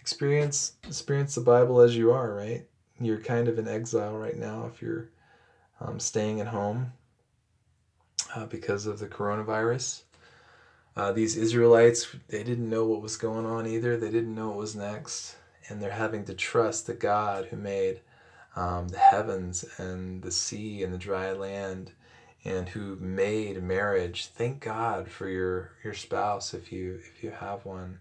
experience 0.00 0.72
experience 0.86 1.34
the 1.34 1.40
Bible 1.40 1.80
as 1.80 1.96
you 1.96 2.12
are, 2.12 2.34
right? 2.34 2.66
You're 3.00 3.20
kind 3.20 3.48
of 3.48 3.58
in 3.58 3.68
exile 3.68 4.16
right 4.16 4.36
now 4.36 4.70
if 4.72 4.82
you're 4.82 5.10
um, 5.80 5.98
staying 5.98 6.40
at 6.40 6.48
home 6.48 6.92
uh, 8.34 8.46
because 8.46 8.86
of 8.86 8.98
the 8.98 9.06
coronavirus. 9.06 10.02
Uh, 10.96 11.12
these 11.12 11.36
Israelites, 11.36 12.14
they 12.28 12.42
didn't 12.42 12.68
know 12.68 12.84
what 12.84 13.00
was 13.00 13.16
going 13.16 13.46
on 13.46 13.66
either. 13.66 13.96
They 13.96 14.10
didn't 14.10 14.34
know 14.34 14.48
what 14.48 14.58
was 14.58 14.76
next. 14.76 15.36
And 15.68 15.80
they're 15.80 15.90
having 15.90 16.24
to 16.24 16.34
trust 16.34 16.86
the 16.86 16.94
God 16.94 17.46
who 17.46 17.56
made 17.56 18.00
um, 18.56 18.88
the 18.88 18.98
heavens 18.98 19.64
and 19.78 20.20
the 20.20 20.32
sea 20.32 20.82
and 20.82 20.92
the 20.92 20.98
dry 20.98 21.32
land 21.32 21.92
and 22.44 22.68
who 22.68 22.96
made 22.96 23.62
marriage. 23.62 24.26
Thank 24.26 24.60
God 24.60 25.08
for 25.08 25.28
your, 25.28 25.72
your 25.84 25.94
spouse 25.94 26.54
if 26.54 26.72
you, 26.72 26.98
if 27.14 27.22
you 27.22 27.30
have 27.30 27.64
one. 27.64 28.00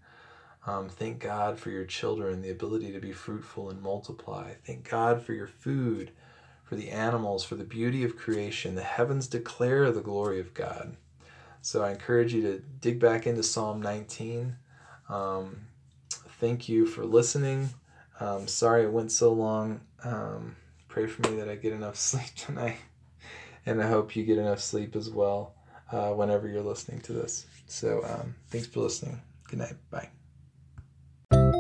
Um, 0.68 0.90
thank 0.90 1.20
God 1.20 1.58
for 1.58 1.70
your 1.70 1.86
children, 1.86 2.42
the 2.42 2.52
ability 2.52 2.92
to 2.92 3.00
be 3.00 3.12
fruitful 3.12 3.70
and 3.70 3.82
multiply. 3.82 4.54
Thank 4.66 4.90
God 4.90 5.24
for 5.24 5.34
your 5.34 5.48
food, 5.48 6.12
for 6.64 6.76
the 6.76 6.90
animals, 6.90 7.44
for 7.44 7.56
the 7.56 7.64
beauty 7.64 8.04
of 8.04 8.18
creation. 8.18 8.76
The 8.76 8.84
heavens 8.84 9.28
declare 9.28 9.92
the 9.92 10.02
glory 10.02 10.40
of 10.40 10.54
God. 10.54 10.98
So 11.62 11.84
I 11.84 11.92
encourage 11.92 12.34
you 12.34 12.42
to 12.44 12.60
dig 12.82 13.00
back 13.00 13.28
into 13.28 13.44
Psalm 13.44 13.82
19. 13.82 14.56
Um, 15.10 15.62
thank 16.40 16.70
you 16.70 16.86
for 16.86 17.06
listening. 17.06 17.70
Um, 18.20 18.48
sorry 18.48 18.84
it 18.84 18.92
went 18.92 19.12
so 19.12 19.32
long. 19.32 19.82
Um, 20.04 20.56
pray 20.88 21.08
for 21.08 21.30
me 21.30 21.38
that 21.38 21.50
I 21.50 21.56
get 21.56 21.74
enough 21.74 21.96
sleep 21.98 22.34
tonight. 22.36 22.78
And 23.66 23.82
I 23.82 23.88
hope 23.88 24.16
you 24.16 24.24
get 24.24 24.38
enough 24.38 24.62
sleep 24.62 24.96
as 24.96 25.10
well 25.10 25.54
uh, 25.92 26.10
whenever 26.12 26.48
you're 26.48 26.64
listening 26.64 27.02
to 27.02 27.14
this. 27.14 27.46
So 27.68 28.04
um, 28.04 28.36
thanks 28.50 28.68
for 28.68 28.80
listening. 28.80 29.22
Good 29.48 29.60
night. 29.60 29.76
Bye 29.92 30.10
you 31.32 31.59